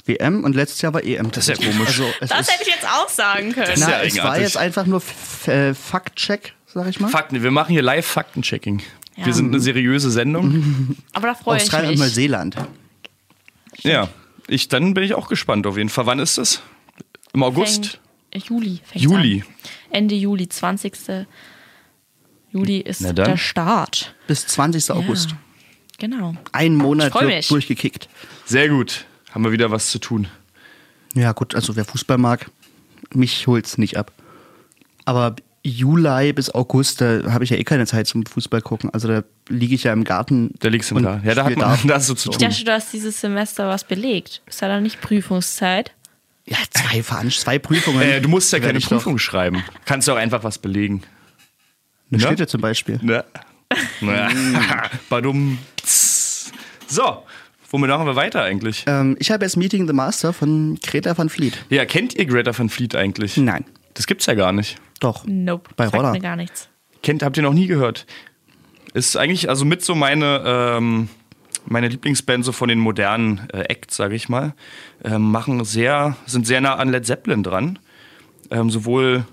WM 0.04 0.44
und 0.44 0.54
letztes 0.56 0.82
Jahr 0.82 0.92
war 0.92 1.02
EM. 1.04 1.30
Das 1.30 1.48
ist 1.48 1.62
ja 1.62 1.70
komisch. 1.70 2.00
Also 2.00 2.04
es 2.20 2.28
Das 2.30 2.40
ist, 2.40 2.50
hätte 2.52 2.62
ich 2.68 2.74
jetzt 2.74 2.86
auch 2.86 3.08
sagen 3.08 3.52
können. 3.52 3.72
Na, 3.78 3.88
ja 3.90 4.02
es 4.02 4.16
war 4.18 4.38
jetzt 4.38 4.56
einfach 4.56 4.84
nur 4.84 5.00
Faktcheck, 5.00 6.54
sag 6.72 6.88
ich 6.88 7.00
mal. 7.00 7.08
Fakten, 7.08 7.42
wir 7.42 7.50
machen 7.50 7.72
hier 7.72 7.82
live 7.82 8.06
Faktenchecking. 8.06 8.82
Ja. 9.16 9.26
Wir 9.26 9.34
sind 9.34 9.48
eine 9.48 9.60
seriöse 9.60 10.10
Sendung. 10.10 10.96
Aber 11.12 11.28
da 11.28 11.34
freue 11.34 11.58
ich 11.58 11.64
Australien 11.64 11.92
und 11.92 11.98
mich. 11.98 12.08
Neuseeland. 12.08 12.56
ja, 13.78 14.08
ich, 14.48 14.68
dann 14.68 14.94
bin 14.94 15.04
ich 15.04 15.14
auch 15.14 15.28
gespannt 15.28 15.66
auf 15.66 15.76
jeden 15.76 15.90
Fall. 15.90 16.06
Wann 16.06 16.18
ist 16.18 16.38
das? 16.38 16.62
Im 17.32 17.42
August? 17.42 18.00
Fängt, 18.32 18.44
äh, 18.44 18.48
Juli. 18.48 18.80
Fängt 18.84 19.04
Juli. 19.04 19.44
An. 19.46 19.54
Ende 19.90 20.14
Juli, 20.14 20.48
20. 20.48 21.26
Juli 22.50 22.78
ist 22.78 23.02
der 23.16 23.36
Start. 23.36 24.14
Bis 24.26 24.46
20. 24.46 24.90
August. 24.90 25.30
Ja, 25.30 25.36
genau. 25.98 26.34
Ein 26.52 26.74
Monat 26.74 27.14
wird 27.14 27.26
mich. 27.26 27.48
durchgekickt. 27.48 28.08
Sehr 28.44 28.68
gut. 28.68 29.06
Haben 29.30 29.44
wir 29.44 29.52
wieder 29.52 29.70
was 29.70 29.90
zu 29.90 29.98
tun. 29.98 30.26
Ja 31.14 31.32
gut, 31.32 31.54
also 31.54 31.76
wer 31.76 31.84
Fußball 31.84 32.18
mag, 32.18 32.50
mich 33.12 33.46
holt's 33.46 33.78
nicht 33.78 33.96
ab. 33.96 34.12
Aber 35.04 35.34
Juli 35.62 36.32
bis 36.32 36.50
August, 36.54 37.00
da 37.02 37.32
habe 37.32 37.44
ich 37.44 37.50
ja 37.50 37.56
eh 37.56 37.64
keine 37.64 37.86
Zeit 37.86 38.06
zum 38.06 38.24
Fußball 38.24 38.62
gucken. 38.62 38.88
Also 38.94 39.08
da 39.08 39.22
liege 39.48 39.74
ich 39.74 39.84
ja 39.84 39.92
im 39.92 40.04
Garten. 40.04 40.54
Da 40.60 40.68
liegst 40.68 40.90
du 40.90 40.96
im 40.96 41.02
Garten. 41.04 41.26
Ja, 41.26 41.34
da 41.34 41.44
hat 41.44 41.56
man- 41.56 41.78
da 41.86 41.98
du 41.98 42.14
zu 42.14 42.30
Ich 42.30 42.36
tun. 42.38 42.48
dachte, 42.48 42.64
du 42.64 42.72
hast 42.72 42.92
dieses 42.92 43.20
Semester 43.20 43.68
was 43.68 43.84
belegt. 43.84 44.40
Ist 44.46 44.62
ja 44.62 44.68
dann 44.68 44.82
nicht 44.82 45.00
Prüfungszeit? 45.00 45.92
Ja, 46.46 46.56
zwei, 46.70 47.02
zwei 47.30 47.58
Prüfungen. 47.58 48.00
Äh, 48.00 48.20
du 48.20 48.28
musst 48.28 48.52
ja 48.52 48.58
keine 48.60 48.78
ich 48.78 48.84
doch- 48.84 48.92
Prüfung 48.96 49.18
schreiben. 49.18 49.62
Kannst 49.84 50.08
du 50.08 50.12
auch 50.12 50.16
einfach 50.16 50.42
was 50.44 50.58
belegen. 50.58 51.02
Eine 52.10 52.20
Ne? 52.22 52.26
Städte 52.26 52.46
zum 52.46 52.60
Beispiel. 52.62 52.98
Ne? 53.02 53.24
Badum. 55.08 55.58
So, 55.84 57.22
womit 57.70 57.90
machen 57.90 58.06
wir 58.06 58.16
weiter 58.16 58.42
eigentlich? 58.42 58.84
Ähm, 58.88 59.16
ich 59.20 59.30
habe 59.30 59.44
jetzt 59.44 59.56
Meeting 59.56 59.86
the 59.86 59.92
Master 59.92 60.32
von 60.32 60.78
Greta 60.82 61.16
van 61.16 61.28
Fleet. 61.28 61.64
Ja, 61.68 61.84
kennt 61.84 62.14
ihr 62.14 62.26
Greta 62.26 62.56
van 62.58 62.68
Fleet 62.68 62.96
eigentlich? 62.96 63.36
Nein, 63.36 63.64
Das 63.94 64.06
gibt's 64.06 64.26
ja 64.26 64.34
gar 64.34 64.52
nicht. 64.52 64.78
doch. 65.00 65.24
Nope. 65.26 65.70
Bei 65.76 65.84
sagt 65.84 65.96
Roller. 65.96 66.12
mir 66.12 66.20
gar 66.20 66.36
nichts. 66.36 66.68
Kennt, 67.02 67.22
habt 67.22 67.36
ihr 67.36 67.42
noch 67.42 67.54
nie 67.54 67.66
gehört? 67.66 68.06
Ist 68.92 69.16
eigentlich 69.16 69.48
also 69.48 69.64
mit 69.64 69.82
so 69.82 69.94
meine, 69.94 70.42
ähm, 70.44 71.08
meine 71.66 71.88
Lieblingsband 71.88 72.44
so 72.44 72.52
von 72.52 72.68
den 72.68 72.78
modernen 72.78 73.48
äh, 73.52 73.62
Acts, 73.62 73.96
sage 73.96 74.14
ich 74.14 74.28
mal. 74.28 74.54
Ähm, 75.04 75.30
machen 75.30 75.64
sehr, 75.64 76.16
sind 76.26 76.46
sehr 76.46 76.60
nah 76.60 76.76
an 76.76 76.90
Led 76.90 77.06
Zeppelin 77.06 77.42
dran. 77.42 77.78
Ähm, 78.50 78.70
sowohl 78.70 79.24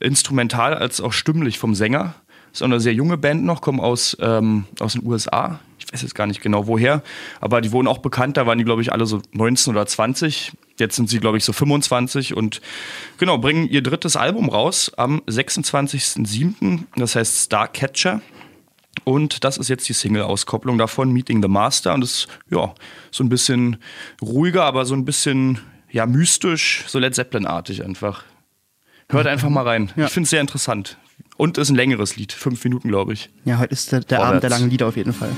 instrumental 0.00 0.74
als 0.74 1.00
auch 1.00 1.12
stimmlich 1.12 1.58
vom 1.58 1.74
Sänger. 1.74 2.14
Ist 2.52 2.62
auch 2.62 2.66
eine 2.66 2.80
sehr 2.80 2.94
junge 2.94 3.18
Band 3.18 3.44
noch, 3.44 3.60
kommen 3.60 3.80
aus, 3.80 4.16
ähm, 4.20 4.64
aus 4.80 4.92
den 4.92 5.04
USA. 5.04 5.60
Ich 5.78 5.92
weiß 5.92 6.02
jetzt 6.02 6.14
gar 6.14 6.26
nicht 6.26 6.40
genau 6.40 6.66
woher, 6.66 7.02
aber 7.40 7.60
die 7.60 7.72
wurden 7.72 7.88
auch 7.88 7.98
bekannt. 7.98 8.36
Da 8.36 8.46
waren 8.46 8.58
die, 8.58 8.64
glaube 8.64 8.80
ich, 8.80 8.92
alle 8.92 9.06
so 9.06 9.20
19 9.32 9.72
oder 9.72 9.86
20. 9.86 10.52
Jetzt 10.78 10.96
sind 10.96 11.08
sie, 11.08 11.20
glaube 11.20 11.36
ich, 11.36 11.44
so 11.44 11.52
25 11.52 12.36
und 12.36 12.60
genau, 13.18 13.38
bringen 13.38 13.68
ihr 13.68 13.82
drittes 13.82 14.16
Album 14.16 14.48
raus 14.48 14.90
am 14.96 15.20
26.07. 15.26 16.84
Das 16.96 17.14
heißt 17.14 17.44
Starcatcher. 17.44 18.20
Und 19.02 19.44
das 19.44 19.56
ist 19.58 19.68
jetzt 19.68 19.88
die 19.88 19.92
Single-Auskopplung 19.92 20.78
davon, 20.78 21.12
Meeting 21.12 21.42
the 21.42 21.48
Master. 21.48 21.94
Und 21.94 22.00
das 22.00 22.10
ist 22.10 22.28
ja 22.50 22.74
so 23.10 23.24
ein 23.24 23.28
bisschen 23.28 23.78
ruhiger, 24.22 24.64
aber 24.64 24.84
so 24.84 24.94
ein 24.94 25.04
bisschen 25.04 25.60
ja 25.90 26.06
mystisch, 26.06 26.84
so 26.86 26.98
Led 26.98 27.14
Zeppelin-artig 27.14 27.84
einfach. 27.84 28.24
Hört 29.08 29.26
einfach 29.26 29.48
mal 29.48 29.62
rein. 29.62 29.92
Ja. 29.96 30.06
Ich 30.06 30.12
finde 30.12 30.24
es 30.24 30.30
sehr 30.30 30.40
interessant. 30.40 30.98
Und 31.36 31.58
ist 31.58 31.70
ein 31.70 31.76
längeres 31.76 32.16
Lied, 32.16 32.32
fünf 32.32 32.62
Minuten, 32.64 32.88
glaube 32.88 33.12
ich. 33.12 33.30
Ja, 33.44 33.58
heute 33.58 33.72
ist 33.72 33.92
der, 33.92 34.00
der. 34.00 34.22
Abend 34.22 34.42
der 34.42 34.50
langen 34.50 34.70
Lieder 34.70 34.86
auf 34.86 34.96
jeden 34.96 35.12
Fall. 35.12 35.30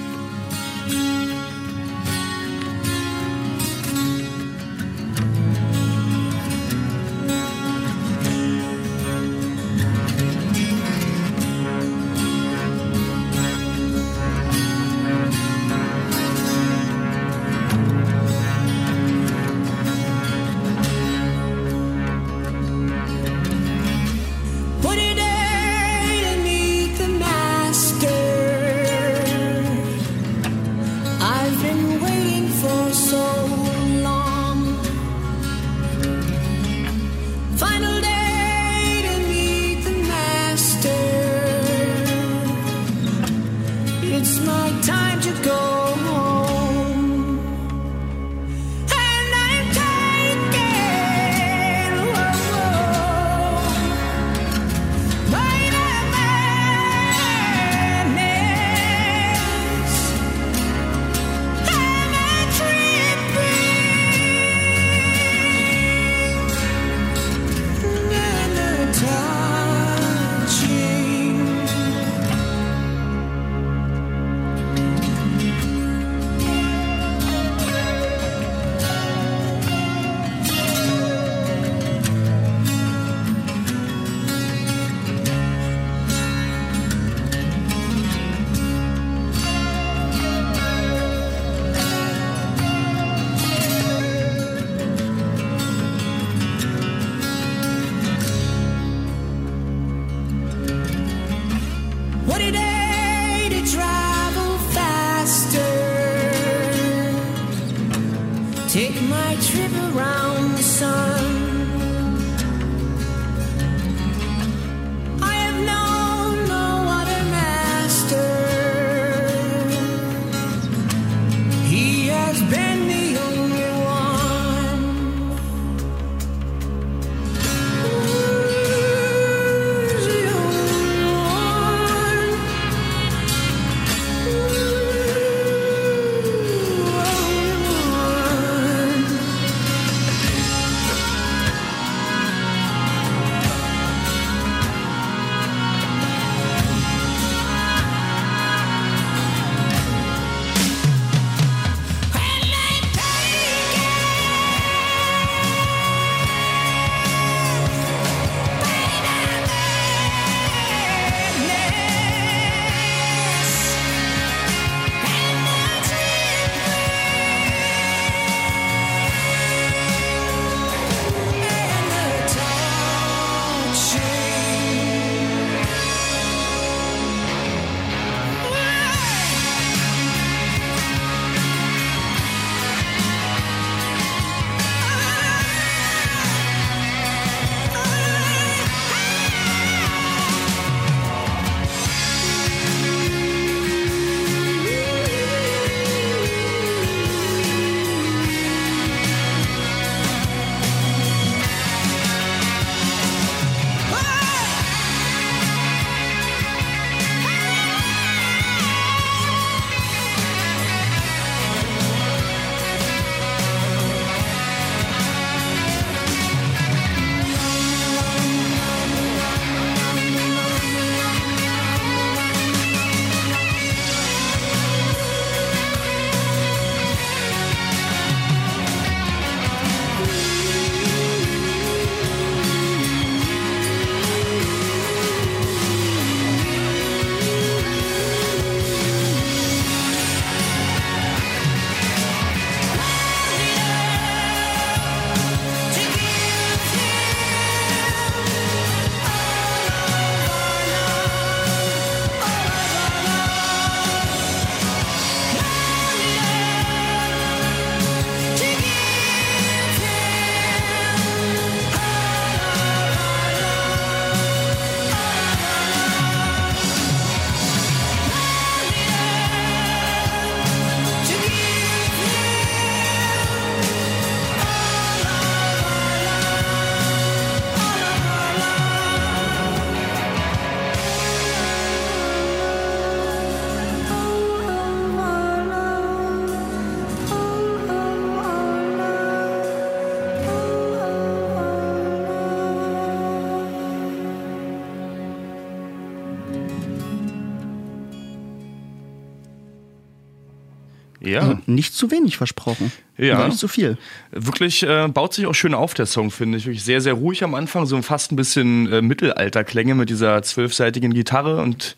Ja. 301.23 301.41
Nicht 301.47 301.75
zu 301.75 301.91
wenig 301.91 302.17
versprochen. 302.17 302.73
Ja. 302.99 303.17
Aber 303.17 303.29
nicht 303.29 303.39
zu 303.39 303.49
viel. 303.49 303.77
Wirklich 304.11 304.63
äh, 304.63 304.89
baut 304.89 305.15
sich 305.15 305.27
auch 305.27 305.35
schön 305.35 305.55
auf, 305.55 305.75
der 305.75 305.87
Song, 305.87 306.11
finde 306.11 306.39
ich. 306.39 306.47
Wirklich 306.47 306.65
sehr, 306.65 306.81
sehr 306.81 306.95
ruhig 306.95 307.23
am 307.25 307.35
Anfang, 307.35 307.67
so 307.67 307.81
fast 307.83 308.13
ein 308.13 308.17
bisschen 308.17 308.73
äh, 308.73 308.83
Mittelalterklänge 308.83 309.75
mit 309.75 309.91
dieser 309.91 310.23
zwölfseitigen 310.23 310.95
Gitarre 310.95 311.43
und 311.43 311.77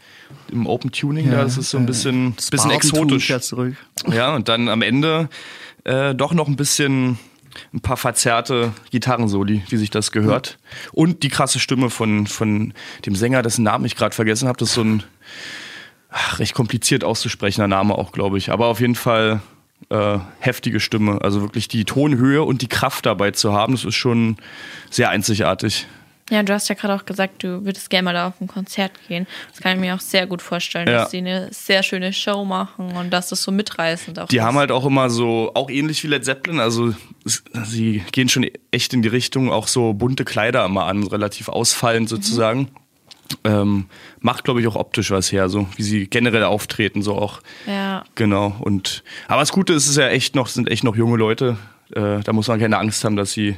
im 0.51 0.66
Open 0.66 0.93
Tuning 0.93 1.30
da. 1.30 1.43
Das 1.43 1.59
ist 1.59 1.70
so 1.70 1.78
ein 1.78 1.86
bisschen, 1.86 2.32
bisschen 2.32 2.70
Spartantum 2.70 3.18
exotisch. 3.18 3.55
Ja, 4.11 4.34
und 4.34 4.49
dann 4.49 4.68
am 4.68 4.82
Ende 4.82 5.28
äh, 5.84 6.14
doch 6.14 6.32
noch 6.32 6.49
ein 6.49 6.57
bisschen 6.57 7.18
ein 7.72 7.80
paar 7.80 7.97
verzerrte 7.97 8.72
Gitarrensoli, 8.91 9.62
wie 9.68 9.76
sich 9.76 9.91
das 9.91 10.12
gehört. 10.12 10.59
Und 10.93 11.22
die 11.22 11.28
krasse 11.28 11.59
Stimme 11.59 11.91
von, 11.91 12.26
von 12.26 12.72
dem 13.07 13.14
Sänger, 13.14 13.43
dessen 13.43 13.64
Namen 13.64 13.84
ich 13.84 13.97
gerade 13.97 14.14
vergessen 14.14 14.49
habe. 14.49 14.59
Das 14.59 14.70
ist 14.70 14.74
so 14.74 14.84
ein 14.84 15.03
ach, 16.11 16.38
recht 16.38 16.54
kompliziert 16.54 17.04
auszusprechender 17.04 17.68
Name 17.68 17.94
auch, 17.96 18.12
glaube 18.12 18.38
ich. 18.38 18.50
Aber 18.50 18.66
auf 18.66 18.80
jeden 18.80 18.94
Fall 18.94 19.40
äh, 19.90 20.18
heftige 20.40 20.80
Stimme. 20.80 21.20
Also 21.22 21.40
wirklich 21.42 21.68
die 21.68 21.84
Tonhöhe 21.84 22.42
und 22.42 22.62
die 22.62 22.68
Kraft 22.68 23.06
dabei 23.06 23.30
zu 23.30 23.52
haben, 23.52 23.72
das 23.74 23.84
ist 23.84 23.94
schon 23.94 24.36
sehr 24.90 25.11
einzigartig. 25.11 25.86
Ja, 26.30 26.42
du 26.42 26.52
hast 26.52 26.68
ja 26.68 26.74
gerade 26.74 26.94
auch 26.94 27.06
gesagt, 27.06 27.42
du 27.42 27.64
würdest 27.64 27.88
gerne 27.88 28.04
mal 28.04 28.12
da 28.12 28.28
auf 28.28 28.38
ein 28.38 28.48
Konzert 28.48 28.92
gehen. 29.09 29.26
Das 29.50 29.62
kann 29.62 29.76
ich 29.76 29.80
mir 29.80 29.94
auch 29.94 30.00
sehr 30.00 30.26
gut 30.26 30.42
vorstellen, 30.42 30.86
Ja. 30.86 31.00
dass 31.02 31.11
sie 31.11 31.18
eine 31.18 31.48
sehr 31.52 31.82
schöne 31.82 32.12
Show 32.12 32.44
machen 32.44 32.92
und 32.98 33.09
dass 33.11 33.30
das 33.30 33.42
so 33.42 33.50
mitreißend 33.50 34.18
auch 34.18 34.28
Die 34.28 34.36
ist. 34.36 34.42
haben 34.42 34.59
halt 34.59 34.70
auch 34.70 34.84
immer 34.84 35.09
so, 35.09 35.52
auch 35.54 35.70
ähnlich 35.70 36.04
wie 36.04 36.09
Led 36.09 36.26
Zeppelin, 36.26 36.61
also 36.61 36.92
sie 37.24 38.02
gehen 38.12 38.28
schon 38.28 38.46
echt 38.72 38.92
in 38.92 39.00
die 39.00 39.09
Richtung, 39.09 39.50
auch 39.50 39.68
so 39.68 39.94
bunte 39.94 40.26
Kleider 40.26 40.66
immer 40.66 40.84
an, 40.84 41.04
relativ 41.04 41.48
ausfallend 41.48 42.11
sozusagen. 42.11 42.68
Ähm, 43.45 43.87
macht, 44.20 44.45
glaube 44.45 44.61
ich, 44.61 44.66
auch 44.66 44.76
optisch 44.76 45.11
was 45.11 45.31
her, 45.33 45.49
so 45.49 45.68
wie 45.76 45.83
sie 45.83 46.07
generell 46.07 46.45
auftreten, 46.45 47.03
so 47.03 47.14
auch. 47.14 47.41
Ja. 47.66 48.05
Genau. 48.14 48.57
Und 48.61 49.03
aber 49.26 49.41
das 49.41 49.53
Gute 49.53 49.74
ist, 49.74 49.85
es 49.85 49.91
ist 49.91 49.97
ja 49.97 50.09
echt 50.09 50.35
noch, 50.35 50.49
sind 50.49 50.70
echt 50.70 50.83
noch 50.85 50.97
junge 50.97 51.16
Leute. 51.18 51.57
Äh, 51.95 52.20
da 52.20 52.33
muss 52.33 52.49
man 52.49 52.59
keine 52.59 52.79
Angst 52.79 53.05
haben, 53.05 53.16
dass 53.16 53.33
sie 53.33 53.57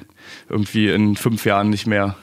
irgendwie 0.49 0.89
in 0.89 1.17
fünf 1.17 1.45
Jahren 1.45 1.71
nicht 1.71 1.87
mehr 1.87 2.17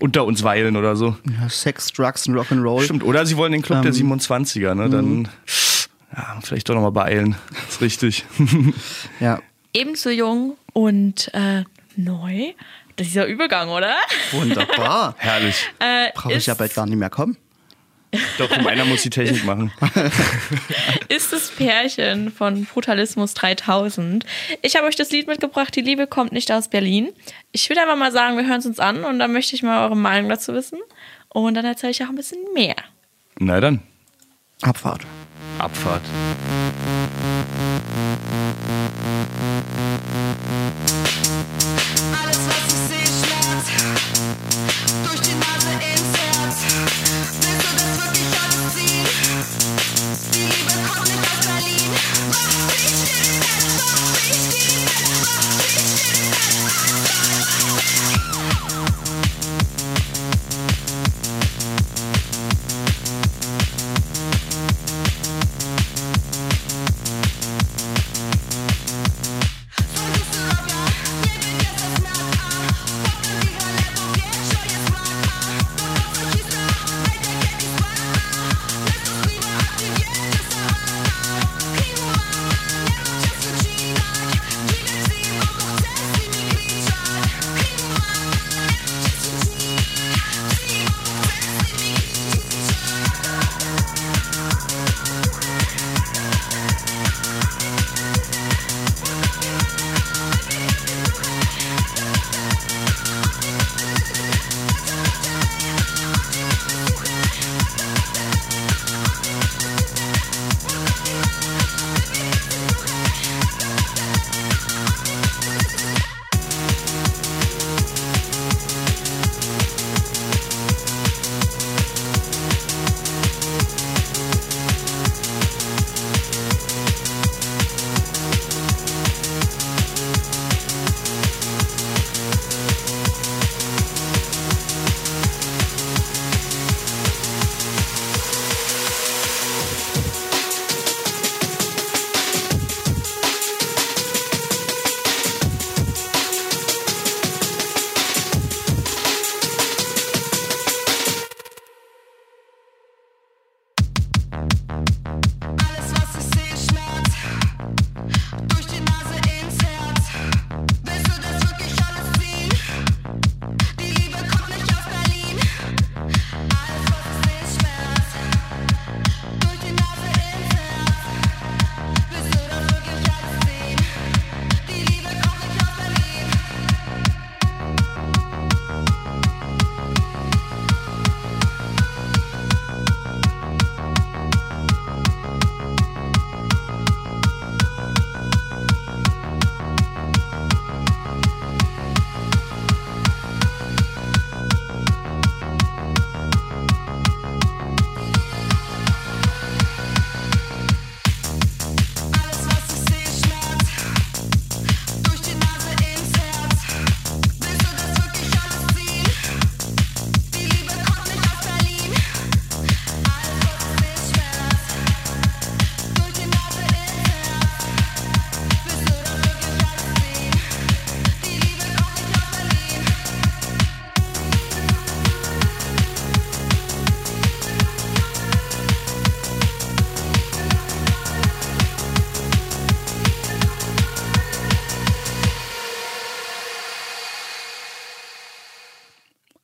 unter 0.00 0.24
uns 0.24 0.42
weilen 0.44 0.76
oder 0.76 0.96
so. 0.96 1.16
Ja, 1.40 1.48
Sex, 1.48 1.92
Drugs 1.92 2.26
und 2.28 2.34
Rock'n'Roll. 2.34 2.82
Stimmt. 2.82 3.04
Oder 3.04 3.26
sie 3.26 3.36
wollen 3.36 3.52
den 3.52 3.62
Club 3.62 3.82
der 3.82 3.92
Ähm, 3.94 4.12
27er, 4.12 4.74
ne? 4.74 4.88
Dann 4.88 5.28
ja, 6.16 6.38
vielleicht 6.42 6.68
doch 6.68 6.74
nochmal 6.74 6.92
beeilen. 6.92 7.36
Das 7.50 7.74
ist 7.76 7.80
richtig. 7.80 8.24
Ja, 9.20 9.40
Ebenso 9.74 10.10
jung 10.10 10.56
und 10.72 11.30
äh, 11.34 11.62
neu. 11.96 12.52
Dieser 12.98 13.26
Übergang, 13.26 13.68
oder? 13.68 13.94
wunderbar. 14.32 15.14
Herrlich. 15.18 15.56
Äh, 15.78 16.10
Brauche 16.14 16.32
ich 16.34 16.46
ja 16.46 16.52
ist- 16.54 16.58
bald 16.58 16.74
gar 16.74 16.86
nicht 16.86 16.96
mehr 16.98 17.10
kommen. 17.10 17.36
Doch, 18.38 18.50
um 18.56 18.66
einer 18.66 18.86
muss 18.86 19.02
die 19.02 19.10
Technik 19.10 19.44
machen. 19.44 19.70
ist 21.08 21.30
das 21.30 21.50
Pärchen 21.50 22.32
von 22.32 22.64
Brutalismus 22.64 23.34
3000. 23.34 24.24
Ich 24.62 24.76
habe 24.76 24.86
euch 24.86 24.96
das 24.96 25.10
Lied 25.10 25.26
mitgebracht, 25.26 25.76
Die 25.76 25.82
Liebe 25.82 26.06
kommt 26.06 26.32
nicht 26.32 26.50
aus 26.50 26.68
Berlin. 26.68 27.10
Ich 27.52 27.68
würde 27.68 27.82
einfach 27.82 27.96
mal 27.96 28.10
sagen, 28.10 28.38
wir 28.38 28.46
hören 28.46 28.60
es 28.60 28.66
uns 28.66 28.80
an 28.80 29.04
und 29.04 29.18
dann 29.18 29.30
möchte 29.34 29.54
ich 29.54 29.62
mal 29.62 29.84
eure 29.84 29.96
Meinung 29.96 30.30
dazu 30.30 30.54
wissen. 30.54 30.78
Und 31.28 31.52
dann 31.52 31.66
erzähle 31.66 31.90
ich 31.90 32.02
auch 32.02 32.08
ein 32.08 32.14
bisschen 32.16 32.38
mehr. 32.54 32.76
Na 33.38 33.60
dann, 33.60 33.82
Abfahrt. 34.62 35.02
Abfahrt. 35.58 36.02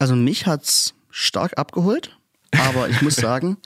Also 0.05 0.17
mich 0.17 0.45
hat's 0.47 0.93
stark 1.11 1.57
abgeholt, 1.57 2.15
aber 2.53 2.91
ich 2.91 3.01
muss 3.01 3.17
sagen, 3.29 3.57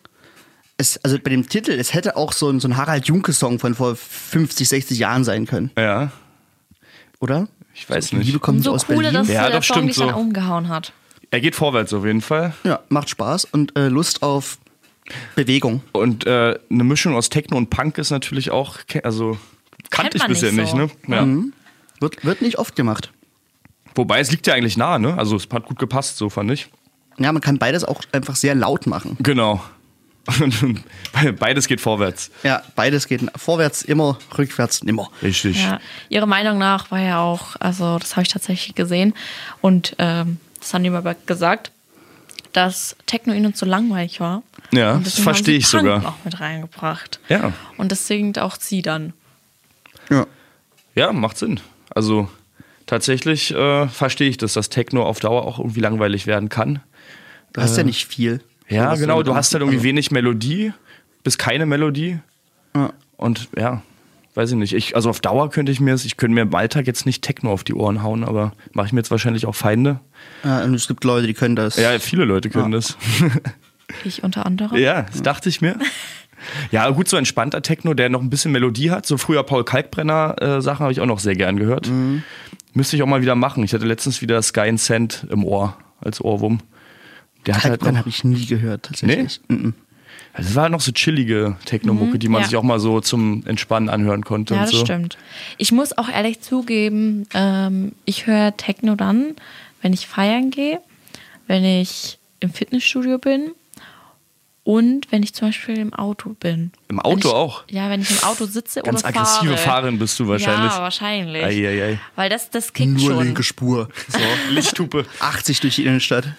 es, 0.76 0.96
also 1.02 1.18
bei 1.18 1.30
dem 1.30 1.48
Titel, 1.48 1.72
es 1.72 1.94
hätte 1.94 2.16
auch 2.16 2.32
so 2.32 2.48
ein, 2.48 2.60
so 2.60 2.68
ein 2.68 2.76
Harald 2.76 3.06
Junke-Song 3.08 3.58
von 3.58 3.74
vor 3.74 3.96
50, 3.96 4.68
60 4.68 4.98
Jahren 5.00 5.24
sein 5.24 5.46
können, 5.46 5.72
Ja, 5.76 6.12
oder? 7.18 7.48
ich 7.74 7.90
weiß 7.90 8.10
Die 8.10 8.16
nicht. 8.18 8.26
Liebe 8.28 8.38
kommt 8.38 8.58
Umso 8.58 8.70
aus 8.72 8.86
cooler, 8.86 9.10
Berlin. 9.10 9.14
dass 9.14 9.28
Ja, 9.28 9.48
der 9.48 9.56
das 9.56 9.66
Song 9.66 9.78
stimmt 9.78 9.88
dich 9.88 9.96
dann 9.96 10.10
so. 10.10 10.14
umgehauen 10.16 10.68
hat. 10.68 10.92
Er 11.32 11.40
geht 11.40 11.56
vorwärts 11.56 11.92
auf 11.92 12.04
jeden 12.04 12.20
Fall. 12.20 12.54
Ja, 12.62 12.78
macht 12.88 13.08
Spaß 13.10 13.46
und 13.46 13.76
äh, 13.76 13.88
Lust 13.88 14.22
auf 14.22 14.58
Bewegung. 15.34 15.82
Und 15.90 16.24
äh, 16.24 16.56
eine 16.70 16.84
Mischung 16.84 17.16
aus 17.16 17.30
Techno 17.30 17.56
und 17.56 17.68
Punk 17.68 17.98
ist 17.98 18.10
natürlich 18.10 18.52
auch, 18.52 18.78
also 19.02 19.38
kannte 19.90 20.18
Kennt 20.18 20.22
ich 20.22 20.40
bisher 20.40 20.52
nicht 20.52 20.72
nicht, 20.76 20.92
so. 21.06 21.12
ne? 21.12 21.16
Ja. 21.16 21.26
Wird, 22.00 22.24
wird 22.24 22.42
nicht 22.42 22.58
oft 22.60 22.76
gemacht. 22.76 23.10
Wobei 23.98 24.20
es 24.20 24.30
liegt 24.30 24.46
ja 24.46 24.54
eigentlich 24.54 24.76
nah, 24.76 25.00
ne? 25.00 25.18
Also 25.18 25.34
es 25.34 25.48
hat 25.52 25.66
gut 25.66 25.80
gepasst, 25.80 26.18
so 26.18 26.30
fand 26.30 26.52
ich. 26.52 26.68
Ja, 27.18 27.32
man 27.32 27.42
kann 27.42 27.58
beides 27.58 27.82
auch 27.82 28.00
einfach 28.12 28.36
sehr 28.36 28.54
laut 28.54 28.86
machen. 28.86 29.16
Genau. 29.18 29.60
Beides 31.38 31.66
geht 31.66 31.80
vorwärts. 31.80 32.30
Ja, 32.42 32.62
beides 32.76 33.08
geht 33.08 33.22
vorwärts 33.34 33.80
immer, 33.80 34.18
rückwärts 34.36 34.84
nimmer. 34.84 35.10
Richtig. 35.22 35.62
Ja, 35.62 35.80
ihrer 36.10 36.26
Meinung 36.26 36.58
nach 36.58 36.90
war 36.90 37.00
ja 37.00 37.20
auch, 37.20 37.56
also 37.60 37.98
das 37.98 38.12
habe 38.12 38.22
ich 38.22 38.28
tatsächlich 38.28 38.74
gesehen 38.74 39.14
und 39.62 39.96
ähm, 39.98 40.36
das 40.60 40.74
haben 40.74 40.84
die 40.84 40.90
aber 40.90 41.16
gesagt, 41.24 41.72
dass 42.52 42.94
Techno 43.06 43.32
ihnen 43.32 43.54
zu 43.54 43.64
langweilig 43.64 44.20
war. 44.20 44.42
Ja, 44.70 44.94
das 44.96 45.04
deswegen 45.04 45.24
verstehe 45.24 45.56
ich 45.56 45.70
Punk 45.70 45.82
sogar. 45.82 46.00
noch 46.00 46.24
mit 46.24 46.38
reingebracht. 46.38 47.20
Ja. 47.30 47.52
Und 47.78 47.90
das 47.90 48.06
singt 48.06 48.38
auch 48.38 48.56
sie 48.60 48.82
dann. 48.82 49.14
Ja. 50.10 50.26
Ja, 50.94 51.12
macht 51.12 51.38
Sinn. 51.38 51.58
Also 51.94 52.28
tatsächlich 52.88 53.54
äh, 53.54 53.86
verstehe 53.86 54.28
ich 54.28 54.36
das, 54.38 54.54
dass 54.54 54.68
Techno 54.70 55.04
auf 55.04 55.20
Dauer 55.20 55.46
auch 55.46 55.60
irgendwie 55.60 55.80
langweilig 55.80 56.26
werden 56.26 56.48
kann. 56.48 56.80
Du 57.52 57.60
hast 57.60 57.76
ja 57.76 57.84
nicht 57.84 58.06
viel. 58.08 58.40
Ja, 58.68 58.94
genau. 58.96 59.22
Du 59.22 59.34
hast 59.36 59.52
halt 59.52 59.62
irgendwie 59.62 59.82
wenig 59.84 60.10
Melodie, 60.10 60.72
bis 61.22 61.38
keine 61.38 61.64
Melodie. 61.66 62.18
Ja. 62.74 62.92
Und 63.16 63.48
ja, 63.56 63.82
weiß 64.34 64.50
ich 64.50 64.56
nicht. 64.56 64.74
Ich, 64.74 64.94
also 64.96 65.08
auf 65.10 65.20
Dauer 65.20 65.50
könnte 65.50 65.72
ich 65.72 65.80
mir, 65.80 65.94
ich 65.94 66.16
könnte 66.16 66.34
mir 66.34 66.42
im 66.42 66.54
Alltag 66.54 66.86
jetzt 66.86 67.06
nicht 67.06 67.22
Techno 67.22 67.52
auf 67.52 67.64
die 67.64 67.74
Ohren 67.74 68.02
hauen, 68.02 68.24
aber 68.24 68.52
mache 68.72 68.86
ich 68.88 68.92
mir 68.92 69.00
jetzt 69.00 69.10
wahrscheinlich 69.10 69.46
auch 69.46 69.54
Feinde. 69.54 70.00
Ja, 70.44 70.62
und 70.64 70.74
es 70.74 70.88
gibt 70.88 71.04
Leute, 71.04 71.26
die 71.26 71.34
können 71.34 71.56
das. 71.56 71.76
Ja, 71.76 71.98
viele 71.98 72.24
Leute 72.24 72.50
können 72.50 72.72
Ja. 72.72 72.78
das. 72.78 72.96
Ich 74.04 74.22
unter 74.22 74.44
anderem. 74.44 74.76
Ja, 74.76 75.02
das 75.04 75.22
dachte 75.22 75.48
ich 75.48 75.60
mir. 75.62 75.78
Ja, 76.70 76.88
gut, 76.90 77.08
so 77.08 77.16
entspannter 77.16 77.62
Techno, 77.62 77.94
der 77.94 78.10
noch 78.10 78.20
ein 78.20 78.30
bisschen 78.30 78.52
Melodie 78.52 78.92
hat. 78.92 79.06
So 79.06 79.16
früher 79.16 79.42
Paul 79.42 79.64
Kalkbrenner 79.64 80.36
äh, 80.40 80.62
Sachen 80.62 80.84
habe 80.84 80.92
ich 80.92 81.00
auch 81.00 81.06
noch 81.06 81.18
sehr 81.18 81.34
gern 81.34 81.56
gehört. 81.56 81.90
Müsste 82.74 82.96
ich 82.96 83.02
auch 83.02 83.06
mal 83.06 83.22
wieder 83.22 83.34
machen. 83.34 83.64
Ich 83.64 83.72
hatte 83.72 83.86
letztens 83.86 84.20
wieder 84.22 84.40
Sky 84.42 84.60
and 84.60 84.80
Sand 84.80 85.26
im 85.30 85.44
Ohr 85.44 85.76
als 86.00 86.20
Ohrwurm. 86.20 86.60
Der 87.46 87.56
hat 87.56 87.64
halt 87.64 87.82
habe 87.82 88.08
ich 88.08 88.24
nie 88.24 88.46
gehört, 88.46 88.84
tatsächlich. 88.84 89.40
Mhm. 89.48 89.74
also 90.32 90.48
das 90.48 90.54
war 90.54 90.62
halt 90.64 90.72
noch 90.72 90.80
so 90.80 90.92
chillige 90.92 91.56
Techno-Mucke, 91.64 92.18
die 92.18 92.28
man 92.28 92.42
ja. 92.42 92.48
sich 92.48 92.56
auch 92.56 92.62
mal 92.62 92.80
so 92.80 93.00
zum 93.00 93.46
Entspannen 93.46 93.88
anhören 93.88 94.24
konnte. 94.24 94.54
Ja, 94.54 94.60
und 94.60 94.66
das 94.66 94.78
so. 94.78 94.84
stimmt. 94.84 95.16
Ich 95.56 95.72
muss 95.72 95.96
auch 95.96 96.08
ehrlich 96.08 96.40
zugeben, 96.40 97.26
ähm, 97.34 97.92
ich 98.04 98.26
höre 98.26 98.56
Techno 98.56 98.96
dann, 98.96 99.34
wenn 99.80 99.92
ich 99.92 100.06
feiern 100.06 100.50
gehe, 100.50 100.80
wenn 101.46 101.64
ich 101.64 102.18
im 102.40 102.50
Fitnessstudio 102.50 103.18
bin 103.18 103.52
und 104.68 105.10
wenn 105.10 105.22
ich 105.22 105.32
zum 105.32 105.48
Beispiel 105.48 105.78
im 105.78 105.94
Auto 105.94 106.36
bin. 106.38 106.72
Im 106.88 107.00
Auto 107.00 107.28
ich, 107.28 107.34
auch? 107.34 107.64
Ja, 107.70 107.88
wenn 107.88 108.02
ich 108.02 108.10
im 108.10 108.22
Auto 108.22 108.44
sitze 108.44 108.82
Ganz 108.82 109.00
oder 109.00 109.08
aggressive 109.08 109.56
fahre. 109.56 109.56
Fahrerin 109.56 109.98
bist 109.98 110.20
du 110.20 110.28
wahrscheinlich. 110.28 110.72
Ja, 110.72 110.82
wahrscheinlich. 110.82 111.42
Ei, 111.42 111.66
ei, 111.66 111.84
ei. 111.84 112.00
Weil 112.16 112.28
das, 112.28 112.50
das 112.50 112.74
kickt 112.74 112.90
Nur 112.90 113.12
schon. 113.12 113.24
linke 113.24 113.42
Spur. 113.42 113.88
So, 114.08 114.18
Lichthupe. 114.50 115.06
80 115.20 115.60
durch 115.60 115.76
die 115.76 115.86
Innenstadt. 115.86 116.34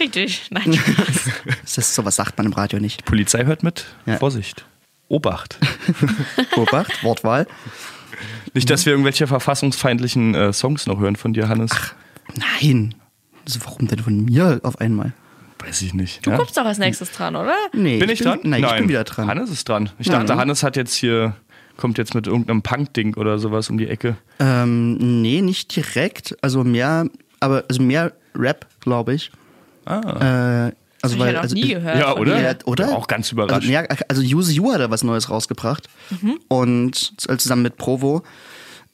Richtig. 0.00 0.46
Nein, 0.48 0.72
Spaß. 0.72 1.30
Das 1.60 1.76
ist, 1.76 1.94
sowas 1.94 2.16
sagt 2.16 2.38
man 2.38 2.46
im 2.46 2.54
Radio 2.54 2.80
nicht. 2.80 3.04
Polizei 3.04 3.44
hört 3.44 3.62
mit. 3.62 3.84
Ja. 4.06 4.16
Vorsicht. 4.16 4.64
Obacht. 5.08 5.58
Obacht, 6.56 7.04
Wortwahl. 7.04 7.46
Nicht, 8.54 8.70
dass 8.70 8.86
wir 8.86 8.94
irgendwelche 8.94 9.26
verfassungsfeindlichen 9.26 10.34
äh, 10.34 10.52
Songs 10.54 10.86
noch 10.86 10.98
hören 10.98 11.16
von 11.16 11.34
dir, 11.34 11.50
Hannes. 11.50 11.72
Nein. 12.36 12.94
Also 13.44 13.60
warum 13.66 13.86
denn 13.86 13.98
von 13.98 14.24
mir 14.24 14.60
auf 14.62 14.80
einmal? 14.80 15.12
Weiß 15.58 15.82
ich 15.82 15.94
nicht. 15.94 16.24
Du 16.24 16.30
ja? 16.30 16.36
kommst 16.36 16.56
doch 16.56 16.64
als 16.64 16.78
nächstes 16.78 17.10
dran, 17.12 17.36
oder? 17.36 17.54
Nee, 17.72 17.98
Bin 17.98 18.08
ich, 18.10 18.20
dran? 18.20 18.40
Nein, 18.42 18.64
ich 18.64 18.72
bin 18.76 18.88
wieder 18.88 19.04
dran. 19.04 19.26
Hannes 19.26 19.50
ist 19.50 19.68
dran. 19.68 19.90
Ich 19.98 20.06
Ja. 20.06 20.18
dachte, 20.18 20.36
Hannes 20.36 20.62
hat 20.62 20.76
jetzt 20.76 20.94
hier, 20.94 21.34
kommt 21.76 21.98
jetzt 21.98 22.14
mit 22.14 22.26
irgendeinem 22.26 22.62
Punk-Ding 22.62 23.14
oder 23.16 23.38
sowas 23.38 23.68
um 23.70 23.78
die 23.78 23.88
Ecke. 23.88 24.16
Ähm, 24.38 25.20
nee, 25.22 25.40
nicht 25.42 25.74
direkt. 25.74 26.36
Also 26.42 26.64
mehr, 26.64 27.06
aber 27.40 27.64
also 27.68 27.82
mehr 27.82 28.12
Rap, 28.34 28.66
glaube 28.80 29.14
ich. 29.14 29.30
Ah. 29.84 30.68
Äh, 30.68 30.72
also 31.00 31.16
Hab 31.16 31.20
ich 31.20 31.26
ja 31.26 31.32
noch 31.32 31.42
also, 31.42 31.54
nie 31.54 31.68
gehört. 31.68 31.98
Ja, 31.98 32.16
oder? 32.16 32.40
Ja, 32.40 32.54
oder? 32.64 32.96
Auch 32.96 33.06
ganz 33.06 33.30
überrascht. 33.32 33.54
Also, 33.54 33.70
ja, 33.70 33.84
also 34.08 34.22
Use 34.22 34.52
You 34.52 34.72
hat 34.72 34.80
da 34.80 34.90
was 34.90 35.04
Neues 35.04 35.30
rausgebracht. 35.30 35.88
Mhm. 36.10 36.38
Und 36.48 37.12
äh, 37.28 37.36
zusammen 37.36 37.62
mit 37.62 37.76
Provo 37.76 38.22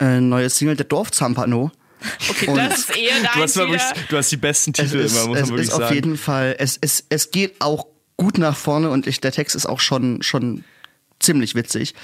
äh, 0.00 0.20
neue 0.20 0.50
Single 0.50 0.76
Der 0.76 0.86
Dorfzampano. 0.86 1.70
Okay, 2.28 2.48
Und- 2.48 2.56
das 2.56 2.78
ist 2.80 2.96
eher 2.96 3.14
dein 3.22 3.30
Du 3.34 3.42
hast, 3.42 3.56
wirklich, 3.56 3.82
du 4.08 4.16
hast 4.16 4.30
die 4.32 4.36
besten 4.36 4.72
Es 4.76 4.76
Titel 4.90 4.98
ist, 5.02 5.16
immer, 5.16 5.26
muss 5.28 5.36
es 5.38 5.42
man 5.42 5.50
wirklich 5.50 5.68
ist 5.68 5.74
auf 5.74 5.80
sagen. 5.82 5.94
jeden 5.94 6.16
Fall, 6.16 6.56
es, 6.58 6.78
es, 6.80 7.04
es 7.08 7.30
geht 7.30 7.56
auch 7.60 7.86
gut 8.16 8.38
nach 8.38 8.56
vorne 8.56 8.90
und 8.90 9.06
ich, 9.06 9.20
der 9.20 9.32
Text 9.32 9.56
ist 9.56 9.66
auch 9.66 9.80
schon, 9.80 10.22
schon 10.22 10.64
ziemlich 11.20 11.54
witzig. 11.54 11.94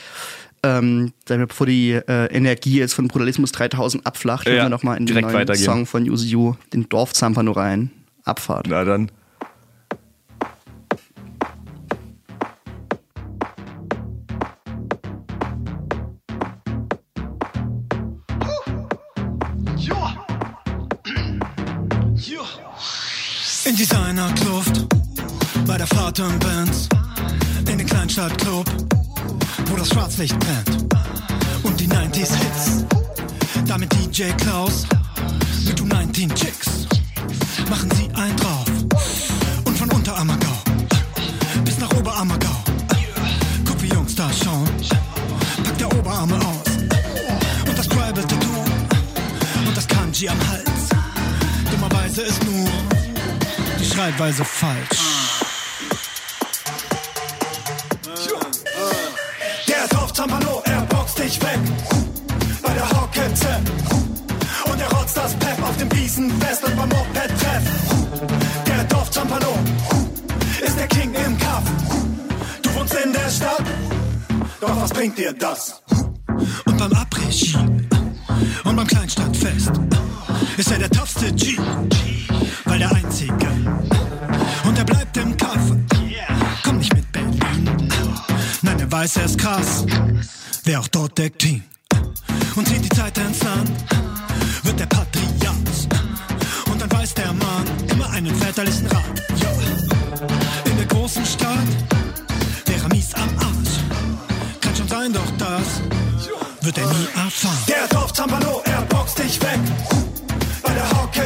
Ähm, 0.63 1.13
bevor 1.27 1.67
die 1.67 1.93
äh, 1.93 2.27
Energie 2.27 2.79
jetzt 2.79 2.93
von 2.93 3.09
Brutalismus 3.09 3.51
3000 3.53 4.07
abflacht, 4.07 4.47
hören 4.47 4.57
Ja, 4.59 4.65
wir 4.65 4.69
nochmal 4.69 4.99
in 4.99 5.07
den 5.07 5.19
neuen. 5.21 5.55
Song 5.57 5.87
von 5.87 6.05
You, 6.05 6.55
den 6.75 6.89
Dorfzampano 6.89 7.53
rein. 7.53 7.91
Abfahrt. 8.25 8.67
Na 8.69 8.85
dann. 8.85 9.11
Bei 25.71 25.79
der 25.79 25.87
Fahrt 25.87 26.19
im 26.19 26.37
Benz, 26.41 26.89
in 27.69 27.79
den 27.79 27.87
Kleinstadtclub, 27.87 28.69
wo 29.67 29.77
das 29.77 29.89
Schwarzlicht 29.91 30.37
brennt 30.41 30.97
und 31.63 31.79
die 31.79 31.87
90s 31.87 32.35
Hits. 32.35 32.85
Da 33.67 33.79
mit 33.79 33.93
DJ 33.93 34.31
Klaus, 34.33 34.85
mit 35.65 35.79
du 35.79 35.85
19 35.85 36.35
Chicks, 36.35 36.89
machen 37.69 37.89
sie 37.93 38.09
ein 38.15 38.37
drauf 38.37 38.67
und 39.65 39.79
von 39.79 39.89
Unterammergau 39.91 40.59
bis 41.65 41.79
nach 41.79 41.93
Oberammergau. 41.93 42.65
Guck 43.65 43.81
wie 43.81 43.91
Jungs 43.91 44.17
da 44.17 44.29
schauen, 44.33 44.69
pack 45.63 45.79
der 45.79 45.97
Oberarme 45.97 46.35
aus 46.35 46.79
und 47.69 47.79
das 47.79 47.87
Tribal 47.87 48.13
Tattoo 48.13 48.65
und 49.69 49.77
das 49.77 49.87
Kanji 49.87 50.29
am 50.29 50.49
Hals. 50.49 50.89
Dummerweise 51.71 52.23
ist 52.23 52.43
nur 52.45 52.69
die 53.79 53.87
Schreibweise 53.87 54.45
falsch. 54.45 55.20
Der 59.81 59.99
Dorfzampano, 59.99 60.61
er 60.67 60.83
boxt 60.83 61.19
dich 61.19 61.41
weg. 61.41 61.59
Bei 62.63 62.75
der 62.75 62.87
Hocke-Zep. 62.91 63.63
Und 64.71 64.79
er 64.79 64.91
rotzt 64.93 65.17
das 65.17 65.33
Pep 65.37 65.63
auf 65.63 65.75
dem 65.79 65.91
Wiesenfest 65.93 66.65
und 66.65 66.77
beim 66.77 66.89
Moped-Treff. 66.91 67.63
Der 68.67 68.85
Dorfzampano 68.85 69.59
ist 70.67 70.79
der 70.79 70.87
King 70.87 71.15
im 71.15 71.39
Kaff. 71.39 71.63
Du 72.63 72.75
wohnst 72.75 72.95
in 72.95 73.11
der 73.11 73.31
Stadt, 73.31 73.65
doch 74.61 74.83
was 74.83 74.91
bringt 74.91 75.17
dir 75.17 75.33
das? 75.33 75.81
Und 76.67 76.77
beim 76.77 76.93
Après-Ski 76.93 77.57
und 78.65 78.77
beim 78.77 78.87
Kleinstadtfest 78.87 79.71
ist 80.59 80.71
er 80.73 80.79
der 80.79 80.91
toughste 80.91 81.33
G, 81.33 81.57
weiß, 89.01 89.17
er 89.17 89.25
ist 89.25 89.39
krass, 89.39 89.87
wer 90.65 90.79
auch 90.79 90.89
dort 90.89 91.17
der 91.17 91.31
King. 91.31 91.63
Und 92.55 92.69
zieht 92.69 92.85
die 92.85 92.89
Zeit 92.91 93.17
ins 93.17 93.43
Land, 93.43 93.71
wird 94.63 94.79
der 94.79 94.85
Patriarch. 94.87 95.89
Und 96.71 96.83
dann 96.83 96.93
weiß 96.93 97.15
der 97.15 97.33
Mann 97.33 97.65
immer 97.91 98.11
einen 98.11 98.35
väterlichen 98.35 98.87
Rat. 98.89 99.23
Ja. 99.41 99.51
In 100.71 100.77
der 100.77 100.85
großen 100.85 101.25
Stadt 101.25 101.71
wäre 102.67 102.89
mies 102.89 103.15
am 103.15 103.31
Arsch. 103.39 103.75
Kann 104.61 104.77
schon 104.77 104.89
sein, 104.89 105.13
doch 105.15 105.31
das 105.39 105.81
wird 106.61 106.77
er 106.77 106.87
nie 106.87 107.09
erfahren. 107.15 107.65
Der 107.69 107.89
Dorfzampano, 107.89 108.61
er 108.67 108.83
boxt 108.83 109.19
dich 109.19 109.41
weg. 109.41 109.61
Bei 110.63 110.75
der 110.75 110.91
Hocke 110.91 111.23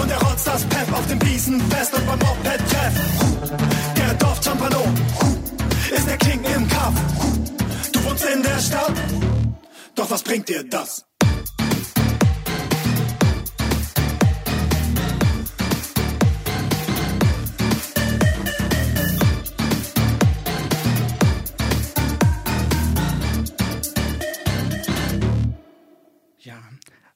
Und 0.00 0.10
er 0.10 0.22
rotzt 0.22 0.46
das 0.46 0.62
Pep 0.62 0.92
auf 0.92 1.06
dem 1.08 1.20
Wiesenfest 1.22 1.92
und 1.94 2.06
beim 2.06 2.18
Moped-Treff. 2.20 2.94
Der 3.96 4.14
Dorfzampano 4.14 4.84
ist 5.22 5.29
der 6.10 6.18
King 6.18 6.42
im 6.56 6.68
Kampf. 6.68 7.00
Du 7.92 8.04
wohnst 8.04 8.24
in 8.24 8.42
der 8.42 8.58
Stadt, 8.58 8.92
doch 9.94 10.10
was 10.10 10.22
bringt 10.24 10.48
dir 10.48 10.64
das? 10.64 11.04
Ja, 26.38 26.54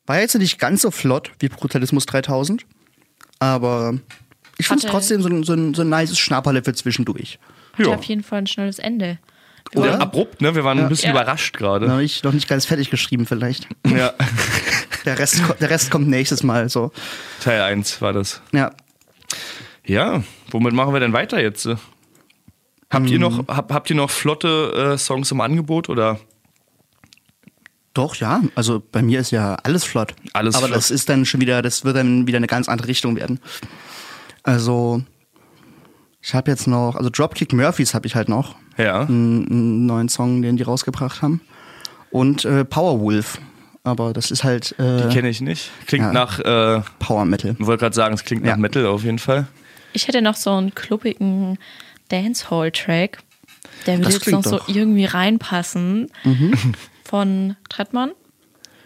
war 0.06 0.20
jetzt 0.20 0.34
nicht 0.36 0.58
ganz 0.58 0.82
so 0.82 0.90
flott 0.90 1.32
wie 1.38 1.48
Brutalismus 1.48 2.06
3000, 2.06 2.66
aber 3.38 3.98
ich 4.58 4.66
fand 4.66 4.84
es 4.84 4.90
trotzdem 4.90 5.22
so, 5.22 5.28
ein- 5.28 5.42
so, 5.44 5.54
so 5.74 5.82
ein 5.82 5.88
nices 5.88 6.18
Schnapperle 6.18 6.62
für 6.62 6.74
zwischendurch. 6.74 7.38
Hat 7.78 7.86
Ja. 7.86 7.94
auf 7.94 8.04
jeden 8.04 8.22
Fall 8.22 8.38
ein 8.40 8.46
schnelles 8.46 8.78
Ende. 8.78 9.18
Oder? 9.74 10.00
Abrupt, 10.00 10.40
ne? 10.42 10.54
Wir 10.54 10.62
waren 10.64 10.78
ein 10.78 10.88
bisschen 10.88 11.14
Ja. 11.14 11.20
überrascht 11.22 11.54
Da 11.54 11.58
gerade. 11.58 11.90
habe 11.90 12.04
ich 12.04 12.22
noch 12.22 12.32
nicht 12.32 12.48
ganz 12.48 12.66
fertig 12.66 12.90
geschrieben 12.90 13.26
vielleicht. 13.26 13.66
Ja. 13.86 14.12
Der 15.04 15.18
Rest, 15.18 15.42
der 15.60 15.68
Rest 15.68 15.90
kommt 15.90 16.08
nächstes 16.08 16.42
Mal 16.42 16.70
so. 16.70 16.90
Teil 17.42 17.60
1 17.60 18.00
war 18.00 18.14
das. 18.14 18.40
Ja. 18.52 18.70
Ja, 19.84 20.22
womit 20.50 20.72
machen 20.72 20.94
wir 20.94 21.00
denn 21.00 21.12
weiter 21.12 21.42
jetzt? 21.42 21.66
Habt 21.66 21.78
Hm. 22.90 23.06
ihr 23.08 23.18
noch, 23.18 23.46
hab, 23.48 23.70
habt 23.70 23.90
ihr 23.90 23.96
noch 23.96 24.10
flotte 24.10 24.92
äh, 24.94 24.98
Songs 24.98 25.30
im 25.30 25.42
Angebot 25.42 25.90
oder? 25.90 26.18
Doch, 27.92 28.14
ja. 28.16 28.40
Also 28.54 28.82
bei 28.92 29.02
mir 29.02 29.20
ist 29.20 29.30
ja 29.30 29.56
alles 29.62 29.84
flott. 29.84 30.14
Alles 30.32 30.54
Aber 30.54 30.68
flott. 30.68 30.76
das 30.78 30.90
ist 30.90 31.08
dann 31.10 31.26
schon 31.26 31.40
wieder, 31.42 31.60
das 31.60 31.84
wird 31.84 31.96
dann 31.96 32.26
wieder 32.26 32.38
eine 32.38 32.46
ganz 32.46 32.68
andere 32.68 32.88
Richtung 32.88 33.14
werden. 33.16 33.40
Also, 34.42 35.02
ich 36.24 36.34
habe 36.34 36.50
jetzt 36.50 36.66
noch, 36.66 36.96
also 36.96 37.10
Dropkick 37.10 37.52
Murphys 37.52 37.92
habe 37.94 38.06
ich 38.06 38.14
halt 38.14 38.28
noch. 38.28 38.54
Ja. 38.78 39.02
Einen, 39.02 39.46
einen 39.48 39.86
neuen 39.86 40.08
Song, 40.08 40.40
den 40.42 40.56
die 40.56 40.62
rausgebracht 40.62 41.20
haben. 41.22 41.40
Und 42.10 42.44
äh, 42.44 42.64
Powerwolf. 42.64 43.38
Aber 43.82 44.12
das 44.14 44.30
ist 44.30 44.42
halt 44.44 44.74
äh, 44.78 45.02
Die 45.02 45.08
kenne 45.14 45.28
ich 45.28 45.40
nicht. 45.42 45.70
Klingt 45.86 46.06
Ja. 46.06 46.12
nach, 46.12 46.38
äh, 46.40 46.80
Power 46.98 47.24
Metal. 47.26 47.54
ich 47.58 47.66
wollte 47.66 47.80
gerade 47.82 47.94
sagen, 47.94 48.14
es 48.14 48.24
klingt 48.24 48.44
Ja. 48.44 48.52
nach 48.52 48.56
Metal 48.56 48.86
auf 48.86 49.04
jeden 49.04 49.18
Fall. 49.18 49.46
Ich 49.92 50.08
hätte 50.08 50.22
noch 50.22 50.36
so 50.36 50.50
einen 50.52 50.74
kluppigen 50.74 51.58
Dancehall-Track. 52.08 53.18
Der 53.86 53.98
würde 53.98 54.12
jetzt 54.12 54.30
noch 54.30 54.42
so 54.42 54.58
doch. 54.58 54.68
Mhm. 54.68 54.74
irgendwie 54.74 55.04
reinpassen. 55.04 56.10
Von 57.04 57.56
Trettmann. 57.68 58.12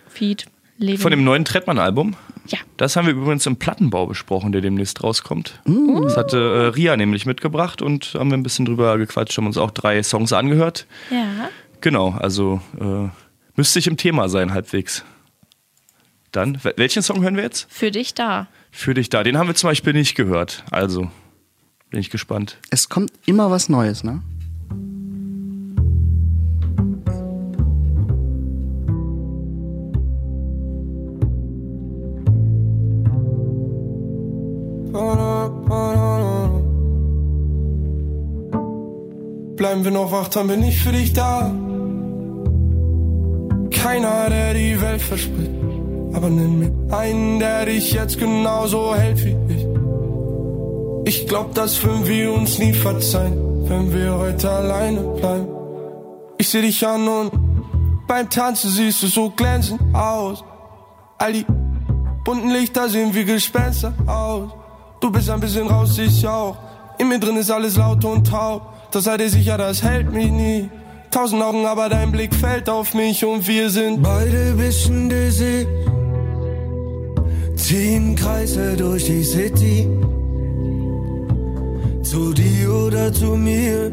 Feed. 0.09 0.47
Leben. 0.79 0.99
Von 1.03 1.11
dem 1.11 1.25
neuen 1.25 1.45
Trettmann-Album. 1.45 2.15
Ja. 2.47 2.59
Das 2.77 2.97
haben 2.97 3.07
wir 3.07 3.13
übrigens 3.15 3.45
im 3.47 3.57
Plattenbau 3.57 4.07
besprochen, 4.07 4.53
der 4.53 4.61
demnächst 4.61 5.03
rauskommt. 5.03 5.61
Uh. 5.67 6.03
Das 6.05 6.17
hatte 6.17 6.39
äh, 6.39 6.67
Ria 6.69 6.97
nämlich 6.97 7.27
mitgebracht 7.27 7.83
und 7.83 8.15
haben 8.15 8.31
wir 8.31 8.39
ein 8.39 8.43
bisschen 8.43 8.65
drüber 8.65 8.97
gequatscht, 8.97 9.37
haben 9.37 9.47
uns 9.47 9.59
auch 9.59 9.71
drei 9.71 10.03
Songs 10.03 10.33
angehört. 10.33 10.87
Ja. 11.11 11.51
Genau, 11.81 12.11
also 12.13 12.61
äh, 12.81 13.09
müsste 13.57 13.79
ich 13.81 13.87
im 13.87 13.97
Thema 13.97 14.29
sein, 14.29 14.55
halbwegs. 14.55 15.05
Dann, 16.33 16.57
wel- 16.59 16.75
welchen 16.77 17.03
Song 17.03 17.23
hören 17.23 17.37
wir 17.37 17.43
jetzt? 17.43 17.67
Für 17.71 17.91
dich 17.91 18.15
da. 18.15 18.49
Für 18.71 18.95
dich 18.95 19.09
da. 19.11 19.23
Den 19.25 19.37
haben 19.37 19.49
wir 19.49 19.55
zum 19.55 19.71
Beispiel 19.71 19.93
nicht 19.93 20.15
gehört. 20.15 20.65
Also, 20.71 21.11
bin 21.91 22.01
ich 22.01 22.11
gespannt. 22.11 22.59
Es 22.71 22.89
kommt 22.89 23.13
immer 23.27 23.51
was 23.51 23.69
Neues, 23.69 24.05
ne? 24.05 24.23
Wir 39.89 39.93
noch 39.93 40.13
wach, 40.13 40.29
dann 40.29 40.49
bin 40.49 40.63
ich 40.63 40.83
für 40.83 40.93
dich 40.93 41.15
da. 41.15 41.51
Keiner, 43.71 44.29
der 44.29 44.53
die 44.53 44.79
Welt 44.81 45.01
verspricht. 45.01 45.51
Aber 46.13 46.29
nenn 46.29 46.59
mir 46.59 46.95
einen, 46.95 47.39
der 47.39 47.65
dich 47.65 47.93
jetzt 47.93 48.19
genauso 48.19 48.95
hält 48.95 49.25
wie 49.25 49.37
ich. 49.49 49.67
Ich 51.07 51.27
glaub, 51.27 51.55
das 51.55 51.83
würden 51.83 52.07
wir 52.07 52.35
uns 52.35 52.59
nie 52.59 52.75
verzeihen, 52.75 53.69
wenn 53.69 53.93
wir 53.95 54.19
heute 54.19 54.51
alleine 54.51 55.01
bleiben. 55.01 55.49
Ich 56.37 56.51
seh 56.51 56.61
dich 56.61 56.87
an 56.87 57.09
und 57.09 57.33
beim 58.07 58.29
Tanzen 58.29 58.71
siehst 58.71 59.03
du 59.03 59.07
so 59.07 59.31
glänzend 59.31 59.81
aus. 59.95 60.45
All 61.17 61.33
die 61.33 61.47
bunten 62.25 62.51
Lichter 62.51 62.91
sehen 62.91 63.15
wie 63.15 63.25
Gespenster 63.25 63.95
aus. 64.07 64.51
Du 65.01 65.11
bist 65.11 65.31
ein 65.31 65.41
bisschen 65.41 65.67
raus, 65.67 65.97
ich 65.97 66.27
auch. 66.27 66.57
In 66.99 67.09
mir 67.09 67.19
drin 67.19 67.37
ist 67.37 67.51
alles 67.51 67.77
laut 67.77 68.05
und 68.05 68.27
taub. 68.27 68.78
Das 68.91 69.05
sei 69.05 69.19
dir 69.19 69.29
sicher, 69.29 69.59
das 69.59 69.83
hält 69.83 70.13
mich 70.13 70.31
nie. 70.31 70.71
Tausend 71.11 71.43
Augen, 71.43 71.67
aber 71.67 71.89
dein 71.89 72.13
Blick 72.13 72.35
fällt 72.35 72.69
auf 72.69 72.95
mich 72.95 73.25
und 73.25 73.47
wir 73.47 73.71
sind 73.71 74.03
beide 74.03 74.55
bisschen 74.55 75.09
dizzy. 75.09 75.67
Ziehen 77.57 78.15
Kreise 78.15 78.77
durch 78.77 79.05
die 79.05 79.23
City. 79.23 79.89
Zu 82.03 82.33
dir 82.33 82.73
oder 82.73 83.13
zu 83.13 83.37
mir. 83.37 83.91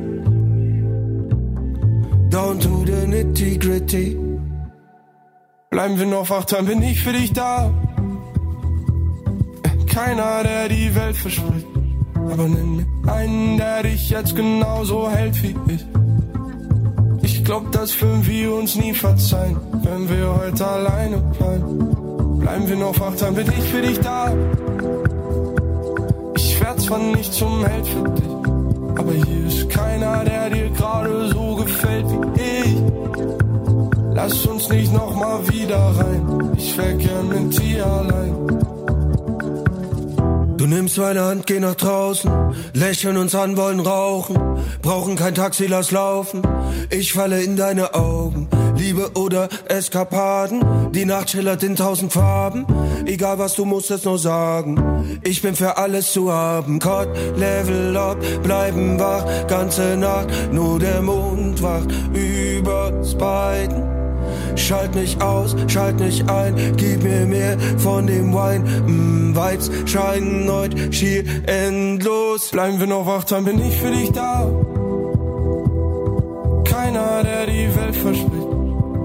Down 2.30 2.60
to 2.60 2.86
the 2.86 3.08
nitty 3.08 3.58
gritty. 3.58 4.18
Bleiben 5.70 6.00
wir 6.00 6.06
noch 6.06 6.30
wach, 6.30 6.46
dann 6.46 6.66
bin 6.66 6.82
ich 6.82 7.02
für 7.02 7.12
dich 7.12 7.34
da. 7.34 7.74
Keiner, 9.88 10.44
der 10.44 10.70
die 10.70 10.94
Welt 10.96 11.16
verspricht. 11.16 11.75
Aber 12.32 12.48
nenn 12.48 12.76
mir 12.78 13.12
einen, 13.12 13.58
der 13.58 13.84
dich 13.84 14.10
jetzt 14.10 14.36
genauso 14.36 15.10
hält 15.10 15.42
wie 15.44 15.56
ich. 15.72 15.86
Ich 17.22 17.44
glaub, 17.44 17.72
das 17.72 18.00
würden 18.02 18.26
wir 18.26 18.54
uns 18.54 18.76
nie 18.76 18.94
verzeihen, 18.94 19.58
wenn 19.84 20.10
wir 20.10 20.36
heute 20.36 20.68
alleine 20.68 21.18
bleiben. 21.18 22.40
Bleiben 22.40 22.68
wir 22.68 22.76
noch 22.76 23.00
wach, 23.00 23.16
dann 23.16 23.34
bin 23.34 23.48
ich 23.48 23.64
für 23.64 23.82
dich 23.82 24.00
da. 24.00 24.32
Ich 26.36 26.62
werd 26.62 26.80
zwar 26.80 27.00
nicht 27.00 27.34
zum 27.34 27.66
Held 27.66 27.88
für 27.88 28.10
dich, 28.10 28.30
aber 29.00 29.12
hier 29.12 29.48
ist 29.48 29.70
keiner, 29.70 30.24
der 30.24 30.50
dir 30.50 30.70
gerade 30.70 31.30
so 31.30 31.56
gefällt 31.56 32.06
wie 32.10 32.42
ich. 32.42 32.76
Lass 34.14 34.46
uns 34.46 34.70
nicht 34.70 34.94
nochmal 34.94 35.48
wieder 35.50 35.78
rein, 35.78 36.52
ich 36.58 36.78
wär 36.78 36.94
gern 36.94 37.28
mit 37.30 37.60
dir 37.60 37.86
allein. 37.86 38.75
Du 40.66 40.72
nimmst 40.72 40.98
meine 40.98 41.22
Hand, 41.22 41.46
geh 41.46 41.60
nach 41.60 41.76
draußen, 41.76 42.32
lächeln 42.74 43.18
uns 43.18 43.36
an, 43.36 43.56
wollen 43.56 43.80
rauchen, 43.80 44.36
brauchen 44.82 45.16
kein 45.16 45.36
Taxi, 45.36 45.68
lass 45.68 45.92
laufen. 45.92 46.42
Ich 46.90 47.14
falle 47.14 47.44
in 47.44 47.56
deine 47.56 47.94
Augen, 47.94 48.48
Liebe 48.76 49.12
oder 49.14 49.48
Eskapaden. 49.70 50.92
Die 50.92 51.06
Nacht 51.06 51.30
schillert 51.30 51.62
in 51.62 51.76
tausend 51.76 52.14
Farben, 52.14 52.66
egal 53.06 53.38
was 53.38 53.54
du 53.54 53.66
musst 53.66 53.92
es 53.92 54.06
nur 54.06 54.18
sagen. 54.18 55.20
Ich 55.22 55.44
bin 55.44 55.56
für 55.56 55.78
alles 55.78 56.12
zu 56.12 56.34
haben, 56.34 56.80
Cut, 56.80 57.10
Level 57.38 57.96
up, 57.96 58.18
bleiben 58.42 59.00
wach, 59.00 59.24
ganze 59.48 59.96
Nacht, 59.96 60.30
nur 60.52 60.80
der 60.80 61.04
Mond 61.04 61.62
wacht 61.62 61.90
übers 62.12 63.16
beiden. 63.16 64.05
Schalt 64.56 64.96
mich 64.96 65.22
aus, 65.22 65.56
schalt 65.68 66.00
mich 66.00 66.28
ein, 66.30 66.56
gib 66.78 67.04
mir 67.04 67.26
mehr 67.26 67.58
von 67.78 68.08
dem 68.08 68.34
Wein. 68.34 68.64
Mm, 68.88 69.36
Vibes 69.36 69.70
scheinen 69.86 70.50
heute 70.50 70.92
schier 70.94 71.24
endlos. 71.46 72.50
Bleiben 72.50 72.80
wir 72.80 72.88
noch 72.88 73.06
wach, 73.06 73.26
dann 73.26 73.46
bin 73.46 73.60
ich 73.60 73.76
für 73.78 73.92
dich 73.92 74.12
da. 74.12 74.50
Keiner, 76.64 77.24
der 77.24 77.46
die 77.48 77.76
Welt 77.76 77.96
verspricht, 77.96 78.48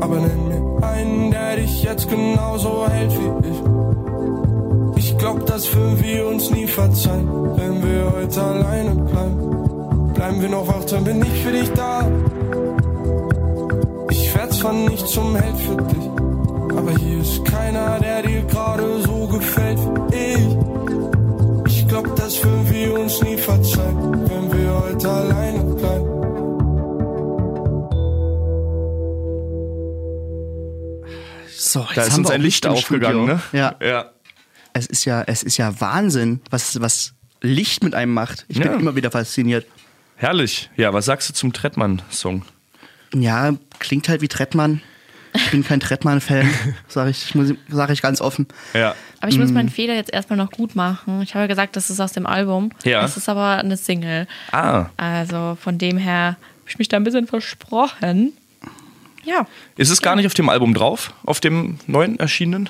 aber 0.01 0.17
nenn 0.17 0.49
mir 0.49 0.87
einen, 0.87 1.31
der 1.31 1.57
dich 1.57 1.83
jetzt 1.83 2.09
genauso 2.09 2.89
hält 2.89 3.13
wie 3.13 3.49
ich. 3.49 5.05
Ich 5.05 5.19
glaub, 5.19 5.47
das 5.47 5.75
würden 5.75 6.03
wir 6.03 6.27
uns 6.27 6.51
nie 6.51 6.67
verzeihen, 6.67 7.29
wenn 7.57 7.83
wir 7.83 8.13
heute 8.17 8.43
alleine 8.43 8.95
bleiben. 8.95 10.13
Bleiben 10.15 10.43
wir 10.43 10.49
noch 10.49 10.69
wach, 10.69 10.85
dann 10.85 11.05
bin 11.05 11.23
ich 11.23 11.43
für 11.43 11.53
dich 11.53 11.71
da. 11.73 12.07
Zwar 14.61 14.75
nicht 14.75 15.09
zum 15.09 15.35
Held 15.37 15.57
für 15.57 15.77
dich, 15.77 16.77
aber 16.77 16.95
hier 16.99 17.21
ist 17.23 17.43
keiner, 17.47 17.99
der 17.99 18.23
dir 18.23 18.43
gerade 18.43 19.01
so 19.01 19.27
gefällt 19.29 19.79
wie 19.79 20.15
ich. 20.35 21.77
Ich 21.77 21.89
glaub, 21.89 22.15
das 22.17 22.45
würden 22.45 22.71
wir 22.71 23.01
uns 23.01 23.23
nie 23.23 23.39
verzeihen, 23.39 24.29
wenn 24.29 24.53
wir 24.53 24.81
heute 24.83 25.09
alleine 25.09 25.65
bleiben. 25.65 26.07
So, 31.57 31.81
jetzt 31.81 31.97
Da 31.97 32.03
ist 32.03 32.13
haben 32.13 32.19
uns 32.21 32.29
wir 32.29 32.35
ein 32.35 32.43
Licht 32.43 32.65
im 32.67 32.73
aufgegangen, 32.73 33.25
ne? 33.25 33.41
Ja. 33.53 33.77
Ja. 33.83 34.11
Es 34.73 34.87
ist 34.87 35.05
ja, 35.07 35.23
es 35.27 35.43
ist 35.43 35.57
ja 35.57 35.81
Wahnsinn, 35.81 36.41
was, 36.51 36.81
was 36.83 37.15
Licht 37.41 37.83
mit 37.83 37.95
einem 37.95 38.13
macht. 38.13 38.45
Ich 38.49 38.59
Ja. 38.59 38.69
bin 38.69 38.81
immer 38.81 38.95
wieder 38.95 39.11
fasziniert. 39.11 39.67
Herrlich. 40.17 40.71
Ja, 40.77 40.93
was 40.93 41.07
sagst 41.07 41.31
du 41.31 41.33
zum 41.33 41.53
Trettmann-Song? 41.55 42.43
Ja, 43.15 43.53
klingt 43.79 44.09
halt 44.09 44.21
wie 44.21 44.29
Trettmann. 44.29 44.83
Ich 45.33 45.51
bin 45.53 45.63
kein 45.65 45.79
Trettmann-Fan, 45.79 46.51
sage 46.89 47.11
ich, 47.11 47.35
muss- 47.37 47.55
sag 47.69 47.91
ich 47.91 48.03
ganz 48.03 48.21
offen. 48.21 48.49
Ja. 48.75 48.95
Aber 49.21 49.31
ich 49.31 49.39
muss 49.39 49.51
Mm. 49.51 49.55
meinen 49.55 49.69
Fehler 49.69 49.95
jetzt 49.95 50.13
erstmal 50.13 50.37
noch 50.37 50.51
gut 50.51 50.75
machen. 50.75 51.23
Ich 51.23 51.35
habe 51.35 51.43
ja 51.43 51.47
gesagt, 51.47 51.77
das 51.77 51.89
ist 51.89 52.01
aus 52.01 52.13
dem 52.13 52.27
Album. 52.27 52.71
Ja. 52.85 53.03
Das 53.03 53.17
ist 53.17 53.29
aber 53.29 53.59
eine 53.59 53.77
Single. 53.77 54.27
Ah. 54.51 54.87
Also 54.97 55.57
von 55.61 55.79
dem 55.79 55.99
her 55.99 56.37
habe 56.37 56.69
ich 56.69 56.79
mich 56.79 56.89
da 56.89 56.97
ein 56.97 57.05
bisschen 57.05 57.27
versprochen. 57.29 58.33
Ja, 59.25 59.47
Ist 59.77 59.91
es 59.91 60.01
gar 60.03 60.17
nicht 60.17 60.27
auf 60.27 60.35
dem 60.35 60.49
Album 60.49 60.73
drauf? 60.75 61.13
Auf 61.27 61.41
dem 61.41 61.79
neuen 61.87 62.19
erschienenen? 62.19 62.69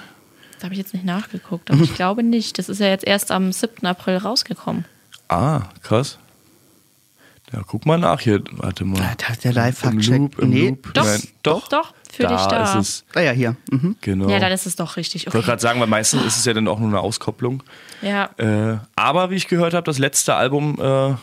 da 0.59 0.64
habe 0.64 0.74
ich 0.74 0.78
jetzt 0.80 0.93
nicht 0.93 1.07
nachgeguckt, 1.07 1.70
aber 1.70 1.82
ich 1.82 1.95
glaube 1.95 2.22
nicht. 2.22 2.59
Das 2.59 2.68
ist 2.68 2.80
ja 2.80 2.88
jetzt 2.88 3.07
erst 3.07 3.30
am 3.30 3.51
7. 3.53 3.86
April 3.86 4.18
rausgekommen. 4.18 4.84
Ah, 5.28 5.62
krass. 5.82 6.18
Ja, 7.53 7.63
guck 7.67 7.85
mal 7.87 7.99
nach 7.99 8.21
hier. 8.21 8.43
Warte 8.53 8.85
mal. 8.85 9.01
Da, 9.19 9.35
der 9.43 9.53
live 9.53 9.83
Im 9.85 9.99
Loop, 9.99 10.39
im 10.39 10.51
Nee, 10.51 10.69
Loop. 10.69 10.95
Doch, 10.95 11.05
Nein, 11.05 11.23
doch. 11.43 11.69
doch, 11.69 11.95
für 12.13 12.27
dich 12.27 12.41
da. 12.47 12.79
ist 12.79 12.89
es. 12.89 13.05
Ah 13.15 13.21
ja, 13.21 13.33
hier. 13.33 13.57
Mhm. 13.71 13.97
Genau. 14.01 14.29
Ja, 14.29 14.39
dann 14.39 14.53
ist 14.53 14.67
es 14.67 14.77
doch 14.77 14.97
richtig. 14.97 15.23
Ich 15.23 15.27
wollte 15.27 15.39
Okay. 15.39 15.47
gerade 15.47 15.63
sagen, 15.63 15.81
weil 15.81 15.89
meistens 15.89 16.25
ist 16.25 16.37
es 16.39 16.45
ja 16.45 16.53
dann 16.53 16.69
auch 16.69 16.79
nur 16.79 16.89
eine 16.89 17.01
Auskopplung. 17.01 17.63
Ja, 18.03 18.31
Äh, 18.39 18.79
aber 18.95 19.31
wie 19.31 19.35
ich 19.35 19.49
gehört 19.49 19.75
habe, 19.75 19.85
das 19.85 19.99
letzte 19.99 20.35
Album 20.35 20.79
äh, 20.81 21.15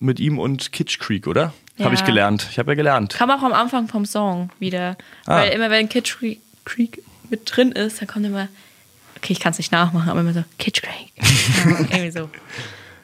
mit 0.00 0.18
ihm 0.18 0.38
und 0.40 0.72
Kitsch 0.72 0.98
Creek, 0.98 1.26
oder? 1.28 1.52
Ja. 1.76 1.84
Habe 1.86 1.94
ich 1.94 2.04
gelernt. 2.04 2.46
Ich 2.50 2.58
habe 2.58 2.72
ja 2.72 2.74
gelernt. 2.74 3.14
kam 3.14 3.30
auch 3.30 3.42
am 3.42 3.52
Anfang 3.52 3.86
vom 3.88 4.04
Song 4.04 4.50
wieder. 4.58 4.96
Ah. 5.26 5.36
Weil 5.36 5.52
immer 5.52 5.70
wenn 5.70 5.88
Kitsch 5.88 6.16
Creek, 6.64 7.02
mit 7.30 7.42
drin 7.46 7.70
ist, 7.72 8.00
dann 8.00 8.08
kommt 8.08 8.26
immer, 8.26 8.48
okay, 9.16 9.32
ich 9.32 9.40
kann 9.40 9.52
es 9.52 9.58
nicht 9.58 9.70
nachmachen, 9.72 10.10
aber 10.10 10.20
immer 10.20 10.32
so, 10.32 10.42
Kitsch 10.58 10.82
Creek. 10.82 11.12
Irgendwie 11.90 12.10
so. 12.10 12.28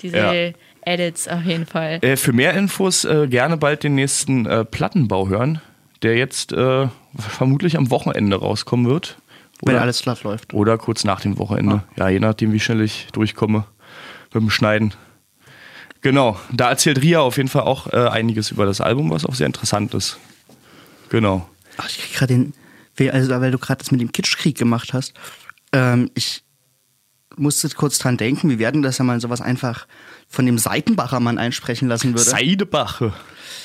Diese 0.02 0.16
Ja. 0.16 0.52
Edits 0.86 1.28
auf 1.28 1.42
jeden 1.42 1.66
Fall. 1.66 1.98
Äh, 2.02 2.16
für 2.16 2.32
mehr 2.32 2.54
Infos 2.54 3.04
äh, 3.04 3.26
gerne 3.28 3.56
bald 3.56 3.82
den 3.82 3.94
nächsten 3.96 4.46
äh, 4.46 4.64
Plattenbau 4.64 5.28
hören, 5.28 5.60
der 6.02 6.16
jetzt 6.16 6.52
äh, 6.52 6.88
vermutlich 7.18 7.76
am 7.76 7.90
Wochenende 7.90 8.36
rauskommen 8.36 8.86
wird. 8.86 9.18
Wenn 9.62 9.74
Oder- 9.74 9.82
alles 9.82 10.02
glatt 10.02 10.22
läuft. 10.22 10.54
Oder 10.54 10.78
kurz 10.78 11.04
nach 11.04 11.20
dem 11.20 11.38
Wochenende. 11.38 11.76
Ah. 11.76 11.92
Ja, 11.96 12.08
je 12.08 12.20
nachdem, 12.20 12.52
wie 12.52 12.60
schnell 12.60 12.80
ich 12.82 13.08
durchkomme 13.12 13.64
mit 14.32 14.42
dem 14.42 14.50
Schneiden. 14.50 14.94
Genau, 16.02 16.38
da 16.52 16.68
erzählt 16.70 17.02
Ria 17.02 17.20
auf 17.20 17.36
jeden 17.36 17.48
Fall 17.48 17.62
auch 17.62 17.92
äh, 17.92 17.96
einiges 18.08 18.50
über 18.50 18.64
das 18.66 18.80
Album, 18.80 19.10
was 19.10 19.24
auch 19.24 19.34
sehr 19.34 19.46
interessant 19.46 19.92
ist. 19.94 20.18
Genau. 21.08 21.48
Ach, 21.78 21.88
ich 21.88 21.98
krieg 21.98 22.12
gerade 22.14 22.34
den, 22.34 22.52
weil- 22.96 23.10
also 23.10 23.30
weil 23.40 23.50
du 23.50 23.58
gerade 23.58 23.78
das 23.78 23.90
mit 23.90 24.00
dem 24.00 24.12
Kitschkrieg 24.12 24.56
gemacht 24.56 24.92
hast. 24.92 25.14
Ähm, 25.72 26.10
ich 26.14 26.44
musste 27.36 27.68
kurz 27.70 27.98
dran 27.98 28.16
denken, 28.18 28.50
wie 28.50 28.58
werden 28.58 28.82
das 28.82 28.98
ja 28.98 29.04
mal 29.04 29.20
sowas 29.20 29.40
einfach 29.40 29.86
von 30.28 30.46
dem 30.46 30.58
Seitenbacher 30.58 31.20
Mann 31.20 31.38
einsprechen 31.38 31.88
lassen 31.88 32.10
würde. 32.12 32.20
Seidebache. 32.28 33.12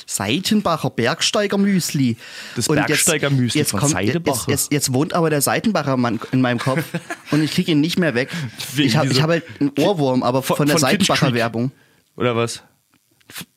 Seitenbacher 0.06 0.90
Bergsteiger 0.90 1.58
Müsli. 1.58 2.18
Das 2.56 2.68
Und 2.68 2.78
jetzt- 2.78 2.88
Bergsteiger-Müsli 2.88 3.60
jetzt 3.60 3.72
von 3.72 3.88
Seidebacher. 3.88 4.52
Jetzt, 4.52 4.72
jetzt, 4.72 4.72
jetzt 4.74 4.94
wohnt 4.94 5.14
aber 5.14 5.30
der 5.30 5.42
Seitenbacher 5.42 5.98
Mann 5.98 6.20
in 6.32 6.42
meinem 6.42 6.60
Kopf 6.60 6.84
und 7.32 7.42
ich 7.44 7.52
kriege 7.52 7.72
ihn 7.72 7.80
nicht 7.82 7.98
mehr 8.00 8.14
weg. 8.14 8.30
Wegen 8.76 8.88
Ich 8.90 8.98
habe 8.98 9.10
hab 9.22 9.30
halt 9.30 9.44
einen 9.60 9.72
Ohrwurm, 9.80 10.24
aber 10.24 10.44
von, 10.44 10.58
Von- 10.58 10.68
der 10.68 10.76
von 10.78 10.82
Seitenbacher. 10.82 11.34
Werbung. 11.34 11.72
Oder 12.18 12.36
was? 12.36 12.62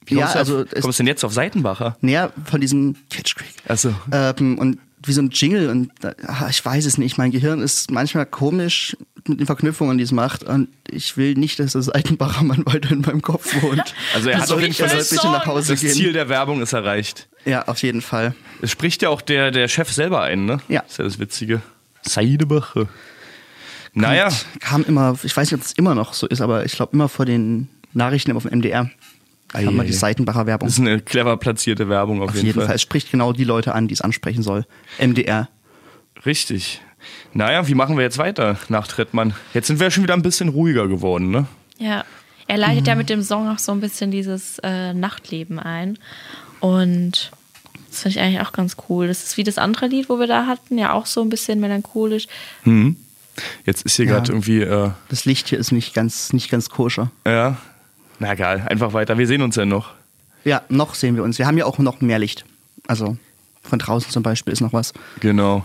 Wie 0.06 0.16
Ja, 0.16 0.26
also 0.30 0.60
auf, 0.62 0.68
kommst 0.82 0.98
du 1.00 1.02
denn 1.02 1.08
jetzt 1.08 1.24
auf 1.24 1.32
Seitenbacher? 1.32 1.96
Näher 2.00 2.32
von 2.44 2.60
diesem 2.60 2.94
Kitsch 3.10 3.34
Creek. 3.34 3.54
Achso. 3.66 3.92
Ähm, 4.12 4.58
und 4.58 4.78
wie 5.04 5.12
so 5.12 5.20
ein 5.20 5.30
Jingle 5.30 5.68
und 5.70 5.90
ah, 6.26 6.46
ich 6.48 6.64
weiß 6.64 6.86
es 6.86 6.96
nicht. 6.98 7.18
Mein 7.18 7.30
Gehirn 7.32 7.60
ist 7.60 7.90
manchmal 7.90 8.26
komisch 8.26 8.96
mit 9.26 9.40
den 9.40 9.46
Verknüpfungen, 9.46 9.96
die 9.98 10.04
es 10.04 10.12
macht 10.12 10.42
und 10.44 10.68
ich 10.88 11.16
will 11.16 11.34
nicht, 11.34 11.58
dass 11.58 11.72
der 11.72 11.82
Seitenbacher 11.82 12.44
Mann 12.44 12.64
weiter 12.66 12.90
in 12.90 13.00
meinem 13.00 13.22
Kopf 13.22 13.54
wohnt. 13.62 13.94
Also 14.14 14.28
er 14.28 14.34
Das 14.34 14.42
hat 14.42 14.48
soll- 14.48 14.56
auf 14.58 14.62
jeden 14.62 14.74
Fall 14.74 14.88
das, 14.88 15.10
bitte 15.10 15.26
nach 15.28 15.46
Hause 15.46 15.72
das 15.72 15.80
gehen. 15.80 15.90
Ziel 15.92 16.12
der 16.12 16.28
Werbung 16.28 16.60
ist 16.62 16.72
erreicht. 16.74 17.28
Ja, 17.44 17.66
auf 17.68 17.82
jeden 17.82 18.00
Fall. 18.02 18.34
Es 18.62 18.70
spricht 18.70 19.02
ja 19.02 19.08
auch 19.08 19.20
der, 19.22 19.50
der 19.50 19.68
Chef 19.68 19.90
selber 19.92 20.22
ein, 20.22 20.44
ne? 20.46 20.60
Ja. 20.68 20.80
Ist 20.80 20.98
ja 20.98 21.04
das 21.04 21.18
Witzige. 21.18 21.62
Seidebache. 22.02 22.88
Naja, 23.92 24.28
Kam 24.60 24.84
immer, 24.84 25.16
ich 25.22 25.36
weiß 25.36 25.50
nicht, 25.52 25.60
ob 25.60 25.64
es 25.66 25.72
immer 25.72 25.94
noch 25.94 26.14
so 26.14 26.26
ist, 26.26 26.40
aber 26.40 26.64
ich 26.64 26.72
glaube 26.72 26.92
immer 26.94 27.08
vor 27.08 27.24
den 27.26 27.68
Nachrichten 27.92 28.32
auf 28.36 28.42
dem 28.42 28.58
MDR. 28.58 28.90
Ei, 29.52 29.64
Kam 29.64 29.76
mal 29.76 29.86
die 29.86 29.92
ei. 29.92 29.96
Seitenbacher 29.96 30.46
Werbung. 30.46 30.66
das 30.68 30.74
ist 30.78 30.80
eine 30.80 31.00
clever 31.00 31.36
platzierte 31.36 31.88
Werbung 31.88 32.20
auf, 32.22 32.30
auf 32.30 32.36
jeden 32.42 32.60
Fall. 32.60 32.74
Es 32.74 32.82
spricht 32.82 33.10
genau 33.12 33.32
die 33.32 33.44
Leute 33.44 33.72
an, 33.74 33.86
die 33.86 33.94
es 33.94 34.00
ansprechen 34.00 34.42
soll. 34.42 34.66
MDR. 34.98 35.48
Richtig. 36.26 36.80
Naja, 37.32 37.66
wie 37.68 37.74
machen 37.74 37.96
wir 37.96 38.02
jetzt 38.04 38.18
weiter 38.18 38.56
nach 38.68 38.86
Trettmann? 38.86 39.34
Jetzt 39.52 39.66
sind 39.66 39.80
wir 39.80 39.90
schon 39.90 40.02
wieder 40.02 40.14
ein 40.14 40.22
bisschen 40.22 40.48
ruhiger 40.48 40.88
geworden, 40.88 41.30
ne? 41.30 41.46
Ja. 41.78 42.04
Er 42.46 42.58
leitet 42.58 42.86
ja 42.86 42.94
mit 42.94 43.08
dem 43.08 43.22
Song 43.22 43.48
auch 43.48 43.58
so 43.58 43.72
ein 43.72 43.80
bisschen 43.80 44.10
dieses 44.10 44.58
äh, 44.62 44.92
Nachtleben 44.92 45.58
ein. 45.58 45.98
Und 46.60 47.32
das 47.90 48.02
finde 48.02 48.18
ich 48.18 48.20
eigentlich 48.24 48.40
auch 48.40 48.52
ganz 48.52 48.76
cool. 48.88 49.06
Das 49.08 49.24
ist 49.24 49.36
wie 49.36 49.44
das 49.44 49.56
andere 49.58 49.86
Lied, 49.86 50.08
wo 50.08 50.18
wir 50.18 50.26
da 50.26 50.46
hatten, 50.46 50.76
ja 50.78 50.92
auch 50.92 51.06
so 51.06 51.22
ein 51.22 51.30
bisschen 51.30 51.60
melancholisch. 51.60 52.26
Mhm. 52.64 52.96
Jetzt 53.64 53.82
ist 53.86 53.96
hier 53.96 54.04
Ja. 54.04 54.12
gerade 54.12 54.32
irgendwie, 54.32 54.60
äh, 54.60 54.90
Das 55.08 55.24
Licht 55.24 55.48
hier 55.48 55.58
ist 55.58 55.72
nicht 55.72 55.94
ganz, 55.94 56.32
nicht 56.32 56.50
ganz 56.50 56.68
koscher. 56.68 57.10
ja, 57.26 57.56
na 58.20 58.32
egal, 58.32 58.64
einfach 58.68 58.92
weiter. 58.92 59.18
Wir 59.18 59.26
sehen 59.26 59.42
uns 59.42 59.56
ja 59.56 59.64
noch. 59.64 59.92
Ja, 60.44 60.62
noch 60.68 60.94
sehen 60.94 61.16
wir 61.16 61.24
uns. 61.24 61.38
Wir 61.38 61.46
haben 61.46 61.58
ja 61.58 61.64
auch 61.64 61.78
noch 61.78 62.00
mehr 62.00 62.18
Licht. 62.18 62.44
Also 62.86 63.16
von 63.62 63.78
draußen 63.78 64.10
zum 64.10 64.22
Beispiel 64.22 64.52
ist 64.52 64.60
noch 64.60 64.72
was. 64.74 64.92
Genau. 65.20 65.64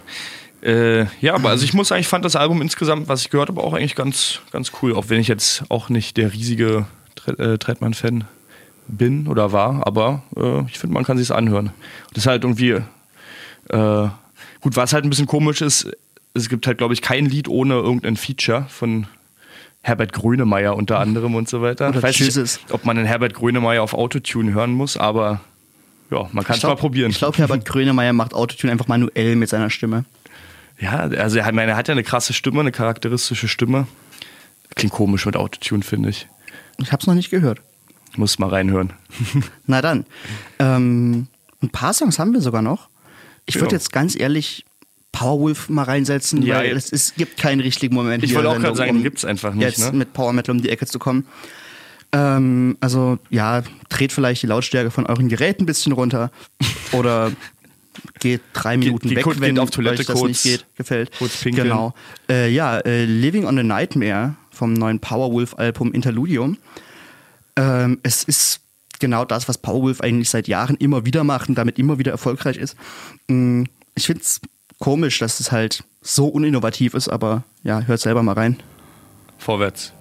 Äh, 0.61 1.05
ja, 1.21 1.35
aber 1.35 1.49
also 1.49 1.63
ich 1.63 1.73
muss 1.73 1.87
sagen, 1.87 2.01
ich 2.01 2.07
fand 2.07 2.25
das 2.25 2.35
Album 2.35 2.61
insgesamt, 2.61 3.07
was 3.07 3.21
ich 3.21 3.29
gehört 3.29 3.49
habe, 3.49 3.61
auch 3.61 3.73
eigentlich 3.73 3.95
ganz, 3.95 4.41
ganz 4.51 4.71
cool. 4.81 4.93
Auch 4.95 5.05
wenn 5.07 5.19
ich 5.19 5.27
jetzt 5.27 5.63
auch 5.69 5.89
nicht 5.89 6.17
der 6.17 6.33
riesige 6.33 6.85
Tre 7.15 7.31
äh, 7.37 7.57
Trettmann-Fan 7.57 8.25
bin 8.87 9.27
oder 9.27 9.51
war, 9.51 9.85
aber 9.85 10.23
äh, 10.35 10.65
ich 10.67 10.79
finde, 10.79 10.95
man 10.95 11.03
kann 11.05 11.17
sich's 11.17 11.31
anhören. 11.31 11.71
Das 12.13 12.23
ist 12.23 12.27
halt 12.27 12.43
irgendwie 12.43 12.81
äh, 13.69 14.07
gut, 14.61 14.75
was 14.75 14.93
halt 14.93 15.05
ein 15.05 15.09
bisschen 15.09 15.27
komisch 15.27 15.61
ist, 15.61 15.89
es 16.33 16.49
gibt 16.49 16.67
halt, 16.67 16.77
glaube 16.77 16.93
ich, 16.93 17.01
kein 17.01 17.25
Lied 17.25 17.47
ohne 17.47 17.75
irgendein 17.75 18.17
Feature 18.17 18.65
von 18.69 19.07
Herbert 19.81 20.13
Grönemeyer 20.13 20.75
unter 20.75 20.99
anderem 20.99 21.35
und 21.35 21.49
so 21.49 21.61
weiter. 21.61 21.89
Oder 21.89 21.97
ich 21.97 22.03
weiß 22.03 22.15
Tschüsses. 22.15 22.59
nicht, 22.61 22.71
ob 22.71 22.85
man 22.85 22.97
den 22.97 23.05
Herbert 23.05 23.33
Grönemeyer 23.33 23.81
auf 23.81 23.93
Autotune 23.93 24.53
hören 24.53 24.71
muss, 24.71 24.97
aber 24.97 25.41
ja, 26.11 26.27
man 26.31 26.43
kann 26.43 26.57
es 26.57 26.63
mal 26.63 26.75
probieren. 26.75 27.11
Ich 27.11 27.19
glaube, 27.19 27.37
Herbert 27.37 27.65
Grönemeyer 27.65 28.13
macht 28.13 28.33
Autotune 28.33 28.71
einfach 28.71 28.87
manuell 28.87 29.35
mit 29.35 29.49
seiner 29.49 29.69
Stimme. 29.69 30.05
Ja, 30.79 30.97
also 30.99 31.37
er 31.39 31.45
hat, 31.45 31.53
meine, 31.53 31.71
er 31.71 31.77
hat 31.77 31.87
ja 31.87 31.93
eine 31.93 32.03
krasse 32.03 32.33
Stimme, 32.33 32.61
eine 32.61 32.71
charakteristische 32.71 33.47
Stimme. 33.47 33.87
Klingt 34.75 34.93
komisch 34.93 35.25
mit 35.25 35.35
Autotune, 35.35 35.83
finde 35.83 36.09
ich. 36.09 36.27
Ich 36.77 36.91
habe 36.91 37.01
es 37.01 37.07
noch 37.07 37.15
nicht 37.15 37.29
gehört. 37.29 37.61
Muss 38.15 38.39
mal 38.39 38.49
reinhören. 38.49 38.93
Na 39.65 39.81
dann. 39.81 40.05
Ähm, 40.59 41.27
ein 41.61 41.69
paar 41.69 41.93
Songs 41.93 42.17
haben 42.19 42.33
wir 42.33 42.41
sogar 42.41 42.61
noch. 42.61 42.89
Ich 43.45 43.55
würde 43.55 43.67
Ja. 43.67 43.73
jetzt 43.73 43.91
ganz 43.91 44.15
ehrlich 44.17 44.65
Powerwolf 45.11 45.69
mal 45.69 45.83
reinsetzen, 45.83 46.43
Ja, 46.43 46.57
weil 46.57 46.77
es, 46.77 46.91
ist, 46.91 47.15
gibt 47.15 47.37
keinen 47.37 47.59
richtigen 47.61 47.95
Moment. 47.95 48.23
Ich 48.23 48.33
wollte 48.35 48.49
auch 48.49 48.57
gerade 48.59 48.75
sagen, 48.77 48.91
um 48.91 48.97
den 48.97 49.03
gibt's 49.03 49.25
einfach 49.25 49.53
nicht, 49.53 49.63
Jetzt 49.63 49.91
ne? 49.91 49.97
mit 49.97 50.13
Power 50.13 50.33
Metal 50.33 50.55
um 50.55 50.61
die 50.61 50.69
Ecke 50.69 50.85
zu 50.85 50.99
kommen. 50.99 51.25
Ähm, 52.11 52.77
also 52.79 53.19
ja, 53.29 53.63
dreht 53.89 54.11
vielleicht 54.11 54.43
die 54.43 54.47
Lautstärke 54.47 54.91
von 54.91 55.05
euren 55.07 55.27
Geräten 55.29 55.63
ein 55.63 55.65
bisschen 55.65 55.91
runter 55.91 56.31
oder 56.91 57.31
geht 58.19 58.41
drei 58.53 58.77
Minuten 58.77 59.07
geht 59.09 59.17
weg, 59.17 59.23
kurz- 59.23 59.39
wenn 59.39 59.55
geht 59.55 59.63
auf 59.63 59.69
Toilette 59.71 59.99
euch 60.01 60.05
das 60.07 60.15
kurz- 60.19 60.29
nicht 60.29 60.43
geht, 60.43 60.65
gefällt. 60.75 61.11
kurz 61.17 61.37
pinkeln. 61.41 61.67
Genau. 61.69 61.93
Äh, 62.29 62.49
ja, 62.51 62.77
äh, 62.79 63.05
Living 63.05 63.45
on 63.45 63.57
a 63.59 63.63
Nightmare 63.63 64.35
vom 64.51 64.73
neuen 64.73 64.99
Powerwolf-Album 64.99 65.93
Interludium. 65.93 66.57
Ähm, 67.55 67.99
es 68.03 68.23
ist 68.23 68.61
genau 68.99 69.25
das, 69.25 69.47
was 69.47 69.57
Powerwolf 69.57 70.01
eigentlich 70.01 70.29
seit 70.29 70.47
Jahren 70.47 70.75
immer 70.77 71.05
wieder 71.05 71.23
macht 71.23 71.49
und 71.49 71.55
damit 71.55 71.79
immer 71.79 71.99
wieder 71.99 72.11
erfolgreich 72.11 72.57
ist. 72.57 72.75
Mm, 73.27 73.63
Ich 73.95 74.05
finde 74.05 74.21
es 74.21 74.39
komisch, 74.79 75.19
dass 75.19 75.39
es 75.41 75.51
halt 75.51 75.83
so 76.01 76.27
uninnovativ 76.27 76.93
ist, 76.93 77.09
aber 77.09 77.43
ja, 77.63 77.81
hört 77.81 77.99
selber 77.99 78.23
mal 78.23 78.33
rein. 78.33 78.57
Vorwärts. 79.37 79.91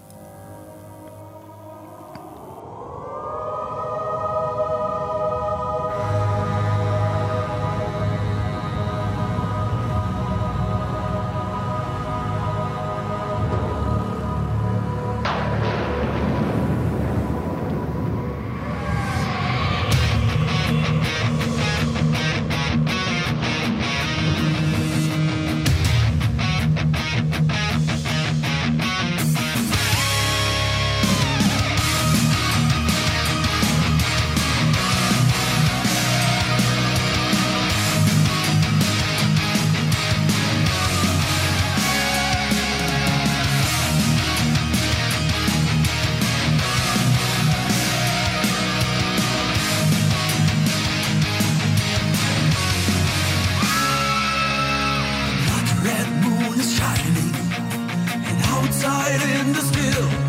head 59.19 59.47
in 59.47 59.53
the 59.53 59.61
still. 59.61 60.28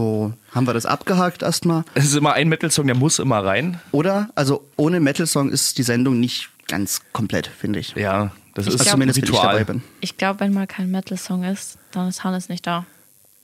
Haben 0.00 0.66
wir 0.66 0.74
das 0.74 0.86
abgehakt 0.86 1.42
erstmal? 1.42 1.84
Es 1.94 2.04
ist 2.06 2.14
immer 2.14 2.32
ein 2.34 2.48
Metal-Song, 2.48 2.86
der 2.86 2.96
muss 2.96 3.18
immer 3.18 3.44
rein. 3.44 3.80
Oder? 3.92 4.28
Also 4.34 4.64
ohne 4.76 5.00
Metal-Song 5.00 5.50
ist 5.50 5.78
die 5.78 5.82
Sendung 5.82 6.20
nicht 6.20 6.48
ganz 6.68 7.02
komplett, 7.12 7.46
finde 7.46 7.78
ich. 7.78 7.94
Ja, 7.96 8.32
das 8.54 8.66
Also 8.66 8.78
ist 8.78 8.88
zumindest 8.88 9.18
wenn 9.20 9.24
ich 9.24 9.30
dabei 9.30 9.48
Ritual. 9.58 9.64
bin. 9.64 9.82
Ich 10.00 10.16
glaube, 10.16 10.40
wenn 10.40 10.52
mal 10.54 10.66
kein 10.66 10.90
Metal-Song 10.90 11.44
ist, 11.44 11.78
dann 11.92 12.08
ist 12.08 12.24
Hannes 12.24 12.48
nicht 12.48 12.66
da. 12.66 12.86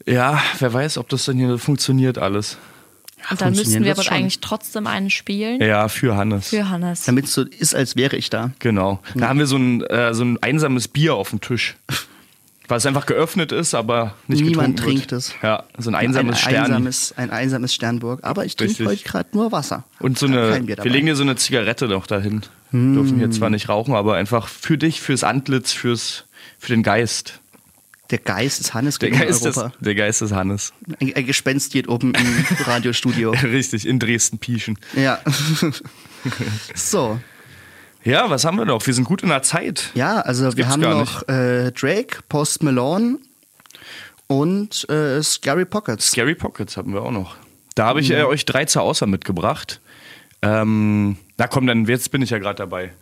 Ja, 0.07 0.43
wer 0.59 0.73
weiß, 0.73 0.99
ob 0.99 1.09
das 1.09 1.25
dann 1.27 1.37
hier 1.37 1.59
funktioniert 1.59 2.19
alles. 2.19 2.57
Und 3.31 3.41
dann 3.43 3.55
müssten 3.55 3.85
wir 3.85 3.93
aber 3.93 4.03
schon. 4.03 4.15
eigentlich 4.15 4.41
trotzdem 4.41 4.87
einen 4.87 5.11
spielen. 5.11 5.61
Ja, 5.61 5.89
für 5.89 6.17
Hannes. 6.17 6.49
Für 6.49 6.71
Hannes. 6.71 7.05
Damit 7.05 7.27
es 7.27 7.35
so 7.35 7.43
ist, 7.43 7.75
als 7.75 7.95
wäre 7.97 8.17
ich 8.17 8.31
da. 8.31 8.53
Genau. 8.61 9.01
Da 9.15 9.29
haben 9.29 9.39
wir 9.39 9.47
so 9.47 9.57
ein, 9.57 9.83
äh, 9.83 10.15
so 10.15 10.25
ein 10.25 10.43
einsames 10.43 10.89
Bier 10.89 11.15
auf 11.15 11.31
dem 11.31 11.41
Tisch. 11.41 11.77
Was 12.71 12.87
einfach 12.87 13.07
geöffnet 13.07 13.51
ist, 13.51 13.75
aber 13.75 14.14
nicht 14.29 14.45
Niemand 14.45 14.79
trinkt 14.79 15.11
wird. 15.11 15.12
es. 15.12 15.35
Ja, 15.43 15.64
so 15.77 15.91
ein 15.91 15.97
einsames 15.97 16.37
ein 16.37 16.41
Stern. 16.51 16.64
Einsames, 16.66 17.14
ein 17.16 17.31
einsames 17.31 17.75
Sternburg. 17.75 18.21
Aber 18.23 18.45
ich 18.45 18.55
trinke 18.55 18.85
heute 18.87 19.03
gerade 19.03 19.29
nur 19.33 19.51
Wasser. 19.51 19.85
Und 19.99 20.18
so 20.21 20.27
eine, 20.27 20.64
wir 20.64 20.85
legen 20.85 21.07
dir 21.07 21.16
so 21.16 21.25
eine 21.25 21.35
Zigarette 21.35 21.89
noch 21.89 22.07
dahin. 22.07 22.43
Dürfen 22.71 23.18
hier 23.18 23.31
zwar 23.33 23.51
nicht 23.51 23.68
rauchen, 23.68 23.95
aber 23.95 24.14
einfach 24.14 24.47
für 24.47 24.79
dich, 24.79 25.01
fürs 25.01 25.25
Antlitz, 25.25 25.73
fürs, 25.73 26.27
für 26.61 26.73
den 26.73 26.85
Geist. 26.85 27.41
Der 28.11 28.18
Geist 28.18 28.61
ist 28.61 28.73
Hannes 28.73 28.99
Der 29.01 29.11
Geist, 29.11 29.45
ist, 29.45 29.57
Europa. 29.57 29.73
der 29.81 29.95
Geist 29.97 30.23
ist 30.23 30.33
Hannes. 30.33 30.73
Ein, 31.01 31.12
ein 31.14 31.27
Gespenst 31.27 31.71
steht 31.71 31.89
oben 31.89 32.12
im 32.14 32.45
Radiostudio. 32.66 33.31
Richtig, 33.31 33.85
in 33.87 33.99
Dresden-Pieschen. 33.99 34.79
Ja. 34.95 35.18
so. 36.75 37.21
Ja, 38.05 38.31
was 38.31 38.45
haben 38.45 38.57
wir 38.57 38.65
noch? 38.65 38.87
Wir 38.87 38.95
sind 38.95 39.05
gut 39.05 39.23
in 39.23 39.29
der 39.29 39.43
Zeit. 39.43 39.91
Ja, 39.95 40.21
also 40.21 40.45
wir 40.45 40.53
gibt's 40.53 40.71
haben 40.73 40.81
noch 40.83 41.29
äh, 41.29 41.71
Drake, 41.73 42.19
Post 42.29 42.63
Malone 42.63 43.19
und 44.27 44.89
äh, 44.89 45.23
Scary 45.23 45.65
Pockets. 45.67 46.07
Scary 46.11 46.35
Pockets 46.35 46.77
haben 46.77 46.93
wir 46.95 47.03
auch 47.03 47.11
noch. 47.11 47.37
Da 47.75 47.87
habe 47.87 48.01
Mhm. 48.01 48.05
ich 48.05 48.11
äh, 48.13 48.25
euch 48.25 48.45
drei 48.47 48.65
zur 48.65 48.83
Auswahl 48.83 49.09
mitgebracht. 49.09 49.81
Ähm, 50.43 51.17
na 51.37 51.47
komm, 51.47 51.67
dann 51.67 51.85
jetzt 51.85 52.11
bin 52.11 52.23
ich 52.23 52.31
ja 52.31 52.39
gerade 52.39 52.57
dabei. 52.57 52.93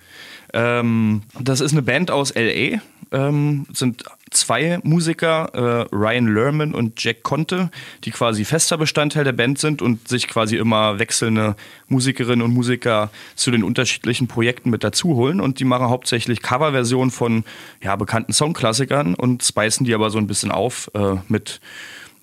Ähm, 0.52 1.22
das 1.38 1.60
ist 1.60 1.72
eine 1.72 1.82
Band 1.82 2.10
aus 2.10 2.34
LA. 2.34 2.80
Ähm, 3.10 3.66
sind 3.72 4.04
zwei 4.30 4.80
Musiker, 4.82 5.50
äh, 5.54 5.94
Ryan 5.94 6.34
Lerman 6.34 6.74
und 6.74 7.02
Jack 7.02 7.22
Conte, 7.22 7.70
die 8.04 8.10
quasi 8.10 8.44
fester 8.44 8.76
Bestandteil 8.76 9.24
der 9.24 9.32
Band 9.32 9.58
sind 9.58 9.80
und 9.82 10.08
sich 10.08 10.28
quasi 10.28 10.56
immer 10.56 10.98
wechselnde 10.98 11.56
Musikerinnen 11.88 12.42
und 12.42 12.52
Musiker 12.52 13.10
zu 13.34 13.50
den 13.50 13.64
unterschiedlichen 13.64 14.28
Projekten 14.28 14.70
mit 14.70 14.84
dazu 14.84 15.14
holen. 15.14 15.40
Und 15.40 15.60
die 15.60 15.64
machen 15.64 15.88
hauptsächlich 15.88 16.42
Coverversionen 16.42 17.10
von 17.10 17.44
ja, 17.82 17.96
bekannten 17.96 18.32
Songklassikern 18.32 19.14
und 19.14 19.42
speisen 19.42 19.84
die 19.84 19.94
aber 19.94 20.10
so 20.10 20.18
ein 20.18 20.26
bisschen 20.26 20.50
auf 20.50 20.90
äh, 20.94 21.16
mit 21.28 21.60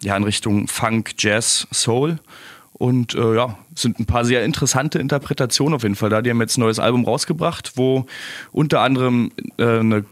ja, 0.02 0.16
in 0.16 0.24
Richtung 0.24 0.68
Funk, 0.68 1.14
Jazz, 1.18 1.68
Soul. 1.72 2.20
Und 2.74 3.16
äh, 3.16 3.36
ja, 3.36 3.58
sind 3.74 4.00
ein 4.00 4.06
paar 4.06 4.26
sehr 4.26 4.44
interessante 4.44 5.00
Interpretationen 5.00 5.74
auf 5.74 5.84
jeden 5.84 5.96
Fall 5.96 6.10
da. 6.10 6.22
Die 6.22 6.30
haben 6.30 6.42
jetzt 6.42 6.58
ein 6.58 6.62
neues 6.62 6.78
Album 6.78 7.06
rausgebracht, 7.06 7.74
wo 7.76 8.06
unter 8.52 8.82
anderem 8.82 9.32
äh, 9.58 9.80
eine 9.80 10.06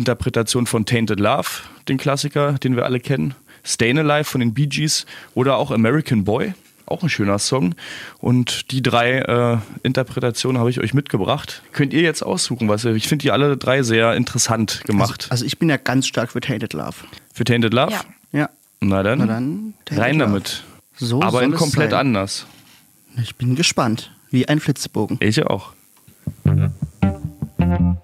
Interpretation 0.00 0.66
von 0.66 0.86
Tainted 0.86 1.20
Love, 1.20 1.46
den 1.88 1.98
Klassiker, 1.98 2.54
den 2.54 2.74
wir 2.74 2.84
alle 2.86 3.00
kennen, 3.00 3.34
Stayin' 3.64 3.98
Alive 3.98 4.24
von 4.24 4.40
den 4.40 4.54
Bee 4.54 4.66
Gees 4.66 5.04
oder 5.34 5.56
auch 5.58 5.70
American 5.70 6.24
Boy, 6.24 6.54
auch 6.86 7.02
ein 7.02 7.10
schöner 7.10 7.38
Song. 7.38 7.74
Und 8.18 8.70
die 8.72 8.82
drei 8.82 9.18
äh, 9.18 9.58
Interpretationen 9.82 10.58
habe 10.58 10.70
ich 10.70 10.80
euch 10.80 10.94
mitgebracht. 10.94 11.62
Könnt 11.72 11.92
ihr 11.92 12.00
jetzt 12.00 12.22
aussuchen, 12.22 12.68
was 12.68 12.84
ihr. 12.84 12.94
Ich 12.94 13.06
finde 13.08 13.22
die 13.24 13.30
alle 13.30 13.56
drei 13.58 13.82
sehr 13.82 14.14
interessant 14.14 14.82
gemacht. 14.86 15.26
Also 15.30 15.44
ich 15.44 15.58
bin 15.58 15.68
ja 15.68 15.76
ganz 15.76 16.06
stark 16.06 16.32
für 16.32 16.40
Tainted 16.40 16.72
Love. 16.72 16.94
Für 17.34 17.44
Tainted 17.44 17.74
Love? 17.74 17.92
Ja. 17.92 18.00
Ja. 18.32 18.48
Na 18.80 19.02
dann, 19.02 19.18
Na 19.18 19.26
dann, 19.26 19.74
rein 19.90 20.18
Love. 20.18 20.30
damit. 20.30 20.64
So 20.96 21.20
Aber 21.20 21.32
soll 21.32 21.42
in 21.44 21.52
es 21.52 21.58
komplett 21.58 21.90
sein. 21.90 22.00
anders. 22.00 22.46
Ich 23.22 23.36
bin 23.36 23.54
gespannt. 23.54 24.10
Wie 24.30 24.48
ein 24.48 24.60
Flitzebogen. 24.60 25.18
Ich 25.20 25.44
auch. 25.46 25.72
Sometimes 26.44 27.96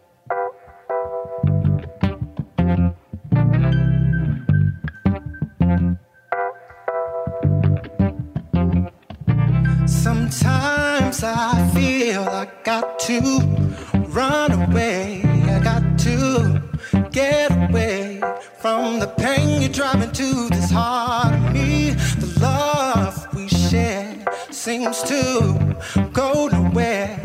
to 13.01 13.21
run 14.09 14.53
away. 14.53 15.23
I 15.25 15.61
got 15.63 15.99
to 16.01 16.63
get 17.11 17.51
away 17.51 18.21
from 18.59 18.99
the 19.01 19.07
pain 19.07 19.61
you're 19.61 19.71
driving 19.71 20.13
to 20.13 20.49
this 20.49 20.71
heart 20.71 21.35
of 21.35 21.53
me. 21.53 21.91
The 21.91 22.39
love 22.41 23.35
we 23.35 23.49
share 23.49 24.17
seems 24.51 25.03
to 25.03 25.77
go 26.13 26.49
nowhere, 26.49 27.21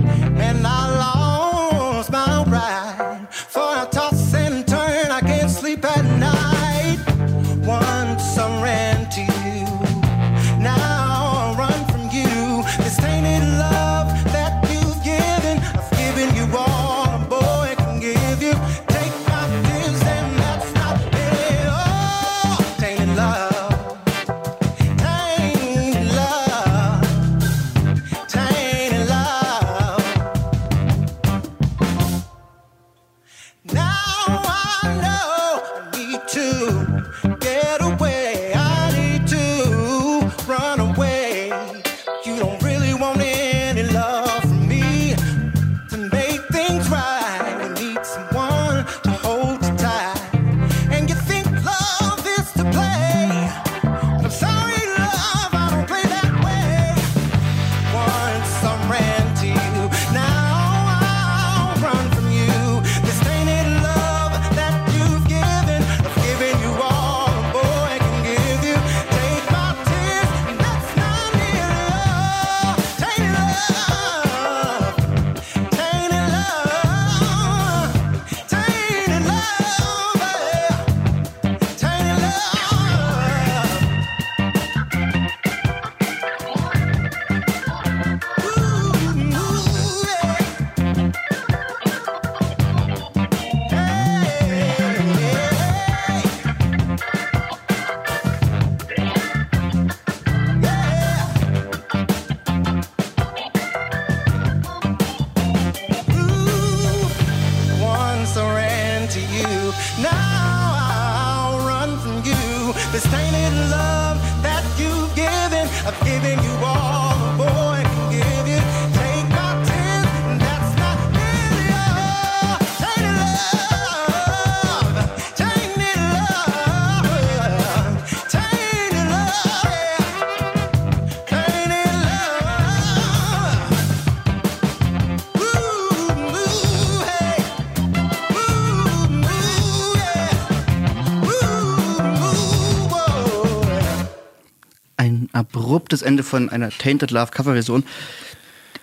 abruptes 145.92 146.02
Ende 146.02 146.24
von 146.24 146.50
einer 146.50 146.70
Tainted 146.70 147.12
Love 147.12 147.32
Coverversion. 147.32 147.84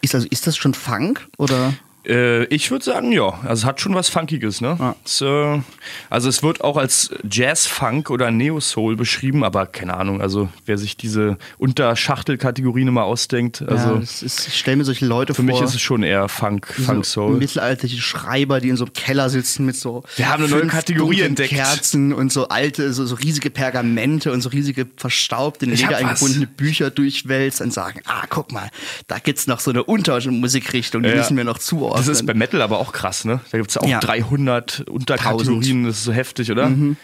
Ist 0.01 0.15
also 0.15 0.27
ist 0.31 0.47
das 0.47 0.57
schon 0.57 0.75
Funk 0.75 1.27
oder? 1.39 1.75
Äh, 2.07 2.45
ich 2.45 2.71
würde 2.71 2.85
sagen, 2.85 3.13
ja. 3.13 3.41
Also 3.45 3.63
es 3.63 3.65
hat 3.65 3.81
schon 3.81 3.95
was 3.95 4.09
Funkiges, 4.09 4.61
ne? 4.61 4.95
Es, 5.05 5.21
äh, 5.21 5.61
also 6.11 6.29
es 6.29 6.43
wird 6.43 6.63
auch 6.63 6.77
als 6.77 7.11
Jazz-Funk 7.31 8.11
oder 8.11 8.31
Neo-Soul 8.31 8.97
beschrieben, 8.97 9.45
aber 9.45 9.67
keine 9.67 9.95
Ahnung, 9.97 10.21
also 10.21 10.49
wer 10.67 10.79
sich 10.79 10.97
diese 10.97 11.37
Unterschachtelkategorien 11.59 12.89
immer 12.89 13.05
ausdenkt, 13.05 13.63
also 13.63 13.97
ja, 13.97 14.01
ist, 14.01 14.23
ich 14.49 14.59
stelle 14.59 14.77
mir 14.79 14.85
solche 14.85 15.07
Leute 15.07 15.35
für 15.35 15.43
vor. 15.43 15.45
mich 15.45 15.61
ist 15.61 15.75
es 15.75 15.81
schon 15.81 16.03
eher 16.03 16.29
Funk, 16.29 16.73
so 16.77 16.83
Funk-Soul. 16.85 17.37
mittelalterliche 17.39 18.01
Schreiber, 18.01 18.61
die 18.61 18.69
in 18.69 18.77
so 18.77 18.85
einem 18.85 18.93
Keller 18.93 19.31
sitzen 19.31 19.67
mit 19.67 19.77
so 19.77 20.05
Wir 20.17 20.29
haben 20.29 20.43
eine 20.45 20.53
neue 20.53 20.67
Kategorie 20.67 21.23
entdeckt. 21.23 21.51
Kerzen 21.51 22.13
und 22.13 22.33
so 22.33 22.49
alte, 22.49 22.93
so, 22.93 23.07
so 23.07 23.15
riesige 23.17 23.51
Pergamente 23.51 24.33
und 24.33 24.41
so 24.41 24.49
riesige 24.51 24.87
verstaubte, 24.97 25.65
in 25.67 25.73
Leder 25.73 25.97
eingebundene 25.97 26.47
Bücher 26.47 26.91
durchwälzt 26.91 27.61
und 27.61 27.73
sagen, 27.73 28.01
ah, 28.07 28.25
guck 28.29 28.53
mal, 28.53 28.69
da 29.07 29.19
gibt's 29.19 29.47
noch 29.47 29.61
so 29.61 29.71
eine 29.71 29.85
Untermusikrichtung, 29.85 31.03
die 31.03 31.09
Ja. 31.11 31.17
müssen 31.17 31.37
wir 31.37 31.45
noch 31.45 31.59
zuordnen. 31.59 32.07
Das 32.07 32.09
ist 32.09 32.27
bei 32.27 32.35
Metal 32.35 32.63
aber 32.63 32.79
auch 32.79 32.93
krass, 32.93 33.25
ne? 33.25 33.41
Da 33.51 33.59
gibt 33.59 33.71
es 33.71 33.77
auch 33.79 33.87
Ja. 33.87 34.01
300 34.01 34.81
Unterkategorien, 34.89 35.78
das 35.85 35.99
ist 35.99 36.05
so 36.05 36.13
heftig, 36.13 36.51
oder? 36.51 36.69
Mhm. 36.69 36.97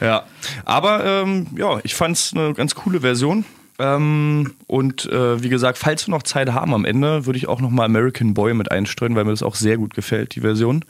Ja. 0.00 0.24
Aber 0.64 1.04
ähm, 1.04 1.46
ja, 1.56 1.80
ich 1.82 1.94
fand 1.94 2.16
es 2.16 2.32
eine 2.34 2.54
ganz 2.54 2.74
coole 2.74 3.00
Version. 3.00 3.44
Ähm, 3.78 4.54
und 4.66 5.06
äh, 5.06 5.42
wie 5.42 5.48
gesagt, 5.48 5.78
falls 5.78 6.06
wir 6.06 6.12
noch 6.12 6.22
Zeit 6.22 6.50
haben 6.52 6.72
am 6.74 6.84
Ende, 6.84 7.26
würde 7.26 7.38
ich 7.38 7.48
auch 7.48 7.60
nochmal 7.60 7.86
American 7.86 8.34
Boy 8.34 8.54
mit 8.54 8.70
einstreuen, 8.70 9.14
weil 9.16 9.24
mir 9.24 9.32
das 9.32 9.42
auch 9.42 9.54
sehr 9.54 9.76
gut 9.76 9.94
gefällt, 9.94 10.34
die 10.34 10.40
Version. 10.40 10.84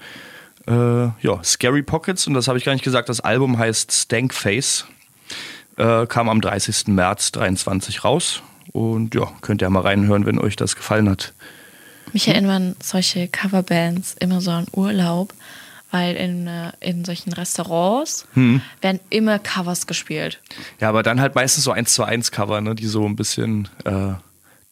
Äh, 0.66 0.72
ja, 0.72 1.42
Scary 1.42 1.82
Pockets, 1.82 2.26
und 2.26 2.34
das 2.34 2.48
habe 2.48 2.58
ich 2.58 2.64
gar 2.64 2.72
nicht 2.72 2.84
gesagt, 2.84 3.08
das 3.08 3.20
Album 3.20 3.58
heißt 3.58 3.92
Stank 3.92 4.34
Face. 4.34 4.86
Äh, 5.76 6.06
kam 6.06 6.28
am 6.28 6.40
30. 6.40 6.88
März 6.88 7.32
23 7.32 8.04
raus. 8.04 8.42
Und 8.72 9.14
ja, 9.14 9.30
könnt 9.40 9.62
ihr 9.62 9.66
ja 9.66 9.70
mal 9.70 9.80
reinhören, 9.80 10.26
wenn 10.26 10.38
euch 10.38 10.56
das 10.56 10.76
gefallen 10.76 11.08
hat. 11.08 11.32
Mich 12.12 12.28
erinnern 12.28 12.76
solche 12.82 13.28
Coverbands 13.28 14.16
immer 14.20 14.40
so 14.40 14.50
an 14.50 14.66
Urlaub, 14.72 15.34
weil 15.96 16.14
in, 16.16 16.46
äh, 16.46 16.72
in 16.80 17.04
solchen 17.04 17.32
Restaurants 17.32 18.26
Hm. 18.34 18.60
werden 18.82 19.00
immer 19.10 19.38
Covers 19.38 19.86
gespielt. 19.86 20.40
Ja, 20.80 20.88
aber 20.90 21.02
dann 21.02 21.20
halt 21.20 21.34
meistens 21.34 21.64
so 21.64 21.72
1 21.72 21.94
zu 21.94 22.04
1 22.04 22.30
Cover, 22.30 22.60
ne, 22.60 22.74
die 22.74 22.86
so 22.86 23.06
ein 23.06 23.16
bisschen 23.16 23.68
äh, 23.84 24.12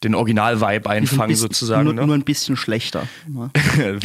den 0.03 0.13
Original-Vibe 0.13 0.87
einfangen 0.89 1.29
bisschen- 1.29 1.41
sozusagen. 1.47 1.85
Nur, 1.85 1.93
ne? 1.93 2.05
nur 2.05 2.15
ein 2.15 2.23
bisschen 2.23 2.55
schlechter. 2.57 3.07
ne? 3.27 3.49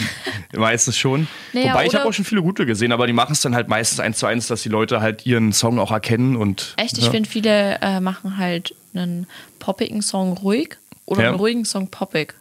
meistens 0.56 0.96
schon. 0.96 1.26
Naja, 1.52 1.72
Wobei 1.74 1.86
ich 1.86 1.94
habe 1.94 2.06
auch 2.08 2.12
schon 2.12 2.24
viele 2.24 2.40
gute 2.42 2.64
gesehen, 2.64 2.92
aber 2.92 3.06
die 3.06 3.12
machen 3.12 3.32
es 3.32 3.40
dann 3.42 3.54
halt 3.54 3.68
meistens 3.68 4.00
1 4.00 4.16
zu 4.18 4.26
1, 4.26 4.46
dass 4.46 4.62
die 4.62 4.68
Leute 4.70 5.00
halt 5.02 5.26
ihren 5.26 5.52
Song 5.52 5.78
auch 5.78 5.90
erkennen 5.90 6.36
und. 6.36 6.74
Echt, 6.78 6.96
ich 6.96 7.04
ja. 7.04 7.10
finde, 7.10 7.28
viele 7.28 7.78
äh, 7.82 8.00
machen 8.00 8.38
halt 8.38 8.74
einen 8.94 9.26
poppigen 9.58 10.00
Song 10.00 10.32
ruhig 10.38 10.76
oder 11.04 11.22
Ja. 11.22 11.28
einen 11.30 11.38
ruhigen 11.38 11.64
Song 11.66 11.88
poppig. 11.90 12.34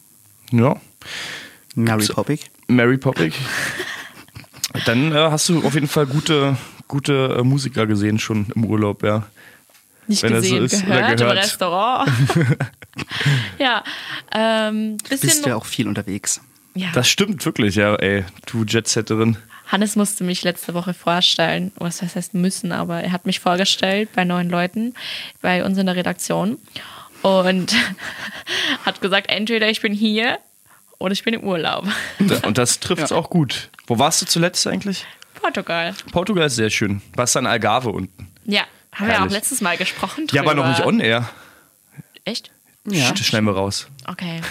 Ja. 0.52 0.80
Mary 1.76 2.06
Poppig. 2.08 2.50
Mary 2.68 2.98
Poppig. 2.98 3.34
dann 4.86 5.12
äh, 5.12 5.16
hast 5.16 5.50
du 5.50 5.66
auf 5.66 5.74
jeden 5.74 5.88
Fall 5.88 6.06
gute, 6.06 6.58
gute 6.88 7.38
äh, 7.40 7.44
Musiker 7.44 7.88
gesehen 7.88 8.20
schon 8.20 8.48
im 8.56 8.66
Urlaub, 8.66 9.04
ja. 9.04 9.26
Nicht 10.08 10.24
Wenn 10.24 10.34
das 10.34 10.48
so 10.48 10.58
gesehen, 10.60 10.66
ist, 10.66 10.88
oder 10.88 10.96
gehört, 10.96 11.12
im 11.12 11.18
gehört. 11.18 11.38
Restaurant. 11.38 12.12
ja, 13.60 13.84
ähm, 14.34 14.98
bisschen. 14.98 15.20
Bist 15.20 15.46
ja 15.46 15.56
auch 15.56 15.66
viel 15.66 15.88
unterwegs. 15.88 16.42
ja. 16.74 16.90
Das 16.94 17.08
stimmt 17.08 17.46
wirklich, 17.46 17.76
ja, 17.76 17.96
ey, 17.96 18.26
du 18.48 18.64
Jetsetterin. 18.64 19.38
Hannes 19.68 19.96
musste 19.96 20.24
mich 20.24 20.44
letzte 20.44 20.74
Woche 20.74 20.96
vorstellen, 20.96 21.72
was 21.76 22.02
heißt 22.02 22.34
müssen, 22.34 22.72
aber 22.72 23.04
er 23.04 23.12
hat 23.12 23.28
mich 23.28 23.40
vorgestellt 23.40 24.10
bei 24.16 24.24
neuen 24.26 24.50
Leuten 24.50 24.96
bei 25.42 25.64
uns 25.64 25.78
in 25.78 25.86
der 25.86 25.96
Redaktion 25.96 26.58
und 27.22 27.76
hat 28.86 29.00
gesagt, 29.00 29.30
entweder 29.30 29.70
ich 29.70 29.82
bin 29.82 29.94
hier 29.94 30.40
oder 31.00 31.12
ich 31.14 31.24
bin 31.24 31.34
im 31.34 31.44
Urlaub. 31.44 31.86
Da- 32.20 32.48
Und 32.48 32.58
das 32.58 32.80
trifft 32.80 33.02
es 33.04 33.12
auch 33.12 33.30
gut. 33.30 33.70
Wo 33.88 33.98
warst 34.00 34.22
du 34.22 34.26
zuletzt 34.26 34.66
eigentlich? 34.68 35.06
Portugal. 35.42 35.96
Portugal 36.12 36.46
ist 36.48 36.56
sehr 36.56 36.70
schön. 36.70 37.02
Warst 37.16 37.36
du 37.36 37.40
an 37.40 37.48
Algarve 37.48 37.90
unten? 37.90 38.28
Ja, 38.46 38.62
haben 38.94 39.08
wir 39.08 39.14
auch 39.16 39.20
Herrlich. 39.20 39.34
letztes 39.34 39.62
Mal 39.62 39.78
gesprochen. 39.78 40.28
Ja, 40.32 40.42
aber 40.42 40.54
noch 40.54 40.64
drüber. 40.64 40.76
nicht 40.78 40.86
on 40.86 41.00
air. 41.00 41.30
Echt? 42.26 42.52
Ja. 42.86 43.10
Sch- 43.12 43.24
Schneiden 43.24 43.46
wir 43.46 43.54
raus. 43.56 43.88
Okay. 44.08 44.42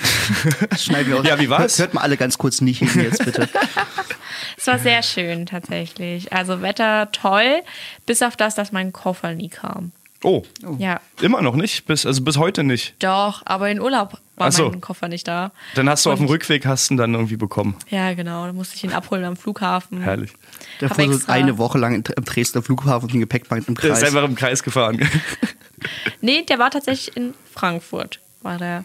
Das 0.71 0.85
schneiden 0.85 1.09
wir 1.13 1.19
aus. 1.21 1.27
Ja, 1.27 1.39
wie 1.39 1.49
war's? 1.51 1.79
Hört, 1.79 1.89
hört 1.89 1.95
mal 1.95 2.01
alle 2.03 2.17
ganz 2.17 2.39
kurz 2.39 2.61
nicht 2.61 2.79
hin 2.79 2.91
jetzt 3.03 3.25
bitte. 3.25 3.49
Es 4.57 4.67
war 4.67 4.79
sehr 4.81 5.03
schön 5.05 5.47
tatsächlich. 5.47 6.33
Also 6.33 6.63
Wetter 6.63 7.11
toll, 7.13 7.63
bis 8.07 8.23
auf 8.23 8.37
das, 8.37 8.57
dass 8.57 8.73
mein 8.73 8.93
Koffer 8.93 9.33
nie 9.35 9.49
kam. 9.49 9.93
Oh, 10.25 10.43
Ja, 10.79 11.01
immer 11.21 11.43
noch 11.43 11.55
nicht? 11.55 11.87
Bis, 11.87 12.05
also 12.05 12.23
bis 12.23 12.37
heute 12.39 12.65
nicht. 12.65 12.95
doch, 12.99 13.43
aber 13.47 13.71
in 13.71 13.81
Urlaub 13.81 14.19
war 14.41 14.53
so. 14.53 14.71
mein 14.71 14.81
Koffer 14.81 15.09
nicht 15.09 15.27
da. 15.29 15.53
Dann 15.75 15.89
hast 15.89 16.05
du 16.07 16.11
auf 16.11 16.19
dem 16.19 16.27
Und- 16.27 16.33
Rückweg 16.33 16.67
hast 16.67 16.89
du 16.91 16.95
ihn 16.95 16.99
dann 16.99 17.15
irgendwie 17.15 17.37
bekommen. 17.37 17.77
Ja, 17.91 18.15
genau. 18.15 18.47
Da 18.47 18.53
musste 18.53 18.77
ich 18.77 18.85
ihn 18.85 18.93
abholen 18.93 19.25
am 19.25 19.37
Flughafen. 19.37 20.01
Herrlich. 20.03 20.33
Der 20.81 20.91
Hab 20.91 20.97
fuhr 20.97 21.07
so 21.07 21.13
extra- 21.15 21.33
eine 21.33 21.59
Woche 21.59 21.79
lang 21.79 21.95
im 21.95 22.03
Dresdner 22.25 22.63
Flughafen 22.63 23.07
mit 23.07 23.15
dem 23.15 23.21
Gepäckband 23.21 23.69
im 23.69 23.75
Der 23.75 23.85
ist 23.93 24.01
Kreis. 24.01 24.05
einfach 24.15 24.29
im 24.29 24.35
Kreis 24.35 24.63
gefahren. 24.63 25.01
Nee, 26.21 26.43
der 26.43 26.59
war 26.59 26.71
tatsächlich 26.73 27.17
in 27.17 27.35
Frankfurt. 27.55 28.19
War 28.43 28.59
der, 28.59 28.85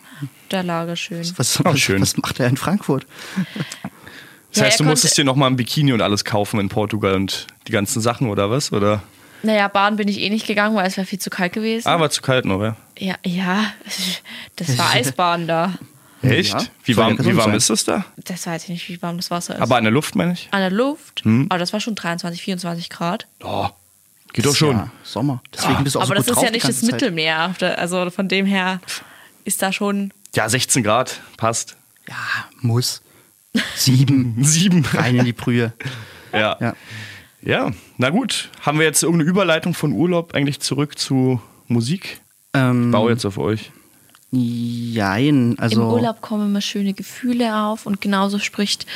der 0.52 0.62
Lager 0.62 0.96
schön. 0.96 1.24
Was, 1.38 1.64
was, 1.66 1.80
schön. 1.80 2.00
was 2.02 2.16
macht 2.18 2.40
er 2.40 2.48
in 2.48 2.56
Frankfurt? 2.58 3.08
Das 4.52 4.60
Ja, 4.60 4.66
heißt, 4.66 4.80
du 4.80 4.84
musstest 4.84 5.18
dir 5.18 5.24
nochmal 5.24 5.50
ein 5.50 5.56
Bikini 5.56 5.92
und 5.94 6.02
alles 6.02 6.24
kaufen 6.24 6.60
in 6.60 6.70
Portugal 6.70 7.16
und 7.16 7.48
die 7.68 7.72
ganzen 7.72 8.02
Sachen, 8.02 8.30
oder 8.30 8.52
was? 8.52 8.72
Oder? 8.72 9.02
Naja, 9.44 9.68
baden 9.68 9.98
bin 9.98 10.08
ich 10.08 10.20
eh 10.20 10.30
nicht 10.30 10.48
gegangen, 10.48 10.76
weil 10.76 10.88
es 10.88 10.98
wäre 10.98 11.06
viel 11.06 11.20
zu 11.20 11.30
kalt 11.30 11.54
gewesen. 11.54 11.88
Ah, 11.88 12.00
war 12.00 12.10
zu 12.10 12.22
kalt 12.22 12.46
noch, 12.46 12.62
ja? 12.62 12.76
ja, 12.98 13.16
ja, 13.26 13.66
das 14.56 14.78
war 14.78 14.92
Eisbaden 14.92 15.48
da. 15.48 15.74
Echt? 16.22 16.54
Ja, 16.54 16.64
wie 16.86 16.92
ja 16.94 16.98
warm, 16.98 17.18
wie 17.20 17.36
warm 17.36 17.54
ist 17.54 17.70
das 17.70 17.84
da? 17.84 18.06
Das 18.16 18.48
weiß 18.48 18.64
ich 18.64 18.70
nicht, 18.70 18.88
wie 18.90 19.02
warm 19.02 19.18
das 19.18 19.30
Wasser 19.30 19.56
ist. 19.56 19.62
Aber 19.62 19.76
an 19.76 19.84
der 19.84 19.92
Luft, 19.92 20.16
meine 20.16 20.32
ich? 20.34 20.48
An 20.52 20.62
der 20.62 20.72
Luft, 20.72 21.22
Hm. 21.26 21.48
aber 21.50 21.60
das 21.60 21.74
war 21.74 21.82
schon 21.82 21.96
23, 21.96 22.42
24 22.42 22.90
Grad. 22.90 23.28
Oh, 23.44 23.68
geht 24.32 24.46
doch 24.46 24.56
schon. 24.56 24.78
Ja, 24.78 24.92
Sommer. 25.04 25.42
Deswegen 25.54 25.84
bist 25.84 25.96
du 25.96 26.00
auch 26.00 26.04
aber 26.04 26.16
so 26.16 26.16
das 26.16 26.26
gut 26.28 26.32
ist 26.32 26.36
drauf 26.38 26.46
ja 26.46 26.52
nicht 26.52 26.68
das 26.70 26.80
Zeit. 26.80 26.92
Mittelmeer. 26.94 27.54
Also 27.78 28.10
von 28.10 28.30
dem 28.30 28.46
her 28.46 28.80
ist 29.44 29.62
da 29.62 29.74
schon. 29.74 30.14
Ja, 30.34 30.48
16 30.48 30.82
Grad, 30.84 31.20
passt. 31.36 31.76
Ja, 32.08 32.16
muss. 32.62 33.02
Sieben. 33.76 34.38
Sieben. 34.44 34.86
Rein 34.94 35.18
in 35.18 35.26
die 35.26 35.34
Brühe. 35.34 35.74
Ja. 36.32 36.58
Ja. 36.62 36.74
Ja, 37.46 37.72
na 37.98 38.10
gut. 38.10 38.50
Haben 38.62 38.80
wir 38.80 38.86
jetzt 38.86 39.04
irgendeine 39.04 39.30
Überleitung 39.30 39.74
von 39.74 39.92
Urlaub 39.92 40.34
eigentlich 40.34 40.60
zurück 40.62 40.98
zu 40.98 41.42
Musik? 41.68 42.22
Ähm, 42.54 42.92
Bau 42.92 43.10
jetzt 43.10 43.26
auf 43.26 43.38
euch. 43.38 43.72
Jein, 44.32 45.58
also. 45.60 45.82
Im 45.82 45.88
Urlaub 45.90 46.22
kommen 46.22 46.48
immer 46.50 46.62
schöne 46.62 46.94
Gefühle 46.94 47.56
auf 47.56 47.86
und 47.86 48.02
genauso 48.02 48.40
spricht 48.40 48.88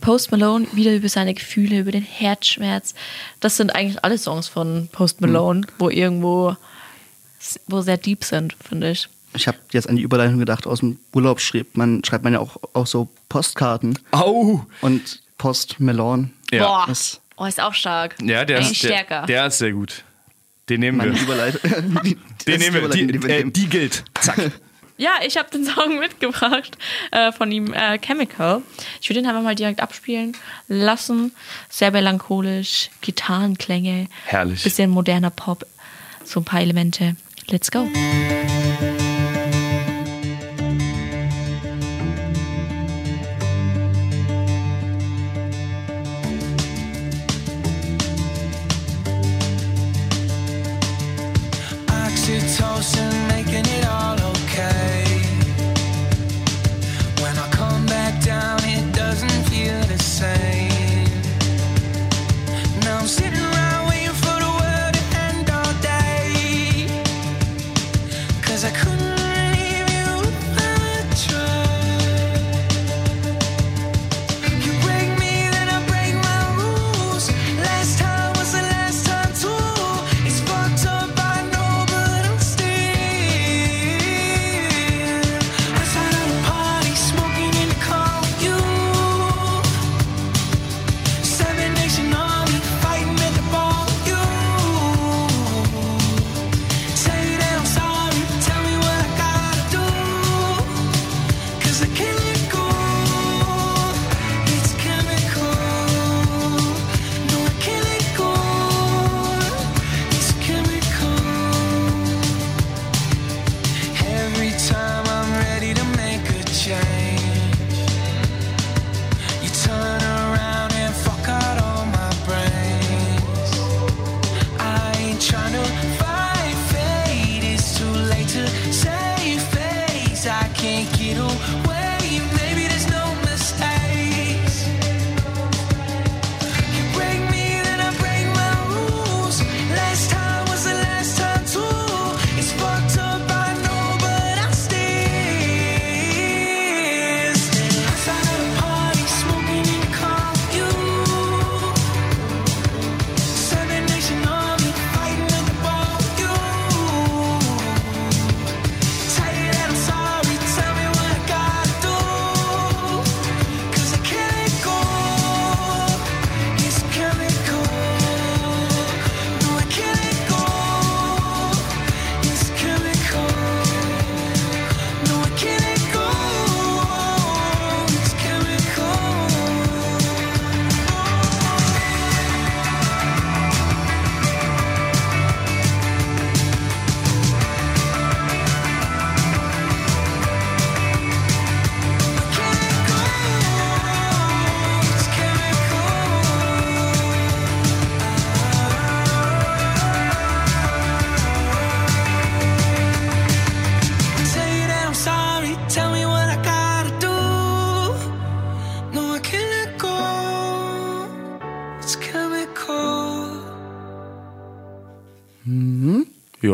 Post 0.00 0.30
Malone 0.30 0.66
wieder 0.72 0.94
über 0.94 1.08
seine 1.08 1.34
Gefühle, 1.34 1.80
über 1.80 1.90
den 1.90 2.02
Herzschmerz. 2.04 2.94
Das 3.40 3.56
sind 3.56 3.74
eigentlich 3.74 4.04
alle 4.04 4.18
Songs 4.18 4.46
von 4.46 4.88
Post 4.92 5.20
Hm. 5.20 5.32
Malone, 5.32 5.66
wo 5.78 5.90
irgendwo 5.90 6.56
wo 7.66 7.80
sehr 7.80 7.96
deep 7.96 8.24
sind, 8.24 8.56
finde 8.60 8.90
ich. 8.90 9.08
Ich 9.34 9.46
habe 9.48 9.58
jetzt 9.72 9.88
an 9.88 9.96
die 9.96 10.02
Überleitung 10.02 10.38
gedacht, 10.38 10.66
aus 10.66 10.80
dem 10.80 10.98
Urlaub 11.12 11.40
schreibt 11.40 11.76
man, 11.76 12.02
schreibt 12.04 12.24
man 12.24 12.32
ja 12.32 12.40
auch, 12.40 12.56
auch 12.72 12.86
so 12.86 13.08
Postkarten. 13.28 13.98
Au! 14.12 14.64
Und 14.80 15.22
Post 15.38 15.78
Melon. 15.80 16.30
Ja. 16.50 16.64
Boah, 16.66 16.84
Das 16.88 17.20
oh, 17.36 17.44
ist 17.44 17.60
auch 17.60 17.74
stark. 17.74 18.16
Ja, 18.20 18.44
der 18.44 18.58
Eigentlich 18.58 18.72
ist, 18.72 18.82
der, 18.84 18.88
stärker. 18.88 19.26
der 19.26 19.46
ist 19.46 19.58
sehr 19.58 19.72
gut. 19.72 20.04
Den 20.68 20.80
nehmen 20.80 20.98
meine 20.98 21.12
wir. 21.14 21.52
Die, 22.02 22.16
Den 22.46 22.60
nehmen 22.60 22.82
wir. 22.82 22.88
Die, 22.88 23.22
wir 23.22 23.30
äh, 23.30 23.44
die 23.44 23.68
gilt. 23.68 24.04
Zack. 24.20 24.52
Ja, 24.98 25.10
ich 25.26 25.36
habe 25.36 25.50
den 25.50 25.62
Song 25.66 25.98
mitgebracht 25.98 26.78
äh, 27.10 27.30
von 27.30 27.52
ihm, 27.52 27.74
äh, 27.74 27.98
Chemical. 27.98 28.62
Ich 28.98 29.10
würde 29.10 29.20
ihn 29.20 29.26
einfach 29.26 29.42
mal 29.42 29.54
direkt 29.54 29.80
abspielen 29.80 30.34
lassen. 30.68 31.32
Sehr 31.68 31.90
melancholisch, 31.90 32.88
Gitarrenklänge, 33.02 34.08
Herrlich. 34.24 34.62
bisschen 34.64 34.88
moderner 34.88 35.28
Pop, 35.28 35.66
so 36.24 36.40
ein 36.40 36.44
paar 36.46 36.62
Elemente. 36.62 37.14
Let's 37.48 37.70
go. 37.70 37.86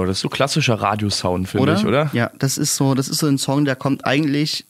Das 0.07 0.19
ist 0.19 0.23
so 0.23 0.29
klassischer 0.29 0.75
Radiosound, 0.75 1.49
finde 1.49 1.75
ich, 1.75 1.85
oder? 1.85 2.11
Ja, 2.13 2.31
das 2.39 2.59
ist 2.59 2.77
so, 2.77 2.95
das 2.95 3.09
ist 3.09 3.19
so 3.19 3.27
ein 3.27 3.39
Song, 3.39 3.65
der 3.65 3.77
kommt 3.77 4.05
eigentlich 4.07 4.65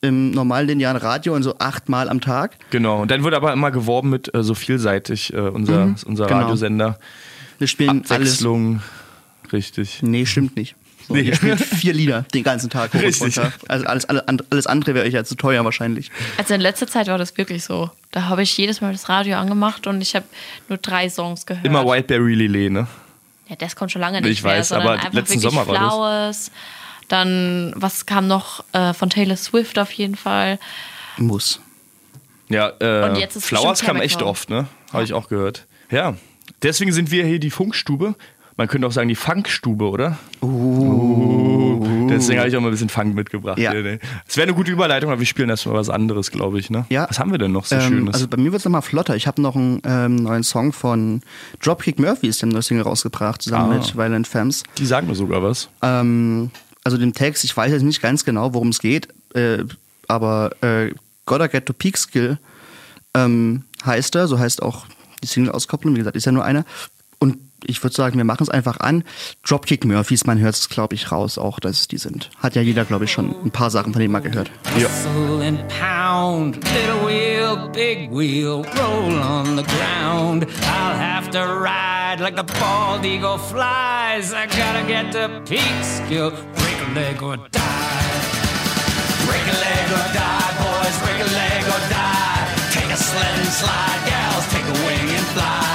im 0.00 0.32
normalen 0.32 0.68
linearen 0.68 0.96
Radio 0.98 1.34
und 1.34 1.42
so 1.42 1.58
achtmal 1.58 2.08
am 2.10 2.20
Tag. 2.20 2.56
Genau. 2.70 3.00
Und 3.02 3.10
dann 3.10 3.24
wird 3.24 3.34
aber 3.34 3.52
immer 3.52 3.70
geworben 3.70 4.10
mit 4.10 4.34
äh, 4.34 4.42
so 4.42 4.54
vielseitig 4.54 5.32
äh, 5.32 5.38
unser, 5.38 5.86
Mhm, 5.86 5.96
unser 6.04 6.26
genau. 6.26 6.40
Radiosender. 6.40 6.98
Wir 7.58 7.66
spielen 7.68 8.04
alles. 8.08 8.10
Abwechslung. 8.10 8.82
Richtig. 9.52 10.02
Nee, 10.02 10.26
stimmt 10.26 10.56
nicht. 10.56 10.74
So, 11.06 11.14
Nee. 11.14 11.20
Ihr 11.22 11.34
spielt 11.36 11.60
vier 11.60 11.92
Lieder 11.94 12.22
den 12.34 12.42
ganzen 12.44 12.70
Tag 12.70 12.90
hoch 12.92 12.98
und 12.98 13.04
Richtig. 13.04 13.38
runter. 13.38 13.52
Also 13.68 13.86
alles, 13.86 14.04
alles, 14.06 14.22
alles 14.50 14.66
andere 14.66 14.94
wäre 14.94 15.06
euch 15.06 15.12
ja 15.14 15.24
zu 15.24 15.34
teuer 15.36 15.64
wahrscheinlich. 15.64 16.10
Also 16.38 16.54
in 16.54 16.60
letzter 16.60 16.86
Zeit 16.86 17.08
war 17.08 17.18
das 17.18 17.36
wirklich 17.36 17.64
so. 17.64 17.90
Da 18.10 18.24
habe 18.24 18.42
ich 18.42 18.56
jedes 18.56 18.80
Mal 18.80 18.92
das 18.92 19.08
Radio 19.08 19.36
angemacht 19.36 19.86
und 19.86 20.00
ich 20.00 20.14
habe 20.14 20.24
nur 20.68 20.78
drei 20.78 21.08
Songs 21.10 21.46
gehört. 21.46 21.64
Immer 21.64 21.84
Wildberry 21.86 22.34
Lillet, 22.34 22.70
ne? 22.72 22.86
Ja, 23.48 23.56
das 23.56 23.76
kommt 23.76 23.92
schon 23.92 24.00
lange 24.00 24.20
nicht 24.20 24.30
Ich 24.30 24.42
mehr, 24.42 24.58
weiß, 24.58 24.68
sondern 24.68 24.86
aber 24.88 24.96
einfach 24.96 25.12
letzten 25.12 25.34
wirklich 25.34 25.42
Sommer 25.42 25.66
war 25.66 25.74
das. 25.74 25.92
Flowers. 25.92 26.50
Dann, 27.08 27.72
was 27.76 28.06
kam 28.06 28.26
noch 28.26 28.64
äh, 28.72 28.94
von 28.94 29.10
Taylor 29.10 29.36
Swift 29.36 29.78
auf 29.78 29.92
jeden 29.92 30.16
Fall. 30.16 30.58
Muss. 31.18 31.60
Ja, 32.48 32.72
äh, 32.80 33.08
Und 33.08 33.16
jetzt 33.16 33.36
ist 33.36 33.46
Flowers 33.46 33.82
kam 33.82 34.00
echt 34.00 34.22
oft, 34.22 34.48
ne? 34.48 34.66
Habe 34.92 35.04
ich 35.04 35.12
auch 35.12 35.28
gehört. 35.28 35.66
Ja. 35.90 36.14
Deswegen 36.62 36.92
sind 36.92 37.10
wir 37.10 37.26
hier 37.26 37.38
die 37.38 37.50
Funkstube. 37.50 38.14
Man 38.56 38.68
könnte 38.68 38.86
auch 38.86 38.92
sagen 38.92 39.08
die 39.08 39.14
Funkstube, 39.14 39.88
oder? 39.88 40.18
Uh. 40.40 41.43
Deswegen 42.18 42.38
habe 42.38 42.48
ich 42.48 42.56
auch 42.56 42.60
mal 42.60 42.68
ein 42.68 42.72
bisschen 42.72 42.88
Funk 42.88 43.14
mitgebracht. 43.14 43.58
Ja. 43.58 43.72
ne? 43.74 43.98
Es 44.26 44.36
wäre 44.36 44.46
eine 44.48 44.54
gute 44.54 44.70
Überleitung, 44.72 45.10
aber 45.10 45.18
wir 45.20 45.26
spielen 45.26 45.48
erstmal 45.50 45.74
was 45.76 45.88
anderes, 45.90 46.30
glaube 46.30 46.58
ich, 46.58 46.70
ne? 46.70 46.86
Ja. 46.88 47.06
Was 47.08 47.18
haben 47.18 47.30
wir 47.30 47.38
denn 47.38 47.52
noch 47.52 47.64
so 47.66 47.76
Ähm, 47.76 47.82
Schönes? 47.82 48.14
also 48.14 48.28
bei 48.28 48.36
mir 48.36 48.52
wird 48.52 48.60
es 48.60 48.64
nochmal 48.64 48.82
flotter. 48.82 49.16
Ich 49.16 49.26
habe 49.26 49.40
noch 49.42 49.56
einen 49.56 49.80
ähm, 49.84 50.16
neuen 50.16 50.42
Song 50.42 50.72
von 50.72 51.20
Dropkick 51.62 51.98
Murphys, 51.98 52.38
dem 52.38 52.50
neuen 52.50 52.62
Single 52.62 52.84
rausgebracht, 52.84 53.42
zusammen 53.42 53.72
Ah. 53.72 53.76
mit 53.76 53.96
Violent 53.96 54.26
Femmes. 54.26 54.62
die 54.78 54.86
sagen 54.86 55.06
mir 55.06 55.14
sogar 55.14 55.42
was. 55.42 55.68
Ähm, 55.82 56.50
also 56.84 56.96
den 56.98 57.12
Text, 57.12 57.44
ich 57.44 57.56
weiß 57.56 57.72
jetzt 57.72 57.82
nicht 57.82 58.02
ganz 58.02 58.24
genau, 58.24 58.52
worum 58.54 58.68
es 58.68 58.78
geht, 58.80 59.08
äh, 59.34 59.64
aber 60.08 60.50
äh, 60.62 60.92
Gotta 61.26 61.46
Get 61.46 61.66
to 61.66 61.72
Peak 61.72 61.96
Skill 61.96 62.38
ähm, 63.14 63.62
heißt 63.84 64.14
er, 64.16 64.28
so 64.28 64.38
heißt 64.38 64.62
auch 64.62 64.86
die 65.22 65.26
Single-Auskopplung, 65.26 65.94
wie 65.94 65.98
gesagt, 65.98 66.16
ist 66.16 66.26
ja 66.26 66.32
nur 66.32 66.44
eine. 66.44 66.64
Und 67.18 67.38
ich 67.66 67.82
würde 67.82 67.94
sagen, 67.94 68.16
wir 68.16 68.24
machen 68.24 68.42
es 68.42 68.48
einfach 68.48 68.80
an. 68.80 69.04
Dropkick 69.46 69.84
Murphys, 69.84 70.26
man 70.26 70.38
hört 70.38 70.54
es, 70.54 70.68
glaube 70.68 70.94
ich, 70.94 71.10
raus 71.12 71.38
auch, 71.38 71.60
dass 71.60 71.80
es 71.80 71.88
die 71.88 71.98
sind. 71.98 72.30
Hat 72.38 72.54
ja 72.54 72.62
jeder, 72.62 72.84
glaube 72.84 73.04
ich, 73.04 73.12
schon 73.12 73.34
ein 73.44 73.50
paar 73.50 73.70
Sachen 73.70 73.92
von 73.92 74.00
denen 74.00 74.12
mal 74.12 74.20
gehört. 74.20 74.50
Hustle 74.74 75.46
and 75.46 75.60
pound, 75.68 76.56
little 76.56 77.06
wheel, 77.06 77.68
big 77.72 78.10
wheel, 78.10 78.64
roll 78.76 79.20
on 79.22 79.56
the 79.56 79.64
ground. 79.64 80.46
I'll 80.62 80.96
have 80.96 81.30
to 81.30 81.40
ride 81.40 82.20
like 82.20 82.36
the 82.36 82.44
bald 82.60 83.04
eagle 83.04 83.38
flies. 83.38 84.32
I 84.32 84.46
gotta 84.46 84.86
get 84.86 85.12
to 85.12 85.42
peak 85.46 85.82
skill, 85.82 86.30
break 86.30 86.78
a 86.88 86.94
leg 86.94 87.22
or 87.22 87.36
die. 87.36 88.04
Break 89.26 89.42
a 89.42 89.56
leg 89.58 89.86
or 89.90 90.06
die, 90.12 90.52
boys, 90.60 90.96
break 91.02 91.20
a 91.20 91.30
leg 91.32 91.64
or 91.64 91.80
die. 91.90 92.44
Take 92.72 92.92
a 92.92 92.96
sled 92.96 93.38
and 93.38 93.48
slide, 93.48 94.00
gals, 94.06 94.46
take 94.52 94.64
a 94.64 94.86
wing 94.86 95.16
and 95.16 95.26
fly. 95.34 95.73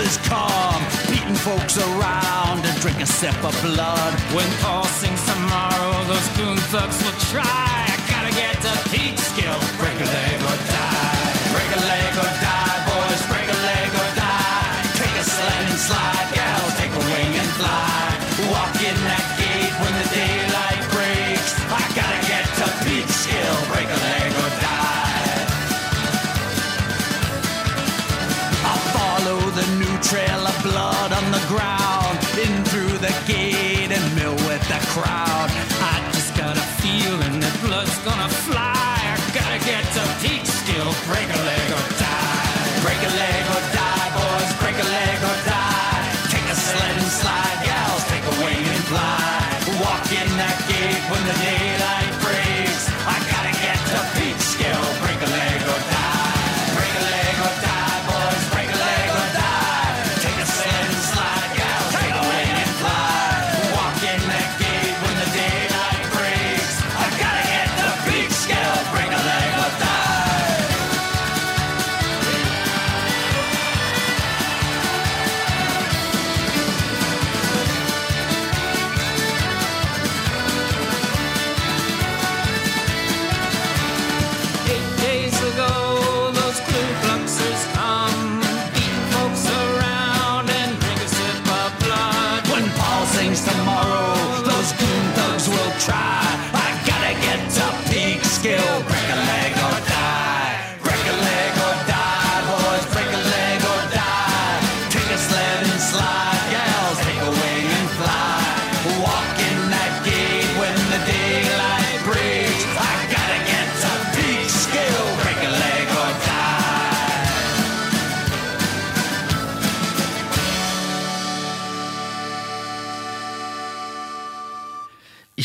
Kluxes 0.00 0.16
come, 0.28 0.82
beating 1.08 1.34
folks 1.34 1.76
around 1.76 2.64
and 2.64 2.80
drink 2.80 3.00
a 3.00 3.06
sip 3.06 3.36
of 3.44 3.54
blood. 3.62 4.14
When 4.34 4.48
Paul 4.62 4.84
sings 4.84 5.24
tomorrow, 5.26 6.04
those 6.04 6.28
goon 6.38 6.56
thugs 6.72 7.02
will 7.04 7.18
try. 7.30 7.44
I 7.44 7.96
gotta 8.08 8.34
get 8.34 8.54
to 8.62 8.90
peak 8.90 9.18
skill, 9.18 9.58
break 9.78 10.00
a 10.00 10.04
leg 10.04 10.69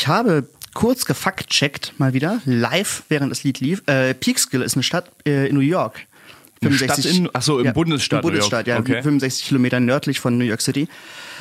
Ich 0.05 0.09
habe 0.09 0.47
kurz 0.75 1.05
gefact-checkt, 1.05 1.93
mal 1.97 2.13
wieder, 2.13 2.39
live, 2.45 3.01
während 3.09 3.31
das 3.31 3.43
Lied 3.43 3.59
lief. 3.59 3.81
Äh, 3.87 4.13
Peekskill 4.13 4.61
ist 4.61 4.75
eine 4.75 4.83
Stadt 4.83 5.09
äh, 5.25 5.47
in 5.49 5.55
New 5.55 5.61
York. 5.61 6.05
Eine 6.61 6.75
Stadt 6.77 7.03
in- 7.05 7.27
ach 7.33 7.41
so, 7.41 7.59
im 7.59 7.73
Bundesstaat 7.73 8.23
Im 8.23 8.29
New 8.29 8.35
York. 8.37 8.51
Bundesstaat, 8.51 8.67
ja. 8.67 8.77
Okay. 8.77 9.01
65 9.01 9.47
Kilometer 9.47 9.79
nördlich 9.79 10.19
von 10.19 10.37
New 10.37 10.43
York 10.43 10.61
City. 10.61 10.87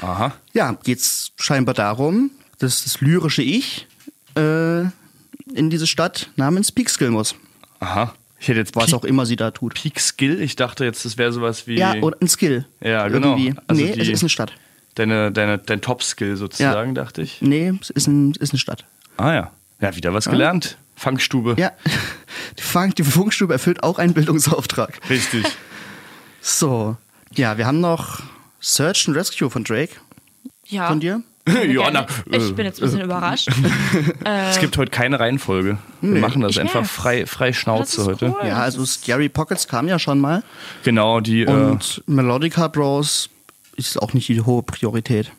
Aha. 0.01 0.32
Ja, 0.55 0.78
geht's 0.82 1.32
scheinbar 1.36 1.74
darum, 1.74 2.31
dass 2.59 2.85
das 2.85 3.03
lyrische 3.03 3.43
Ich 3.43 3.86
äh, 4.35 4.81
in 5.53 5.69
diese 5.69 5.86
Stadt 5.86 6.31
namens 6.36 6.73
Peekskill 6.73 7.11
muss. 7.11 7.35
Aha. 7.81 8.15
Ich 8.41 8.49
hätte 8.49 8.61
jetzt 8.61 8.74
Was 8.77 8.86
Peak, 8.86 8.95
auch 8.95 9.05
immer 9.05 9.27
sie 9.27 9.36
da 9.36 9.51
tut. 9.51 9.74
Peak 9.74 10.01
Skill. 10.01 10.41
Ich 10.41 10.57
dachte 10.57 10.86
jetzt, 10.86 11.05
das 11.05 11.19
wäre 11.19 11.35
sowas 11.35 11.66
wie. 11.66 11.77
Ja, 11.77 11.97
oder 11.97 12.16
ein 12.19 12.28
Skill. 12.28 12.65
Ja, 12.81 13.09
genau. 13.09 13.36
Irgendwie. 13.36 13.55
Also 13.66 13.82
nee, 13.85 13.91
es 13.91 14.09
ist 14.09 14.23
eine 14.23 14.31
Stadt. 14.31 14.55
Deine, 14.94 15.32
deine, 15.32 15.58
dein 15.58 15.80
Top-Skill 15.80 16.36
sozusagen, 16.36 16.94
dachte 16.94 17.22
ich. 17.22 17.42
Nee, 17.42 17.72
es 17.80 17.90
ist, 17.90 18.06
ein, 18.06 18.32
ist 18.38 18.52
eine 18.52 18.58
Stadt. 18.60 18.84
Ah 19.16 19.32
ja. 19.34 19.50
Ja, 19.80 19.96
wieder 19.96 20.14
was 20.14 20.26
gelernt. 20.28 20.78
Funkstube. 20.96 21.56
Ja, 21.58 21.72
die, 22.58 22.62
Funk, 22.62 22.94
die 22.96 23.02
Funkstube 23.02 23.52
erfüllt 23.52 23.82
auch 23.82 23.98
einen 23.98 24.14
Bildungsauftrag. 24.14 25.00
Richtig. 25.10 25.44
So, 26.46 26.96
ja, 27.34 27.56
wir 27.56 27.66
haben 27.66 27.80
noch 27.80 28.20
Search 28.60 29.08
and 29.08 29.16
Rescue 29.16 29.48
von 29.48 29.64
Drake. 29.64 29.92
Ja. 30.66 30.88
Von 30.88 31.00
dir? 31.00 31.22
ja, 31.48 31.90
na, 31.90 32.06
Ich 32.30 32.54
bin 32.54 32.66
jetzt 32.66 32.80
ein 32.80 32.84
bisschen 32.86 33.00
überrascht. 33.00 33.48
Es 34.24 34.58
gibt 34.60 34.76
heute 34.76 34.90
keine 34.90 35.20
Reihenfolge. 35.20 35.78
Wir 36.02 36.10
Nee. 36.10 36.20
machen 36.20 36.42
das 36.42 36.52
Ich 36.52 36.60
einfach 36.60 36.84
frei, 36.84 37.24
frei 37.26 37.52
Schnauze 37.54 38.00
ist 38.02 38.06
heute. 38.06 38.26
cool. 38.38 38.46
Ja, 38.46 38.56
also 38.58 38.84
Scary 38.84 39.28
Pockets 39.30 39.66
kam 39.68 39.88
ja 39.88 39.98
schon 39.98 40.20
mal. 40.20 40.42
Genau, 40.84 41.20
die. 41.20 41.42
Äh, 41.44 41.50
Und 41.50 42.02
Melodica 42.06 42.68
Bros 42.68 43.30
ist 43.76 44.01
auch 44.01 44.12
nicht 44.12 44.28
die 44.28 44.40
hohe 44.40 44.62
Priorität. 44.62 45.32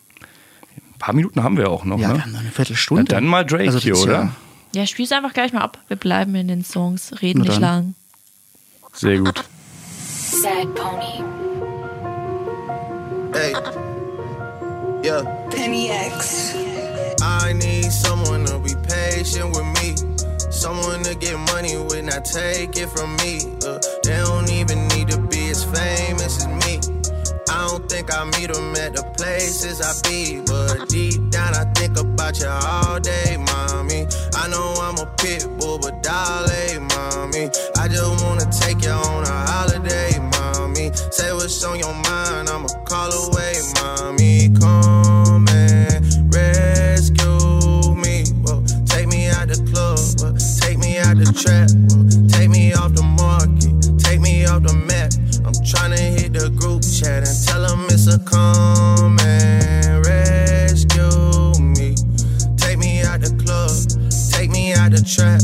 Ein 0.74 0.98
paar 0.98 1.14
Minuten 1.14 1.42
haben 1.42 1.56
wir 1.56 1.70
auch 1.70 1.84
noch, 1.84 1.98
Ja, 1.98 2.08
ne? 2.08 2.14
wir 2.14 2.22
haben 2.22 2.32
noch 2.32 2.40
eine 2.40 2.50
Viertelstunde. 2.50 3.04
Na, 3.08 3.14
dann 3.16 3.24
mal 3.26 3.44
Drake 3.44 3.66
Also 3.66 3.78
hier, 3.78 3.96
oder? 3.98 4.12
ja- 4.12 4.32
Ja, 4.74 4.86
spiel's 4.86 5.12
einfach 5.12 5.32
gleich 5.32 5.52
mal 5.52 5.60
ab. 5.60 5.78
Wir 5.88 5.96
bleiben 5.96 6.34
in 6.34 6.48
den 6.48 6.64
Songs, 6.64 7.12
reden 7.22 7.38
Na 7.40 7.44
nicht 7.44 7.56
dann. 7.56 7.62
lang. 7.62 7.94
Sehr 8.92 9.18
gut. 9.18 9.44
Sad 10.08 10.74
Pony. 10.74 11.22
Hey. 13.32 13.52
Yeah. 15.04 15.22
Penny 15.50 15.90
X. 16.16 16.54
I 17.22 17.52
need 17.52 17.90
someone 17.92 18.44
to 18.46 18.58
be 18.58 18.74
patient 18.88 19.54
with 19.54 19.64
me. 19.82 19.94
Someone 20.50 21.02
to 21.04 21.14
get 21.14 21.36
money 21.52 21.76
with, 21.76 22.04
not 22.04 22.24
take 22.24 22.76
it 22.80 22.88
from 22.90 23.14
me. 23.16 23.38
Uh, 23.64 23.78
they 24.02 24.16
don't 24.24 24.50
even 24.50 24.86
need 24.88 25.08
to 25.10 25.18
be 25.18 25.50
as 25.50 25.64
famous 25.64 26.38
as 26.38 26.46
me. 26.48 26.65
Don't 27.68 27.88
think 27.88 28.14
I 28.14 28.22
meet 28.38 28.52
them 28.52 28.76
at 28.76 28.94
the 28.94 29.02
places 29.18 29.82
I 29.82 29.90
be. 30.06 30.40
But 30.46 30.88
deep 30.88 31.18
down, 31.30 31.52
I 31.52 31.64
think 31.74 31.98
about 31.98 32.38
you 32.38 32.46
all 32.46 33.00
day, 33.00 33.36
mommy. 33.36 34.06
I 34.34 34.46
know 34.46 34.74
I'm 34.78 34.96
a 34.98 35.06
pit 35.16 35.48
bull, 35.58 35.78
but 35.80 36.00
darling, 36.00 36.86
mommy. 36.94 37.50
I 37.76 37.88
just 37.88 38.22
wanna 38.22 38.46
take 38.52 38.84
you 38.84 38.94
on 38.94 39.24
a 39.24 39.38
holiday, 39.50 40.14
mommy. 40.38 40.92
Say 41.10 41.32
what's 41.32 41.64
on 41.64 41.80
your 41.80 41.94
mind, 42.06 42.48
I'ma 42.48 42.68
call 42.86 43.10
away, 43.26 43.54
mommy. 43.82 44.54
Come 44.60 45.48
and 45.48 46.32
rescue 46.32 47.96
me. 47.98 48.30
Whoa, 48.46 48.62
take 48.86 49.08
me 49.08 49.26
out 49.26 49.48
the 49.48 49.58
club, 49.66 49.98
whoa, 50.22 50.38
take 50.62 50.78
me 50.78 50.98
out 50.98 51.16
the 51.18 51.26
trap, 51.34 51.66
whoa, 51.90 52.28
take 52.30 52.48
me 52.48 52.74
off 52.74 52.94
the 52.94 53.02
market, 53.02 53.74
take 53.98 54.20
me 54.20 54.46
off 54.46 54.62
the 54.62 54.72
map. 54.72 55.10
I'm 55.46 55.52
hit 55.52 55.90
the 55.90 56.15
group 56.76 56.92
chat 56.92 57.26
and 57.26 57.46
tell 57.46 57.62
them 57.62 57.86
it's 57.88 58.06
a 58.06 58.18
come 58.18 59.18
and 59.20 60.04
rescue 60.04 61.52
me. 61.62 61.94
Take 62.56 62.78
me 62.78 63.02
out 63.02 63.20
the 63.20 63.32
club, 63.42 63.72
take 64.32 64.50
me 64.50 64.74
out 64.74 64.90
the 64.90 65.00
trap, 65.00 65.40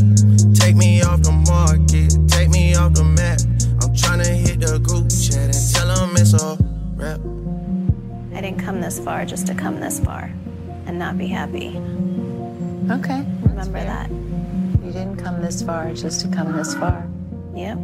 take 0.55 0.77
me 0.77 1.03
off 1.03 1.23
the 1.23 1.33
market, 1.33 2.29
take 2.29 2.51
me 2.51 2.75
off 2.75 2.93
the 2.93 3.05
map. 3.05 3.41
I'm 3.81 3.95
tryna 3.95 4.27
hit 4.27 4.61
the 4.61 4.79
group 4.79 5.09
chat 5.09 5.55
and 5.55 5.73
tell 5.73 5.89
them 5.89 6.17
it's 6.17 6.35
a 6.35 6.59
rap. 6.97 7.21
I 8.37 8.41
didn't 8.43 8.61
come 8.61 8.81
this 8.81 8.99
far 8.99 9.25
just 9.25 9.47
to 9.47 9.55
come 9.55 9.81
this 9.81 10.01
far 10.01 10.31
and 10.87 10.99
not 10.99 11.17
be 11.17 11.29
happy. 11.29 11.79
Okay. 12.91 13.25
Remember 13.43 13.83
that. 13.83 14.11
You 14.11 14.93
didn't 14.93 15.17
come 15.17 15.41
this 15.41 15.63
far 15.63 15.95
just 15.95 16.21
to 16.23 16.29
come 16.29 16.53
this 16.53 16.75
far. 16.75 17.07
Yep. 17.55 17.79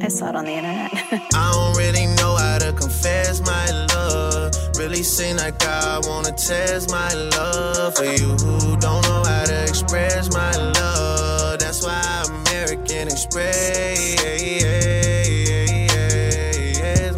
I 0.00 0.08
saw 0.08 0.28
it 0.30 0.36
on 0.36 0.44
the 0.44 0.52
internet. 0.52 0.90
I 1.34 1.52
don't 1.52 1.76
really 1.76 2.06
know 2.16 2.36
how 2.36 2.58
to 2.58 2.72
confess 2.72 3.40
my 3.40 3.70
love. 3.94 4.52
Really 4.76 5.02
seem 5.02 5.36
like 5.36 5.64
I 5.64 6.00
wanna 6.04 6.32
test 6.32 6.90
my 6.90 7.12
love 7.14 7.94
for 7.96 8.04
you. 8.04 8.30
Who 8.44 8.76
don't 8.78 9.02
know 9.02 9.22
how 9.24 9.44
to 9.44 9.62
express 9.62 10.32
my 10.32 10.52
love. 10.56 11.58
That's 11.58 11.84
why 11.84 12.24
American 12.28 13.08
Express 13.08 14.42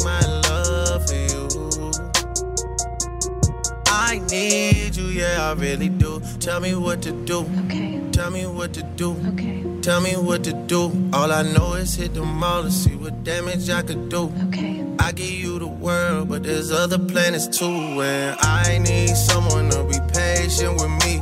my 0.03 0.19
love 0.47 1.07
for 1.07 1.15
you. 1.15 1.91
I 3.87 4.21
need 4.29 4.74
yeah, 5.15 5.49
I 5.49 5.53
really 5.53 5.89
do. 5.89 6.21
Tell 6.39 6.59
me 6.59 6.75
what 6.75 7.01
to 7.03 7.11
do. 7.11 7.45
Okay. 7.65 8.01
Tell 8.11 8.31
me 8.31 8.45
what 8.45 8.73
to 8.73 8.83
do. 8.83 9.15
Okay. 9.33 9.63
Tell 9.81 10.01
me 10.01 10.13
what 10.13 10.43
to 10.43 10.53
do. 10.53 10.91
All 11.13 11.31
I 11.31 11.43
know 11.43 11.73
is 11.73 11.95
hit 11.95 12.13
the 12.13 12.23
mall 12.23 12.63
to 12.63 12.71
see 12.71 12.95
what 12.95 13.23
damage 13.23 13.69
I 13.69 13.81
could 13.81 14.09
do. 14.09 14.33
Okay. 14.47 14.85
I 14.99 15.11
give 15.11 15.29
you 15.29 15.59
the 15.59 15.67
world, 15.67 16.29
but 16.29 16.43
there's 16.43 16.71
other 16.71 16.99
planets 16.99 17.47
too. 17.47 17.65
And 17.65 18.37
I 18.41 18.77
need 18.79 19.15
someone 19.15 19.69
to 19.69 19.83
be 19.85 19.99
patient 20.13 20.73
with 20.81 20.91
me. 21.05 21.19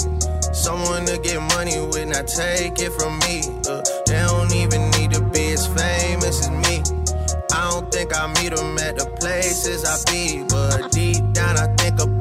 Someone 0.53 1.05
to 1.05 1.17
get 1.19 1.41
money 1.55 1.79
with, 1.79 2.07
not 2.07 2.27
take 2.27 2.79
it 2.79 2.91
from 2.93 3.19
me. 3.19 3.41
Uh, 3.67 3.81
they 4.07 4.23
don't 4.25 4.53
even 4.53 4.89
need 4.91 5.11
to 5.11 5.21
be 5.21 5.51
as 5.51 5.67
famous 5.67 6.41
as 6.41 6.49
me. 6.49 6.81
I 7.53 7.69
don't 7.69 7.91
think 7.91 8.15
I 8.15 8.27
meet 8.41 8.55
them 8.55 8.77
at 8.79 8.97
the 8.97 9.05
places 9.19 9.85
I 9.85 9.97
be. 10.11 10.43
But 10.49 10.91
deep 10.91 11.22
I 11.22 11.22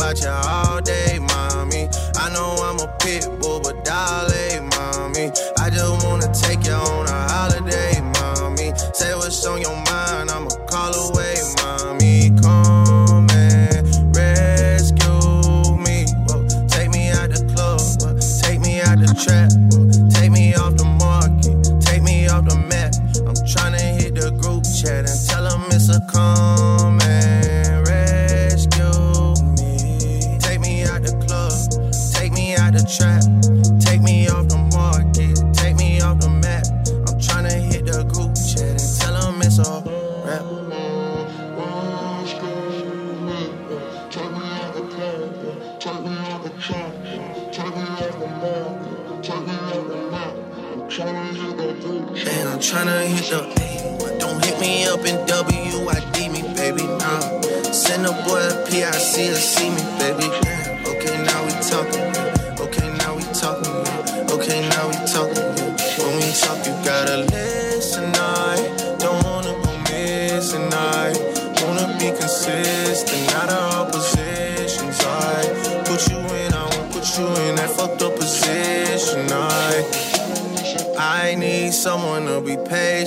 about 0.03 0.21
you 0.21 0.29
all 0.51 0.81
day, 0.81 1.19
mommy. 1.21 1.89
I 2.17 2.29
know 2.35 2.57
I'm 2.67 2.79
a 2.81 2.89
pit 2.99 3.29
bull, 3.41 3.61
but 3.61 3.85
darling, 3.85 4.69
mommy. 4.71 5.31
I 5.59 5.71
just 5.71 6.05
wanna 6.05 6.33
take 6.35 6.67
you 6.67 6.73
on 6.73 7.07
a 7.07 7.29
holiday, 7.33 8.01
mommy. 8.19 8.73
Say 8.93 9.15
what's 9.15 9.47
on 9.47 9.61
your 9.61 9.77
mind, 9.77 10.12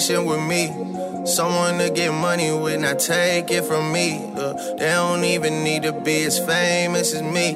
patient 0.06 0.28
with 0.28 0.42
me. 0.42 1.26
Someone 1.26 1.80
to 1.80 1.90
get 1.90 2.12
money 2.12 2.52
with, 2.52 2.80
not 2.80 3.00
take 3.00 3.50
it 3.50 3.64
from 3.64 3.92
me. 3.92 4.32
Uh, 4.36 4.54
they 4.76 4.92
don't 4.92 5.24
even 5.24 5.64
need 5.64 5.82
to 5.84 5.94
be 5.94 6.24
as 6.26 6.38
famous 6.38 7.14
as 7.14 7.24
me. 7.24 7.56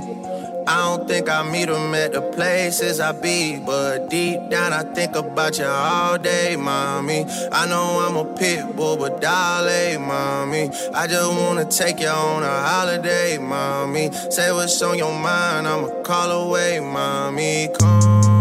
I 0.68 0.78
don't 0.86 1.08
think 1.08 1.30
I 1.30 1.44
meet 1.44 1.66
them 1.66 1.94
at 1.94 2.14
the 2.14 2.22
places 2.22 3.00
I 3.00 3.12
be. 3.12 3.60
But 3.64 4.10
deep 4.10 4.50
down, 4.50 4.74
I 4.74 4.82
think 4.82 5.16
about 5.16 5.60
you 5.60 5.66
all 5.66 6.18
day, 6.18 6.56
mommy. 6.56 7.26
I 7.52 7.68
know 7.68 8.06
I'm 8.08 8.16
a 8.16 8.26
pit 8.34 8.76
bull, 8.76 8.98
but 8.98 9.22
darling, 9.22 10.08
mommy. 10.08 10.72
I 10.94 11.06
just 11.06 11.32
wanna 11.32 11.66
take 11.66 12.00
you 12.00 12.08
on 12.08 12.42
a 12.42 12.48
holiday, 12.48 13.38
mommy. 13.38 14.12
Say 14.32 14.52
what's 14.52 14.82
on 14.82 14.98
your 14.98 15.14
mind, 15.14 15.68
I'ma 15.68 16.02
call 16.02 16.32
away, 16.32 16.80
mommy. 16.80 17.70
Come 17.80 18.39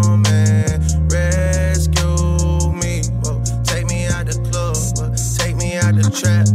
trap, 6.19 6.49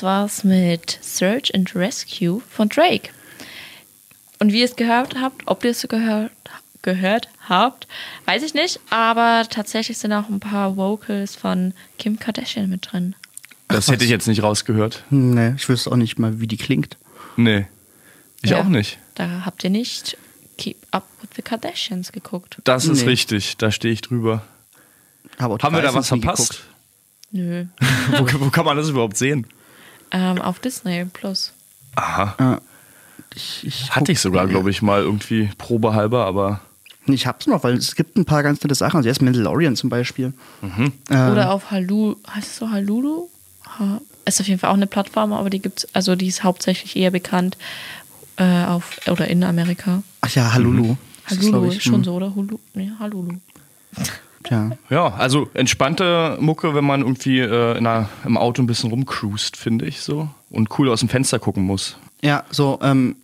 Das 0.00 0.06
war's 0.06 0.44
mit 0.44 0.98
Search 1.02 1.54
and 1.54 1.76
Rescue 1.76 2.40
von 2.48 2.70
Drake. 2.70 3.10
Und 4.38 4.50
wie 4.50 4.60
ihr 4.60 4.64
es 4.64 4.74
gehört 4.74 5.16
habt, 5.20 5.42
ob 5.46 5.62
ihr 5.62 5.72
es 5.72 5.86
gehört, 5.86 6.32
gehört 6.80 7.28
habt, 7.46 7.86
weiß 8.24 8.42
ich 8.42 8.54
nicht, 8.54 8.80
aber 8.88 9.44
tatsächlich 9.50 9.98
sind 9.98 10.14
auch 10.14 10.30
ein 10.30 10.40
paar 10.40 10.78
Vocals 10.78 11.36
von 11.36 11.74
Kim 11.98 12.18
Kardashian 12.18 12.70
mit 12.70 12.90
drin. 12.90 13.14
Das 13.68 13.88
hätte 13.90 14.04
ich 14.04 14.10
jetzt 14.10 14.26
nicht 14.26 14.42
rausgehört. 14.42 15.04
Nee, 15.10 15.52
ich 15.58 15.68
wüsste 15.68 15.92
auch 15.92 15.96
nicht 15.96 16.18
mal, 16.18 16.40
wie 16.40 16.46
die 16.46 16.56
klingt. 16.56 16.96
Nee. 17.36 17.66
Ich 18.40 18.52
Ja. 18.52 18.62
auch 18.62 18.68
nicht. 18.68 18.96
Da 19.16 19.42
habt 19.44 19.62
ihr 19.64 19.70
nicht 19.70 20.16
Keep 20.56 20.78
Up 20.92 21.06
with 21.20 21.28
the 21.36 21.42
Kardashians 21.42 22.10
geguckt. 22.10 22.56
Das 22.64 22.86
ist 22.86 23.02
Nee. 23.02 23.10
richtig, 23.10 23.58
da 23.58 23.70
stehe 23.70 23.92
ich 23.92 24.00
drüber. 24.00 24.44
Aber 25.36 25.58
Haben 25.58 25.74
wir 25.74 25.82
da 25.82 25.92
was 25.92 26.08
verpasst? 26.08 26.62
Nö. 27.32 27.66
wo, 28.16 28.40
wo 28.46 28.48
kann 28.50 28.64
man 28.64 28.78
das 28.78 28.88
überhaupt 28.88 29.18
sehen? 29.18 29.46
Ähm, 30.10 30.40
auf 30.40 30.58
Disney 30.58 31.04
Plus. 31.04 31.52
Aha. 31.96 32.60
Ich, 33.34 33.66
ich 33.66 33.90
Hatte 33.92 34.12
ich 34.12 34.20
sogar, 34.20 34.46
glaube 34.46 34.70
ich, 34.70 34.82
mal 34.82 35.02
irgendwie 35.02 35.50
probehalber, 35.58 36.26
aber. 36.26 36.60
Ich 37.06 37.26
hab's 37.26 37.46
noch, 37.46 37.64
weil 37.64 37.74
es 37.74 37.94
gibt 37.94 38.16
ein 38.16 38.24
paar 38.24 38.42
ganz 38.42 38.62
nette 38.62 38.74
Sachen. 38.74 38.98
Also 38.98 39.08
erst 39.08 39.22
Mandalorian 39.22 39.76
zum 39.76 39.90
Beispiel. 39.90 40.32
Mhm. 40.60 40.92
Ähm, 41.10 41.32
Oder 41.32 41.52
auf 41.52 41.70
Halu, 41.70 42.16
heißt 42.28 42.48
es 42.48 42.56
so 42.56 42.70
Halulu? 42.70 43.28
Ha, 43.78 44.00
ist 44.24 44.40
auf 44.40 44.48
jeden 44.48 44.60
Fall 44.60 44.70
auch 44.70 44.74
eine 44.74 44.86
Plattform, 44.86 45.32
aber 45.32 45.50
die 45.50 45.60
gibt's, 45.60 45.88
also 45.94 46.14
die 46.14 46.26
ist 46.26 46.44
hauptsächlich 46.44 46.96
eher 46.96 47.10
bekannt 47.10 47.56
äh, 48.36 48.64
auf 48.64 48.98
oder 49.08 49.28
in 49.28 49.42
Amerika. 49.44 50.02
Ach 50.20 50.30
ja, 50.30 50.52
Halulu. 50.52 50.96
Ist, 51.28 51.40
Halulu 51.40 51.68
ist 51.68 51.82
schon 51.82 51.96
hm, 51.96 52.04
so, 52.04 52.14
oder? 52.14 52.34
Hulu? 52.34 52.58
Nee, 52.74 52.90
Halulu. 52.98 53.34
Ja. 54.48 54.70
Ja, 54.88 55.08
also 55.18 55.50
entspannte 55.54 56.38
Mucke, 56.40 56.74
wenn 56.74 56.84
man 56.84 57.00
irgendwie 57.02 57.40
äh, 57.40 57.76
in 57.76 57.86
einer, 57.86 58.08
im 58.24 58.36
Auto 58.38 58.62
ein 58.62 58.66
bisschen 58.66 58.90
rumcruist, 58.90 59.56
finde 59.56 59.86
ich 59.86 60.00
so. 60.00 60.28
Und 60.50 60.78
cool 60.78 60.88
aus 60.88 61.00
dem 61.00 61.08
Fenster 61.10 61.38
gucken 61.38 61.64
muss. 61.64 61.98
Ja, 62.22 62.44
so 62.50 62.78
ähm, 62.82 63.16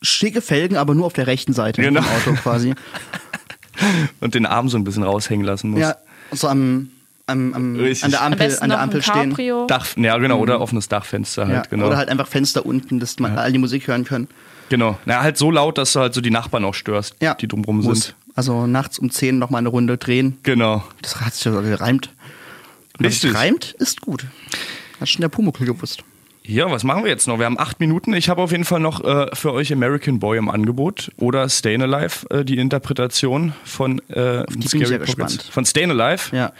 schicke 0.00 0.40
Felgen, 0.40 0.76
aber 0.76 0.94
nur 0.94 1.06
auf 1.06 1.12
der 1.12 1.26
rechten 1.26 1.52
Seite 1.52 1.82
Genau. 1.82 2.02
vom 2.02 2.16
Auto 2.32 2.40
quasi. 2.40 2.74
Und 4.20 4.34
den 4.34 4.46
Arm 4.46 4.68
so 4.68 4.76
ein 4.76 4.84
bisschen 4.84 5.02
raushängen 5.04 5.46
lassen 5.46 5.70
muss. 5.70 5.80
ja, 5.80 5.96
so 6.32 6.48
am, 6.48 6.90
am, 7.26 7.54
am 7.54 7.76
Richtig. 7.76 8.04
an 8.04 8.10
der 8.10 8.20
Am 8.22 8.32
Ampel, 8.32 8.46
besten 8.48 8.62
an 8.64 8.70
der 8.70 8.80
Ampel 8.80 9.02
stehen. 9.02 9.36
Dach, 9.68 9.86
ja, 9.96 10.18
genau, 10.18 10.36
Mhm. 10.36 10.42
oder 10.42 10.60
offenes 10.60 10.88
Dachfenster 10.88 11.46
halt, 11.46 11.54
Ja, 11.54 11.62
genau. 11.70 11.86
Oder 11.86 11.96
halt 11.96 12.08
einfach 12.08 12.26
Fenster 12.26 12.66
unten, 12.66 12.98
dass 13.00 13.18
man 13.20 13.38
all 13.38 13.52
die 13.52 13.58
Musik 13.58 13.86
hören 13.86 14.04
können. 14.04 14.28
Genau. 14.68 14.98
Na, 15.06 15.22
halt 15.22 15.36
so 15.38 15.50
laut, 15.50 15.78
dass 15.78 15.92
du 15.92 16.00
halt 16.00 16.14
so 16.14 16.20
die 16.20 16.30
Nachbarn 16.30 16.64
auch 16.64 16.74
störst, 16.74 17.14
Ja, 17.20 17.34
die 17.34 17.46
drumrum 17.48 17.82
sind. 17.82 18.14
Also 18.38 18.68
nachts 18.68 19.00
um 19.00 19.10
10 19.10 19.36
nochmal 19.36 19.58
eine 19.58 19.68
Runde 19.68 19.98
drehen. 19.98 20.38
Genau. 20.44 20.84
Das 21.02 21.20
hat 21.20 21.34
sich 21.34 21.44
ja 21.44 21.60
gereimt. 21.60 22.10
Und 22.96 23.04
Richtig. 23.04 23.34
reimt, 23.34 23.72
ist 23.80 24.00
gut. 24.00 24.26
Hat 25.00 25.08
schon 25.08 25.22
der 25.22 25.28
Pumuckl 25.28 25.64
gewusst. 25.64 26.04
Ja, 26.44 26.70
was 26.70 26.84
machen 26.84 27.02
wir 27.02 27.10
jetzt 27.10 27.26
noch? 27.26 27.40
Wir 27.40 27.46
haben 27.46 27.58
acht 27.58 27.80
Minuten. 27.80 28.12
Ich 28.14 28.28
habe 28.28 28.40
auf 28.40 28.52
jeden 28.52 28.64
Fall 28.64 28.78
noch 28.78 29.02
äh, 29.02 29.26
für 29.34 29.52
euch 29.52 29.72
American 29.72 30.20
Boy 30.20 30.38
im 30.38 30.48
Angebot 30.50 31.10
oder 31.16 31.48
Stayin' 31.48 31.82
Alive, 31.82 32.30
äh, 32.30 32.44
die 32.44 32.58
Interpretation 32.58 33.54
von 33.64 33.98
äh, 34.08 34.44
die 34.46 34.52
bin 34.52 34.62
ich 34.62 34.68
Scary 34.68 34.86
sehr 34.86 34.98
Pockets. 35.00 35.16
gespannt. 35.16 35.42
Von 35.50 35.64
Stayin' 35.64 35.90
Alive. 35.90 36.36
Ja. 36.36 36.52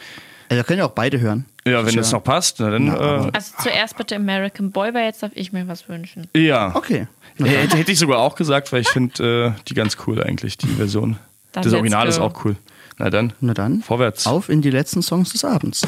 Ja, 0.51 0.57
da 0.57 0.63
können 0.65 0.81
ja 0.81 0.87
auch 0.87 0.91
beide 0.91 1.21
hören. 1.21 1.45
Ja, 1.65 1.87
wenn 1.87 1.97
es 1.97 2.11
noch 2.11 2.25
passt, 2.25 2.59
na 2.59 2.71
dann. 2.71 2.87
Na, 2.87 2.95
aber- 2.97 3.29
äh, 3.29 3.31
Also 3.35 3.53
zuerst 3.63 3.97
bitte 3.97 4.17
American 4.17 4.73
Boy, 4.73 4.93
weil 4.95 5.05
jetzt 5.05 5.23
darf 5.23 5.31
ich 5.37 5.53
mir 5.53 5.69
was 5.69 5.89
wünschen. 5.89 6.27
ja. 6.35 6.75
Okay. 6.75 7.07
Äh, 7.39 7.45
hätte, 7.45 7.77
hätte 7.77 7.93
ich 7.93 7.99
sogar 8.01 8.19
auch 8.19 8.35
gesagt, 8.35 8.73
weil 8.73 8.81
ich 8.81 8.89
finde 8.89 9.55
äh, 9.57 9.61
die 9.69 9.75
ganz 9.75 9.97
cool 10.09 10.21
eigentlich, 10.21 10.59
die 10.59 10.67
Version. 10.67 11.19
Das 11.63 11.73
Original 11.73 12.09
ist 12.09 12.19
auch 12.19 12.45
cool. 12.45 12.57
Na 12.99 13.11
dann, 13.11 13.33
Na 13.41 13.55
dann, 13.55 13.81
vorwärts. 13.83 14.27
auf 14.27 14.49
in 14.49 14.61
die 14.61 14.71
letzten 14.71 15.03
Songs 15.03 15.31
des 15.31 15.45
Abends. 15.45 15.83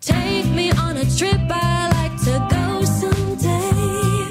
Take 0.00 0.46
me 0.52 0.70
on 0.72 0.96
a 0.96 1.04
trip 1.04 1.38
I 1.50 1.90
like 1.92 2.16
to 2.24 2.48
go 2.50 2.82
someday. 2.84 4.26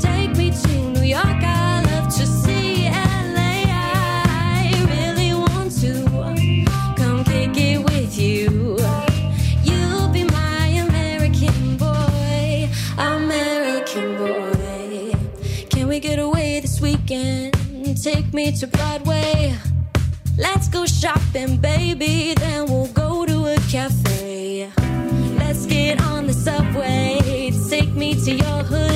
Take 0.00 0.34
me 0.38 0.50
to 0.50 0.90
New 0.90 1.02
York. 1.02 1.26
I 1.26 1.82
love 1.82 2.08
to 2.16 2.26
see 2.26 2.88
LA. 2.88 3.64
I 3.68 4.72
really 4.88 5.34
want 5.34 5.70
to 5.82 6.04
come 6.96 7.24
kick 7.24 7.54
it 7.58 7.84
with 7.84 8.18
you. 8.18 8.78
You'll 9.62 10.08
be 10.08 10.24
my 10.24 10.66
American 10.88 11.76
boy, 11.76 12.70
American 12.96 14.16
boy. 14.16 15.14
Can 15.68 15.88
we 15.88 16.00
get 16.00 16.20
away 16.20 16.60
this 16.60 16.80
weekend? 16.80 17.52
Take 18.02 18.32
me 18.32 18.50
to 18.52 18.66
Broadway. 18.66 19.54
Let's 20.38 20.68
go 20.68 20.86
shopping, 20.86 21.58
baby. 21.58 22.32
Then 22.34 22.64
we'll 22.64 22.86
go 22.94 23.26
to 23.26 23.52
a 23.52 23.56
cafe. 23.70 24.11
To 28.24 28.30
your 28.30 28.62
hood. 28.62 28.91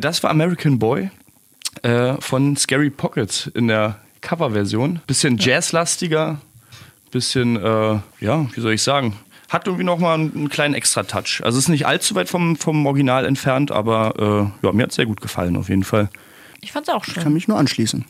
Das 0.00 0.22
war 0.22 0.30
American 0.30 0.78
Boy 0.78 1.10
äh, 1.82 2.14
von 2.20 2.56
Scary 2.56 2.90
Pockets 2.90 3.46
in 3.54 3.68
der 3.68 3.96
Coverversion. 4.20 5.00
Bisschen 5.06 5.38
jazzlastiger, 5.38 6.40
bisschen, 7.10 7.56
äh, 7.56 7.98
ja, 8.20 8.46
wie 8.54 8.60
soll 8.60 8.72
ich 8.72 8.82
sagen, 8.82 9.14
hat 9.48 9.66
irgendwie 9.66 9.84
nochmal 9.84 10.14
einen, 10.14 10.34
einen 10.34 10.48
kleinen 10.48 10.74
Extra-Touch. 10.74 11.40
Also 11.44 11.58
ist 11.58 11.68
nicht 11.68 11.86
allzu 11.86 12.14
weit 12.14 12.28
vom, 12.28 12.56
vom 12.56 12.84
Original 12.86 13.24
entfernt, 13.24 13.70
aber 13.70 14.50
äh, 14.62 14.66
ja, 14.66 14.72
mir 14.72 14.82
hat 14.84 14.90
es 14.90 14.96
sehr 14.96 15.06
gut 15.06 15.20
gefallen 15.20 15.56
auf 15.56 15.68
jeden 15.68 15.84
Fall. 15.84 16.08
Ich 16.60 16.72
fand's 16.72 16.88
auch 16.88 17.06
Ich 17.06 17.14
kann 17.14 17.24
schön. 17.24 17.32
mich 17.34 17.46
nur 17.46 17.58
anschließen. 17.58 18.04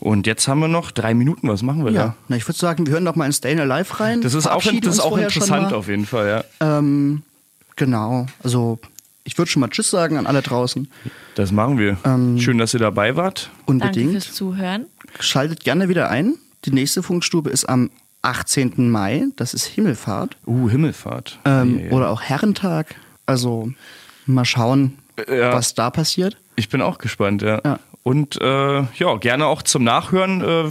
Und 0.00 0.28
jetzt 0.28 0.46
haben 0.46 0.60
wir 0.60 0.68
noch 0.68 0.92
drei 0.92 1.12
Minuten, 1.14 1.48
was 1.48 1.62
machen 1.62 1.84
wir 1.84 1.90
Ja, 1.90 1.98
da? 2.04 2.14
na, 2.28 2.36
ich 2.36 2.46
würde 2.46 2.58
sagen, 2.58 2.86
wir 2.86 2.92
hören 2.92 3.02
noch 3.02 3.16
mal 3.16 3.26
in 3.26 3.32
Staying 3.32 3.58
Alive 3.58 3.98
rein. 3.98 4.20
Das 4.20 4.34
ist 4.34 4.46
auch, 4.46 4.62
das 4.62 4.72
ist 4.94 5.00
auch 5.00 5.16
interessant 5.18 5.72
auf 5.72 5.88
jeden 5.88 6.06
Fall, 6.06 6.44
ja. 6.60 6.78
Ähm, 6.78 7.22
genau, 7.74 8.26
also 8.44 8.78
ich 9.24 9.36
würde 9.38 9.50
schon 9.50 9.60
mal 9.60 9.68
Tschüss 9.68 9.90
sagen 9.90 10.16
an 10.16 10.26
alle 10.26 10.42
draußen. 10.42 10.88
Das 11.34 11.52
machen 11.52 11.78
wir. 11.78 11.96
Ähm, 12.04 12.38
Schön, 12.40 12.58
dass 12.58 12.74
ihr 12.74 12.80
dabei 12.80 13.16
wart. 13.16 13.50
Danke 13.66 13.84
Unbedingt. 13.84 14.12
fürs 14.12 14.32
Zuhören. 14.32 14.86
Schaltet 15.20 15.64
gerne 15.64 15.88
wieder 15.88 16.10
ein. 16.10 16.34
Die 16.64 16.70
nächste 16.72 17.02
Funkstube 17.02 17.50
ist 17.50 17.64
am 17.66 17.90
18. 18.22 18.90
Mai. 18.90 19.24
Das 19.36 19.54
ist 19.54 19.66
Himmelfahrt. 19.66 20.36
Uh, 20.46 20.68
Himmelfahrt. 20.68 21.38
Ähm, 21.44 21.78
Ja, 21.78 21.84
ja. 21.86 21.92
Oder 21.92 22.10
auch 22.10 22.22
Herrentag. 22.22 22.94
Also 23.26 23.70
mal 24.26 24.44
schauen, 24.44 24.98
Ja. 25.28 25.52
was 25.52 25.74
da 25.74 25.90
passiert. 25.90 26.36
Ich 26.56 26.68
bin 26.68 26.80
auch 26.82 26.98
gespannt, 26.98 27.42
ja. 27.42 27.60
Ja. 27.64 27.78
Und 28.02 28.40
äh, 28.40 28.78
ja, 28.80 29.16
gerne 29.20 29.46
auch 29.46 29.62
zum 29.62 29.84
Nachhören. 29.84 30.40
Äh, 30.40 30.70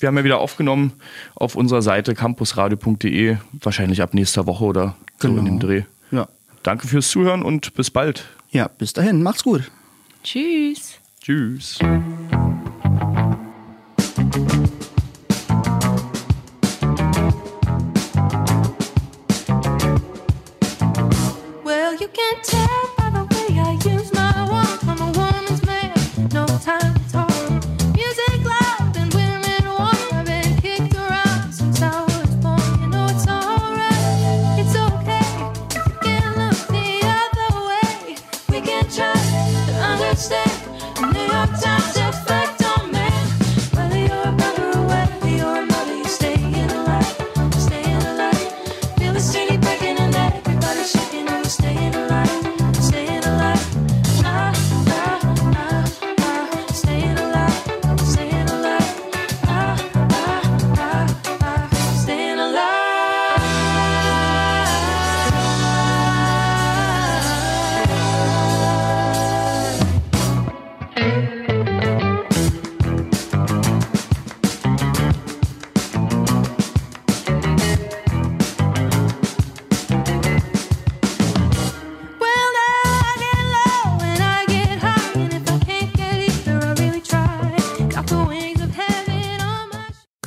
wir 0.00 0.06
haben 0.06 0.16
ja 0.16 0.24
wieder 0.24 0.38
aufgenommen 0.38 0.92
auf 1.34 1.54
unserer 1.54 1.82
Seite 1.82 2.14
campusradio.de, 2.14 3.36
wahrscheinlich 3.62 4.02
ab 4.02 4.14
nächster 4.14 4.46
Woche 4.46 4.64
oder 4.64 4.96
so 5.18 5.28
in 5.28 5.34
Genau. 5.36 5.46
dem 5.46 5.60
Dreh. 5.60 5.82
Ja. 6.10 6.28
Danke 6.68 6.86
fürs 6.86 7.08
Zuhören 7.08 7.44
und 7.44 7.72
bis 7.72 7.90
bald. 7.90 8.26
Ja, 8.50 8.68
bis 8.68 8.92
dahin. 8.92 9.22
Macht's 9.22 9.42
gut. 9.42 9.70
Tschüss. 10.22 10.98
Tschüss. 11.18 11.78
Well, 21.64 21.94
you 21.98 22.08
can 22.08 22.36
tell 22.42 22.67